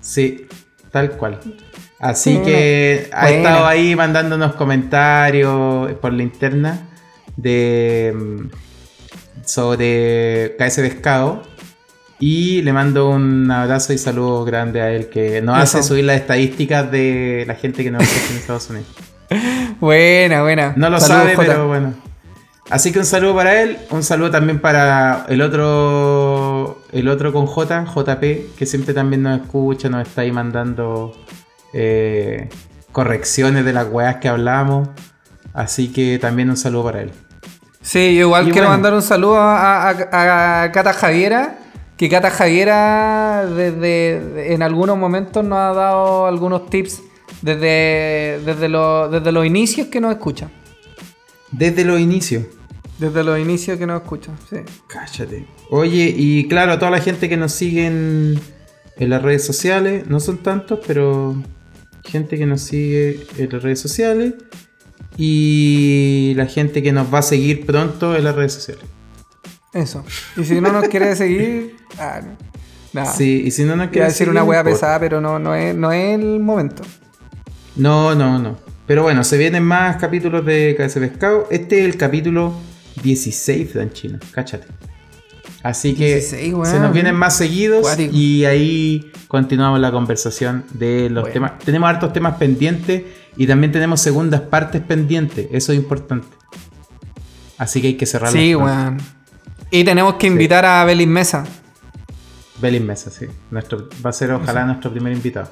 Sí, 0.01 0.47
tal 0.91 1.11
cual. 1.11 1.39
Así 1.99 2.37
que 2.37 3.09
ha 3.11 3.29
estado 3.29 3.65
ahí 3.65 3.95
mandándonos 3.95 4.53
comentarios 4.53 5.91
por 5.93 6.13
la 6.13 6.23
interna 6.23 6.87
de 7.35 8.13
mm, 8.15 8.49
sobre 9.45 10.55
KS 10.57 10.75
Pescado. 10.77 11.43
Y 12.19 12.63
le 12.63 12.73
mando 12.73 13.09
un 13.09 13.49
abrazo 13.51 13.93
y 13.93 13.97
saludo 13.99 14.43
grande 14.43 14.81
a 14.81 14.89
él 14.91 15.07
que 15.07 15.39
nos 15.41 15.55
Eso. 15.61 15.77
hace 15.77 15.87
subir 15.87 16.05
las 16.05 16.15
estadísticas 16.19 16.91
de 16.91 17.43
la 17.47 17.53
gente 17.53 17.83
que 17.83 17.91
nos 17.91 18.01
escucha 18.03 18.31
en 18.31 18.37
Estados 18.37 18.69
Unidos. 18.71 18.87
Buena, 19.79 20.41
buena. 20.41 20.73
No 20.75 20.89
lo 20.89 20.99
Saludos, 20.99 21.33
sabe, 21.33 21.47
pero 21.47 21.67
bueno. 21.67 21.93
Así 22.69 22.91
que 22.91 22.99
un 22.99 23.05
saludo 23.05 23.33
para 23.35 23.61
él, 23.61 23.77
un 23.91 24.03
saludo 24.03 24.29
también 24.31 24.59
para 24.59 25.25
el 25.29 25.41
otro, 25.41 26.81
el 26.91 27.07
otro 27.07 27.31
con 27.31 27.45
J, 27.45 27.85
JP, 27.85 28.55
que 28.57 28.65
siempre 28.65 28.93
también 28.93 29.23
nos 29.23 29.39
escucha, 29.41 29.87
nos 29.87 30.05
está 30.05 30.21
ahí 30.21 30.31
mandando 30.33 31.13
eh, 31.73 32.49
correcciones 32.91 33.63
de 33.63 33.71
las 33.71 33.87
weas 33.89 34.17
que 34.17 34.27
hablamos. 34.27 34.89
Así 35.53 35.93
que 35.93 36.19
también 36.19 36.49
un 36.49 36.57
saludo 36.57 36.83
para 36.83 37.01
él. 37.03 37.11
Sí, 37.81 38.15
yo 38.15 38.21
igual 38.27 38.49
Y 38.49 38.51
quiero 38.51 38.67
bueno. 38.67 38.71
mandar 38.81 38.93
un 38.93 39.01
saludo 39.01 39.37
a, 39.37 39.89
a- 39.89 40.63
a 40.63 40.71
Cata 40.73 40.91
Javiera. 40.93 41.59
Que 41.95 42.09
Cata 42.09 42.29
Javiera 42.29 43.45
desde 43.47 44.19
de- 44.19 44.53
en 44.53 44.61
algunos 44.61 44.97
momentos 44.97 45.43
nos 45.43 45.57
ha 45.57 45.73
dado 45.73 46.27
algunos 46.27 46.69
tips 46.69 47.01
desde, 47.41 48.39
desde, 48.45 48.67
los- 48.67 49.09
desde 49.09 49.31
los 49.31 49.45
inicios 49.45 49.87
que 49.87 50.01
nos 50.01 50.11
escucha. 50.11 50.49
Desde 51.49 51.85
los 51.85 51.99
inicios. 51.99 52.43
Desde 52.99 53.23
los 53.23 53.39
inicios 53.39 53.77
que 53.77 53.85
nos 53.85 54.01
escucha, 54.01 54.31
sí. 54.49 54.57
Cállate. 54.87 55.45
Oye, 55.69 56.13
y 56.17 56.47
claro, 56.47 56.71
a 56.73 56.79
toda 56.79 56.89
la 56.91 56.99
gente 56.99 57.29
que 57.29 57.37
nos 57.37 57.51
sigue 57.51 57.85
en, 57.85 58.39
en 58.97 59.09
las 59.09 59.21
redes 59.21 59.45
sociales, 59.45 60.07
no 60.07 60.19
son 60.19 60.37
tantos, 60.39 60.79
pero 60.87 61.35
gente 62.03 62.37
que 62.37 62.45
nos 62.45 62.61
sigue 62.61 63.27
en 63.37 63.49
las 63.51 63.61
redes 63.61 63.79
sociales 63.79 64.33
y 65.17 66.33
la 66.35 66.45
gente 66.47 66.81
que 66.81 66.91
nos 66.91 67.13
va 67.13 67.19
a 67.19 67.23
seguir 67.23 67.65
pronto 67.65 68.15
en 68.15 68.23
las 68.23 68.35
redes 68.35 68.53
sociales. 68.53 68.85
Eso. 69.73 70.03
Y 70.35 70.43
si 70.43 70.59
no 70.61 70.71
nos 70.71 70.87
quiere 70.87 71.15
seguir, 71.15 71.75
ah, 71.99 72.21
no. 72.23 72.35
Nada. 72.93 73.13
Sí, 73.13 73.43
y 73.45 73.51
si 73.51 73.63
no 73.63 73.75
nos 73.75 73.85
Iba 73.85 73.91
quiere 73.91 74.05
a 74.05 74.07
decir 74.07 74.25
seguir, 74.25 74.31
una 74.31 74.39
importa. 74.41 74.63
pesada, 74.63 74.99
pero 74.99 75.21
no, 75.21 75.37
no, 75.37 75.53
es, 75.53 75.75
no 75.75 75.91
es 75.91 76.15
el 76.19 76.39
momento. 76.39 76.81
No, 77.75 78.15
no, 78.15 78.39
no. 78.39 78.57
Pero 78.87 79.03
bueno, 79.03 79.23
se 79.23 79.37
vienen 79.37 79.63
más 79.63 79.97
capítulos 79.97 80.45
de 80.45 80.75
KS 80.79 80.93
Pescado. 80.95 81.47
Este 81.51 81.79
es 81.81 81.85
el 81.85 81.97
capítulo 81.97 82.53
16 83.03 83.73
de 83.73 83.91
China, 83.93 84.19
cáchate. 84.31 84.67
Así 85.63 85.95
que 85.95 86.15
16, 86.15 86.53
weón. 86.53 86.65
se 86.65 86.79
nos 86.79 86.93
vienen 86.93 87.15
más 87.15 87.35
seguidos 87.35 87.81
Cuático. 87.81 88.13
y 88.15 88.45
ahí 88.45 89.11
continuamos 89.27 89.79
la 89.79 89.91
conversación 89.91 90.63
de 90.73 91.09
los 91.09 91.23
Bueno. 91.23 91.33
temas. 91.33 91.59
Tenemos 91.59 91.89
hartos 91.89 92.13
temas 92.13 92.35
pendientes 92.37 93.03
y 93.35 93.47
también 93.47 93.71
tenemos 93.71 93.99
segundas 93.99 94.41
partes 94.41 94.81
pendientes. 94.81 95.47
Eso 95.51 95.71
es 95.73 95.77
importante. 95.79 96.27
Así 97.57 97.81
que 97.81 97.87
hay 97.87 97.93
que 97.95 98.05
cerrar 98.05 98.31
Sí, 98.31 98.55
weón. 98.55 98.97
Y 99.71 99.83
tenemos 99.83 100.15
que 100.15 100.27
invitar 100.27 100.63
a 100.65 100.85
Belis 100.85 101.07
Mesa. 101.07 101.43
Belin 102.61 102.85
Mesa, 102.85 103.11
sí. 103.11 103.25
Nuestro, 103.51 103.89
va 104.05 104.09
a 104.09 104.13
ser 104.13 104.31
ojalá 104.31 104.65
nuestro 104.65 104.91
primer 104.91 105.13
invitado. 105.13 105.51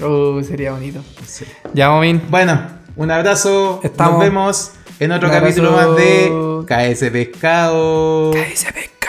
Uh, 0.00 0.42
sería 0.42 0.72
bonito. 0.72 1.02
Sí. 1.26 1.44
Ya, 1.72 1.88
Momin. 1.90 2.20
Bueno, 2.30 2.60
un 2.96 3.10
abrazo. 3.10 3.80
Estamos. 3.82 4.14
Nos 4.14 4.22
vemos 4.22 4.70
en 5.00 5.12
otro 5.12 5.30
capítulo 5.30 5.72
más 5.72 5.96
de 5.96 6.30
KS 6.66 7.10
Pescado. 7.10 8.32
Ese 8.34 8.72
pescado. 8.72 9.03